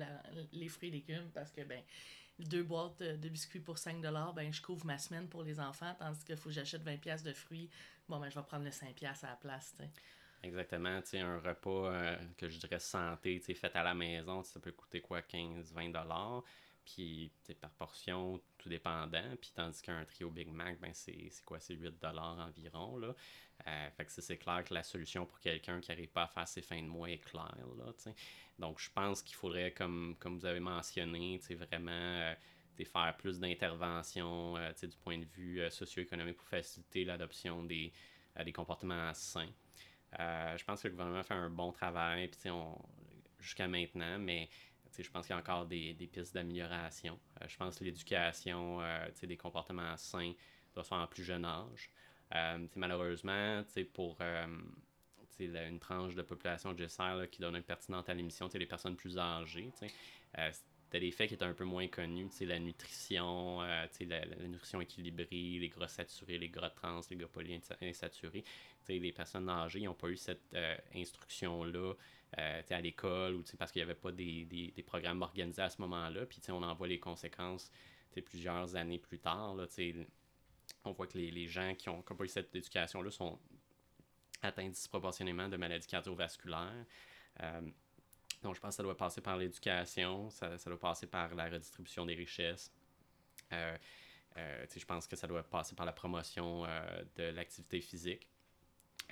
les 0.53 0.69
fruits 0.69 0.89
et 0.89 0.91
légumes, 0.91 1.29
parce 1.33 1.51
que, 1.51 1.61
ben 1.61 1.81
deux 2.39 2.63
boîtes 2.63 3.01
de 3.01 3.29
biscuits 3.29 3.61
pour 3.61 3.77
5 3.77 4.01
ben 4.01 4.51
je 4.51 4.61
couvre 4.61 4.85
ma 4.85 4.97
semaine 4.97 5.27
pour 5.29 5.43
les 5.43 5.59
enfants, 5.59 5.95
tandis 5.97 6.23
qu'il 6.25 6.35
faut 6.35 6.49
que 6.49 6.55
j'achète 6.55 6.83
20$ 6.83 7.23
de 7.23 7.31
fruits. 7.31 7.69
Bon, 8.09 8.19
ben 8.19 8.29
je 8.29 8.35
vais 8.35 8.45
prendre 8.45 8.65
le 8.65 8.71
5$ 8.71 9.05
à 9.05 9.29
la 9.29 9.35
place. 9.37 9.73
T'sais. 9.77 9.89
Exactement, 10.43 11.01
tu 11.01 11.17
un 11.17 11.39
repas 11.39 11.91
euh, 11.91 12.15
que 12.37 12.49
je 12.49 12.59
dirais 12.59 12.79
santé, 12.79 13.41
tu 13.43 13.55
fait 13.55 13.75
à 13.75 13.83
la 13.83 13.95
maison, 13.95 14.43
ça 14.43 14.59
peut 14.59 14.71
coûter 14.73 15.01
quoi, 15.01 15.21
15-20$. 15.21 16.43
Puis 16.85 17.31
par 17.59 17.71
portion, 17.71 18.39
tout 18.57 18.69
dépendant. 18.69 19.35
Puis 19.41 19.51
tandis 19.53 19.81
qu'un 19.81 20.05
trio 20.05 20.29
Big 20.29 20.49
Mac, 20.49 20.79
ben 20.79 20.91
c'est 20.93 21.29
quoi, 21.43 21.59
c'est 21.59 21.73
8 21.73 22.03
environ. 22.03 22.97
Là. 22.97 23.15
Euh, 23.67 23.89
fait 23.91 24.05
que 24.05 24.11
c'est 24.11 24.37
clair 24.37 24.63
que 24.63 24.73
la 24.73 24.83
solution 24.83 25.25
pour 25.25 25.39
quelqu'un 25.39 25.79
qui 25.81 25.89
n'arrive 25.89 26.09
pas 26.09 26.23
à 26.23 26.27
faire 26.27 26.47
ses 26.47 26.61
fins 26.61 26.81
de 26.81 26.87
mois 26.87 27.09
est 27.09 27.17
claire. 27.17 27.55
Là, 27.77 27.91
Donc 28.59 28.79
je 28.79 28.89
pense 28.91 29.21
qu'il 29.21 29.35
faudrait, 29.35 29.71
comme, 29.71 30.15
comme 30.19 30.37
vous 30.37 30.45
avez 30.45 30.59
mentionné, 30.59 31.39
vraiment 31.51 31.91
euh, 31.91 32.35
faire 32.83 33.15
plus 33.17 33.39
d'interventions 33.39 34.57
euh, 34.57 34.71
du 34.81 34.97
point 34.97 35.17
de 35.17 35.25
vue 35.25 35.61
socio-économique 35.71 36.37
pour 36.37 36.47
faciliter 36.47 37.05
l'adoption 37.05 37.63
des, 37.63 37.91
des 38.43 38.53
comportements 38.53 39.13
sains. 39.13 39.51
je 40.11 40.63
pense 40.63 40.81
que 40.81 40.87
le 40.87 40.93
gouvernement 40.93 41.23
fait 41.23 41.33
un 41.33 41.49
bon 41.49 41.71
travail 41.71 42.29
jusqu'à 43.39 43.67
maintenant, 43.67 44.19
mais 44.19 44.49
je 45.03 45.09
pense 45.09 45.27
qu'il 45.27 45.35
y 45.35 45.37
a 45.37 45.39
encore 45.39 45.65
des, 45.65 45.93
pistes 46.11 46.33
d'amélioration. 46.33 47.19
Euh, 47.41 47.45
je 47.47 47.57
pense 47.57 47.77
que 47.77 47.83
l'éducation 47.83 48.81
euh, 48.81 49.07
des 49.23 49.37
comportements 49.37 49.95
sains 49.97 50.33
doit 50.73 50.83
se 50.83 50.89
faire 50.89 50.97
en 50.99 51.07
plus 51.07 51.23
jeune 51.23 51.45
âge. 51.45 51.89
Euh, 52.33 52.65
malheureusement, 52.75 53.63
pour 53.93 54.17
une 55.39 55.79
tranche 55.79 56.15
de 56.15 56.21
population 56.21 56.73
de 56.73 56.83
GSR 56.83 57.29
qui 57.29 57.41
donne 57.41 57.55
une 57.55 57.63
pertinente 57.63 58.09
à 58.09 58.13
l'émission, 58.13 58.49
les 58.53 58.65
personnes 58.65 58.95
plus 58.95 59.17
âgées, 59.17 59.71
c'était 59.73 60.99
des 60.99 61.11
faits 61.11 61.27
qui 61.29 61.33
étaient 61.35 61.45
un 61.45 61.53
peu 61.53 61.65
moins 61.65 61.87
connus, 61.87 62.29
la 62.41 62.57
nutrition, 62.59 63.61
la, 63.61 63.87
la, 63.99 64.47
nutrition 64.47 64.81
équilibrée, 64.81 65.59
les 65.59 65.69
gras 65.69 65.87
saturés, 65.87 66.37
les 66.37 66.49
gras 66.49 66.69
trans, 66.69 67.01
les 67.09 67.17
gras 67.17 67.27
polyinsaturés. 67.27 68.43
Les 68.87 69.11
personnes 69.11 69.49
âgées 69.49 69.81
n'ont 69.81 69.93
pas 69.93 70.09
eu 70.09 70.17
cette 70.17 70.55
instruction-là 70.95 71.93
euh, 72.37 72.61
à 72.69 72.81
l'école 72.81 73.35
ou 73.35 73.43
parce 73.57 73.71
qu'il 73.71 73.79
n'y 73.79 73.83
avait 73.83 73.99
pas 73.99 74.11
des, 74.11 74.45
des, 74.45 74.83
programmes 74.83 75.21
organisés 75.21 75.61
à 75.61 75.69
ce 75.69 75.79
moment-là. 75.81 76.25
Puis 76.25 76.41
on 76.49 76.61
en 76.63 76.73
voit 76.73 76.87
les 76.87 76.99
conséquences 76.99 77.71
plusieurs 78.21 78.75
années 78.75 78.97
plus 78.99 79.19
tard. 79.19 79.55
Là, 79.55 79.65
on 80.83 80.91
voit 80.91 81.07
que 81.07 81.17
les, 81.17 81.31
les 81.31 81.47
gens 81.47 81.73
qui 81.75 81.89
ont, 81.89 82.01
pas 82.01 82.23
eu 82.23 82.27
cette 82.27 82.53
éducation-là 82.55 83.11
sont 83.11 83.39
atteints 84.41 84.69
disproportionnément 84.69 85.47
de 85.47 85.57
maladies 85.57 85.87
cardiovasculaires. 85.87 86.85
Euh, 87.41 87.61
donc, 88.43 88.55
je 88.55 88.59
pense 88.59 88.71
que 88.71 88.75
ça 88.77 88.83
doit 88.83 88.97
passer 88.97 89.21
par 89.21 89.37
l'éducation, 89.37 90.29
ça, 90.29 90.57
ça, 90.57 90.69
doit 90.69 90.79
passer 90.79 91.07
par 91.07 91.33
la 91.35 91.45
redistribution 91.45 92.05
des 92.05 92.15
richesses. 92.15 92.71
Euh, 93.53 93.77
je 94.35 94.85
pense 94.85 95.07
que 95.07 95.15
ça 95.15 95.27
doit 95.27 95.43
passer 95.43 95.73
par 95.73 95.85
la 95.85 95.93
promotion 95.93 96.65
de 97.15 97.23
l'activité 97.23 97.79
physique. 97.79 98.27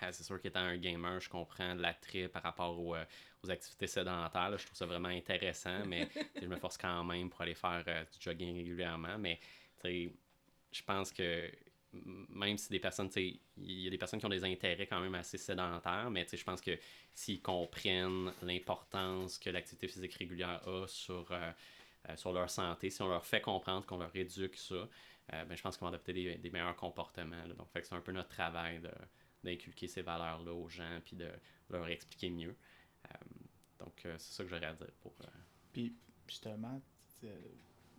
Euh, 0.01 0.09
c'est 0.11 0.23
sûr 0.23 0.41
qu'étant 0.41 0.61
un 0.61 0.77
gamer, 0.77 1.19
je 1.19 1.29
comprends 1.29 1.73
l'attrait 1.75 2.27
par 2.27 2.43
rapport 2.43 2.95
euh, 2.95 3.03
aux, 3.43 3.51
activités 3.51 3.87
sédentaires. 3.87 4.57
Je 4.57 4.65
trouve 4.65 4.77
ça 4.77 4.85
vraiment 4.85 5.09
intéressant, 5.09 5.85
mais 5.87 6.09
je 6.41 6.47
me 6.47 6.55
force 6.55 6.77
quand 6.77 7.03
même 7.03 7.29
pour 7.29 7.41
aller 7.41 7.55
faire 7.55 7.83
euh, 7.87 8.03
du 8.03 8.19
jogging 8.19 8.55
régulièrement. 8.55 9.17
Mais 9.17 9.39
je 9.83 10.81
pense 10.83 11.11
que 11.11 11.51
même 12.29 12.57
si 12.57 12.69
des 12.69 12.79
personnes, 12.79 13.09
il 13.15 13.39
y 13.57 13.87
a 13.87 13.89
des 13.91 13.97
personnes 13.97 14.19
qui 14.19 14.25
ont 14.25 14.29
des 14.29 14.43
intérêts 14.43 14.87
quand 14.87 14.99
même 14.99 15.13
assez 15.13 15.37
sédentaires, 15.37 16.09
mais 16.09 16.25
je 16.31 16.43
pense 16.43 16.59
que 16.59 16.71
s'ils 17.13 17.41
comprennent 17.41 18.33
l'importance 18.41 19.37
que 19.37 19.51
l'activité 19.51 19.87
physique 19.87 20.15
régulière 20.15 20.67
a 20.67 20.87
sur, 20.87 21.31
sur 22.15 22.33
leur 22.33 22.49
santé, 22.49 22.89
si 22.89 22.99
on 23.03 23.09
leur 23.09 23.23
fait 23.23 23.41
comprendre 23.41 23.85
qu'on 23.85 23.97
leur 23.97 24.15
éduque 24.15 24.55
ça, 24.55 24.87
ben, 25.29 25.55
je 25.55 25.61
pense 25.61 25.77
qu'on 25.77 25.85
va 25.85 25.89
adopter 25.89 26.13
des, 26.13 26.49
meilleurs 26.49 26.75
comportements. 26.75 27.47
Donc, 27.55 27.67
c'est 27.75 27.93
un 27.93 28.01
peu 28.01 28.11
notre 28.11 28.29
travail 28.29 28.79
de, 28.79 28.89
d'inculquer 29.43 29.87
ces 29.87 30.01
valeurs-là 30.01 30.53
aux 30.53 30.69
gens 30.69 30.99
puis 31.03 31.15
de 31.15 31.29
leur 31.69 31.87
expliquer 31.87 32.29
mieux. 32.29 32.55
Euh, 33.05 33.15
donc, 33.79 34.05
euh, 34.05 34.15
c'est 34.17 34.33
ça 34.33 34.43
que 34.43 34.49
j'aurais 34.49 34.65
à 34.65 34.73
dire 34.73 34.91
pour. 35.01 35.13
Euh, 35.21 35.27
puis, 35.71 35.95
justement, 36.27 36.81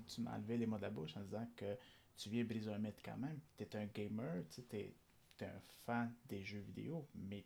tu 0.06 0.20
m'as 0.20 0.36
enlevé 0.36 0.58
les 0.58 0.66
mots 0.66 0.76
de 0.76 0.82
la 0.82 0.90
bouche 0.90 1.16
en 1.16 1.20
disant 1.20 1.48
que 1.56 1.76
tu 2.16 2.28
viens 2.28 2.44
briser 2.44 2.72
un 2.72 2.78
mythe 2.78 3.00
quand 3.04 3.16
même. 3.16 3.40
Tu 3.56 3.64
es 3.64 3.76
un 3.76 3.86
gamer, 3.86 4.44
tu 4.50 4.62
es, 4.76 4.94
un 5.42 5.60
fan 5.84 6.14
des 6.28 6.44
jeux 6.44 6.60
vidéo, 6.60 7.08
mais 7.14 7.44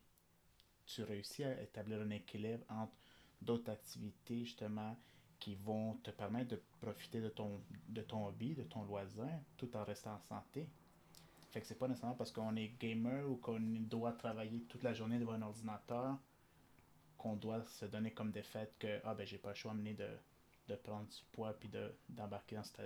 tu 0.87 1.03
réussis 1.03 1.43
à 1.43 1.61
établir 1.63 2.01
un 2.01 2.11
équilibre 2.11 2.65
entre 2.69 2.93
d'autres 3.41 3.71
activités, 3.71 4.45
justement, 4.45 4.97
qui 5.39 5.55
vont 5.55 5.95
te 6.03 6.11
permettre 6.11 6.51
de 6.51 6.63
profiter 6.81 7.21
de 7.21 7.29
ton, 7.29 7.63
de 7.89 8.03
ton 8.03 8.27
hobby, 8.27 8.55
de 8.55 8.65
ton 8.65 8.83
loisir, 8.85 9.41
tout 9.57 9.75
en 9.77 9.85
restant 9.85 10.15
en 10.15 10.21
santé. 10.21 10.69
Fait 11.51 11.61
que 11.61 11.67
c'est 11.67 11.79
pas 11.79 11.89
nécessairement 11.89 12.17
parce 12.17 12.31
qu'on 12.31 12.57
est 12.57 12.69
gamer 12.79 13.29
ou 13.29 13.37
qu'on 13.37 13.61
doit 13.61 14.13
travailler 14.13 14.63
toute 14.65 14.83
la 14.83 14.93
journée 14.93 15.19
devant 15.19 15.33
un 15.33 15.43
ordinateur 15.43 16.19
qu'on 17.17 17.37
doit 17.37 17.65
se 17.67 17.85
donner 17.87 18.13
comme 18.13 18.31
défaite 18.31 18.75
que 18.79 19.01
ah 19.05 19.15
ben 19.15 19.27
j'ai 19.27 19.39
pas 19.39 19.49
le 19.51 19.55
choix 19.55 19.75
de, 19.75 20.09
de 20.69 20.75
prendre 20.77 21.09
du 21.09 21.17
poids 21.33 21.53
puis 21.59 21.71
d'embarquer 22.09 22.57
dans 22.57 22.63
cette, 22.63 22.83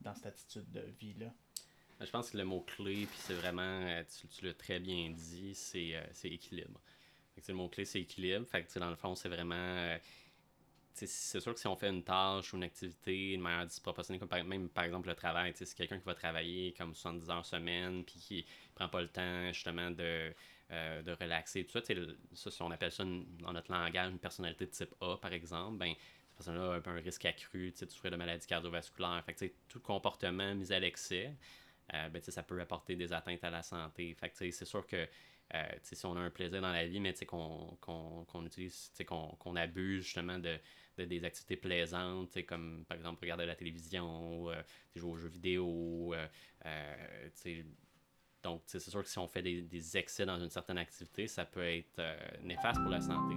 dans 0.00 0.14
cette 0.14 0.26
attitude 0.26 0.70
de 0.70 0.80
vie 0.98 1.14
là. 1.14 1.32
Je 2.00 2.10
pense 2.10 2.30
que 2.30 2.36
le 2.36 2.44
mot 2.44 2.60
clé, 2.60 3.06
puis 3.06 3.18
c'est 3.18 3.34
vraiment, 3.34 3.62
euh, 3.62 4.02
tu, 4.30 4.44
l'as 4.44 4.52
très 4.52 4.78
bien 4.78 5.10
dit, 5.10 5.54
c'est 5.54 5.96
euh, 5.96 6.04
équilibre. 6.24 6.78
le 7.48 7.54
mot 7.54 7.68
clé, 7.70 7.86
c'est 7.86 8.02
équilibre. 8.02 8.46
Fait 8.46 8.64
que 8.64 8.78
dans 8.78 8.90
le 8.90 8.96
fond, 8.96 9.14
c'est 9.14 9.30
vraiment 9.30 9.54
euh, 9.54 9.96
c'est 11.04 11.40
sûr 11.40 11.52
que 11.52 11.60
si 11.60 11.66
on 11.66 11.76
fait 11.76 11.88
une 11.90 12.02
tâche 12.02 12.52
ou 12.52 12.56
une 12.56 12.64
activité 12.64 13.36
de 13.36 13.42
manière 13.42 13.66
disproportionnée, 13.66 14.18
comme 14.18 14.28
par, 14.28 14.42
même 14.44 14.68
par 14.68 14.84
exemple 14.84 15.08
le 15.08 15.14
travail, 15.14 15.52
c'est 15.54 15.72
quelqu'un 15.74 15.98
qui 15.98 16.06
va 16.06 16.14
travailler 16.14 16.72
comme 16.72 16.94
70 16.94 17.30
heures 17.30 17.44
semaine, 17.44 18.04
puis 18.04 18.18
qui 18.18 18.46
prend 18.74 18.88
pas 18.88 19.02
le 19.02 19.08
temps 19.08 19.52
justement 19.52 19.90
de, 19.90 20.32
euh, 20.72 21.02
de 21.02 21.12
relaxer, 21.12 21.64
tout 21.64 21.78
ça, 21.78 21.94
ça, 22.34 22.50
si 22.50 22.62
on 22.62 22.70
appelle 22.70 22.92
ça 22.92 23.04
dans 23.04 23.52
notre 23.52 23.70
langage 23.70 24.10
une 24.10 24.18
personnalité 24.18 24.66
de 24.66 24.70
type 24.70 24.94
A, 25.00 25.16
par 25.16 25.32
exemple, 25.32 25.78
ben, 25.78 25.92
cette 26.28 26.36
personne-là 26.36 26.80
a 26.84 26.90
un, 26.90 27.00
risque 27.00 27.24
accru 27.24 27.72
de 27.72 27.86
souffrir 27.86 28.10
de 28.10 28.16
maladies 28.16 28.46
cardiovasculaires. 28.46 29.22
Fait 29.24 29.54
tout 29.68 29.80
comportement 29.80 30.54
mis 30.54 30.72
à 30.72 30.78
l'excès, 30.78 31.34
euh, 31.94 32.08
ben, 32.08 32.22
ça 32.22 32.42
peut 32.42 32.60
apporter 32.60 32.96
des 32.96 33.12
atteintes 33.12 33.44
à 33.44 33.50
la 33.50 33.62
santé. 33.62 34.14
Fait 34.14 34.32
c'est 34.34 34.64
sûr 34.64 34.86
que 34.86 35.06
euh, 35.54 35.62
si 35.82 36.04
on 36.04 36.16
a 36.16 36.20
un 36.20 36.30
plaisir 36.30 36.60
dans 36.60 36.72
la 36.72 36.86
vie, 36.86 36.98
mais 37.00 37.14
qu'on 37.26 37.76
qu'on 37.80 38.46
utilise, 38.46 38.90
qu'on 39.06 39.56
abuse 39.56 40.04
justement 40.04 40.38
de, 40.38 40.58
des 41.04 41.24
activités 41.24 41.56
plaisantes, 41.56 42.44
comme 42.46 42.84
par 42.88 42.96
exemple 42.96 43.20
regarder 43.20 43.46
la 43.46 43.54
télévision, 43.54 44.50
euh, 44.50 44.62
jouer 44.94 45.10
aux 45.10 45.16
jeux 45.16 45.28
vidéo. 45.28 46.14
Euh, 46.14 46.26
euh, 46.64 47.62
donc, 48.42 48.62
c'est 48.66 48.78
sûr 48.78 49.02
que 49.02 49.08
si 49.08 49.18
on 49.18 49.26
fait 49.26 49.42
des, 49.42 49.96
excès 49.96 50.24
dans 50.24 50.38
une 50.38 50.50
certaine 50.50 50.78
activité, 50.78 51.26
ça 51.26 51.44
peut 51.44 51.64
être 51.64 52.00
néfaste 52.44 52.80
pour 52.80 52.90
la 52.90 53.00
santé. 53.00 53.34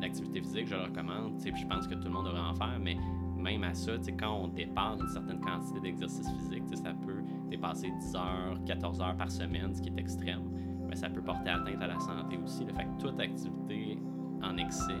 L'activité 0.00 0.40
physique, 0.40 0.68
je 0.68 0.76
le 0.76 0.82
recommande, 0.82 1.42
puis 1.42 1.52
je 1.60 1.66
pense 1.66 1.88
que 1.88 1.94
tout 1.94 2.04
le 2.04 2.10
monde 2.10 2.26
devrait 2.26 2.40
en 2.40 2.54
faire, 2.54 2.78
mais 2.78 2.96
même 3.36 3.64
à 3.64 3.74
ça, 3.74 3.92
quand 4.18 4.44
on 4.44 4.48
dépasse 4.48 5.00
une 5.00 5.08
certaine 5.08 5.40
quantité 5.40 5.80
d'exercice 5.80 6.28
physique, 6.38 6.62
ça 6.74 6.94
peut 6.94 7.22
dépasser 7.50 7.90
10 7.90 8.14
heures, 8.14 8.64
14 8.64 9.00
heures 9.00 9.16
par 9.16 9.30
semaine, 9.30 9.74
ce 9.74 9.82
qui 9.82 9.88
est 9.88 9.98
extrême, 9.98 10.48
mais 10.88 10.94
ça 10.94 11.10
peut 11.10 11.22
porter 11.22 11.50
atteinte 11.50 11.82
à 11.82 11.88
la 11.88 11.98
santé 11.98 12.36
aussi. 12.36 12.64
Le 12.64 12.72
fait 12.74 12.84
que 12.84 13.00
toute 13.00 13.18
activité 13.18 13.98
en 14.42 14.56
excès 14.56 15.00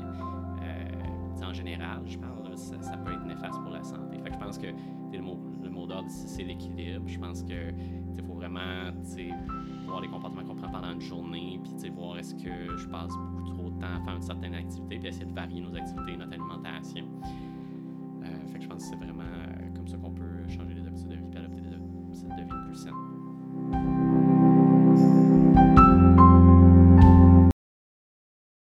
en 1.42 1.52
général, 1.52 2.02
je 2.06 2.18
parle, 2.18 2.56
ça, 2.56 2.96
peut 2.96 3.12
être 3.12 3.24
néfaste 3.24 3.60
pour 3.62 3.70
la 3.70 3.82
santé. 3.82 4.18
Je 4.24 4.38
pense 4.38 4.58
que 4.58 4.68
le 5.12 5.20
mot, 5.20 5.38
le 5.62 5.70
mot 5.70 5.86
d'ordre 5.86 6.08
ici, 6.08 6.28
c'est 6.28 6.44
l'équilibre. 6.44 7.06
Je 7.06 7.18
pense 7.18 7.42
que 7.42 7.72
il 8.16 8.22
faut 8.24 8.34
vraiment 8.34 8.60
voir 9.86 10.00
les 10.00 10.08
comportements 10.08 10.44
qu'on 10.44 10.54
prend 10.54 10.70
pendant 10.70 10.92
une 10.92 11.00
journée, 11.00 11.60
puis 11.62 11.90
voir 11.90 12.18
est-ce 12.18 12.34
que 12.34 12.76
je 12.76 12.86
passe 12.88 13.12
beaucoup 13.16 13.50
trop 13.50 13.70
de 13.70 13.78
temps 13.80 13.94
à 13.94 14.00
faire 14.00 14.16
une 14.16 14.22
certaine 14.22 14.54
activité, 14.54 14.98
puis 14.98 15.08
essayer 15.08 15.26
de 15.26 15.34
varier 15.34 15.60
nos 15.60 15.74
activités, 15.74 16.16
notre 16.16 16.32
alimentation. 16.32 17.04
Euh, 18.22 18.46
fait 18.46 18.58
que 18.58 18.64
je 18.64 18.68
pense 18.68 18.84
que 18.84 18.90
c'est 18.90 18.96
vraiment 18.96 19.22
euh, 19.22 19.74
comme 19.74 19.88
ça 19.88 19.96
qu'on 19.96 20.12
peut 20.12 20.48
changer 20.48 20.74
les 20.74 20.86
habitudes 20.86 21.08
de 21.08 21.16
vie 21.16 21.26
et 21.32 21.36
adopter 21.36 21.60
des 21.60 21.74
habitudes 21.74 22.36
de 22.36 22.42
vie 22.42 22.66
plus 22.66 22.76
saines. 22.76 24.01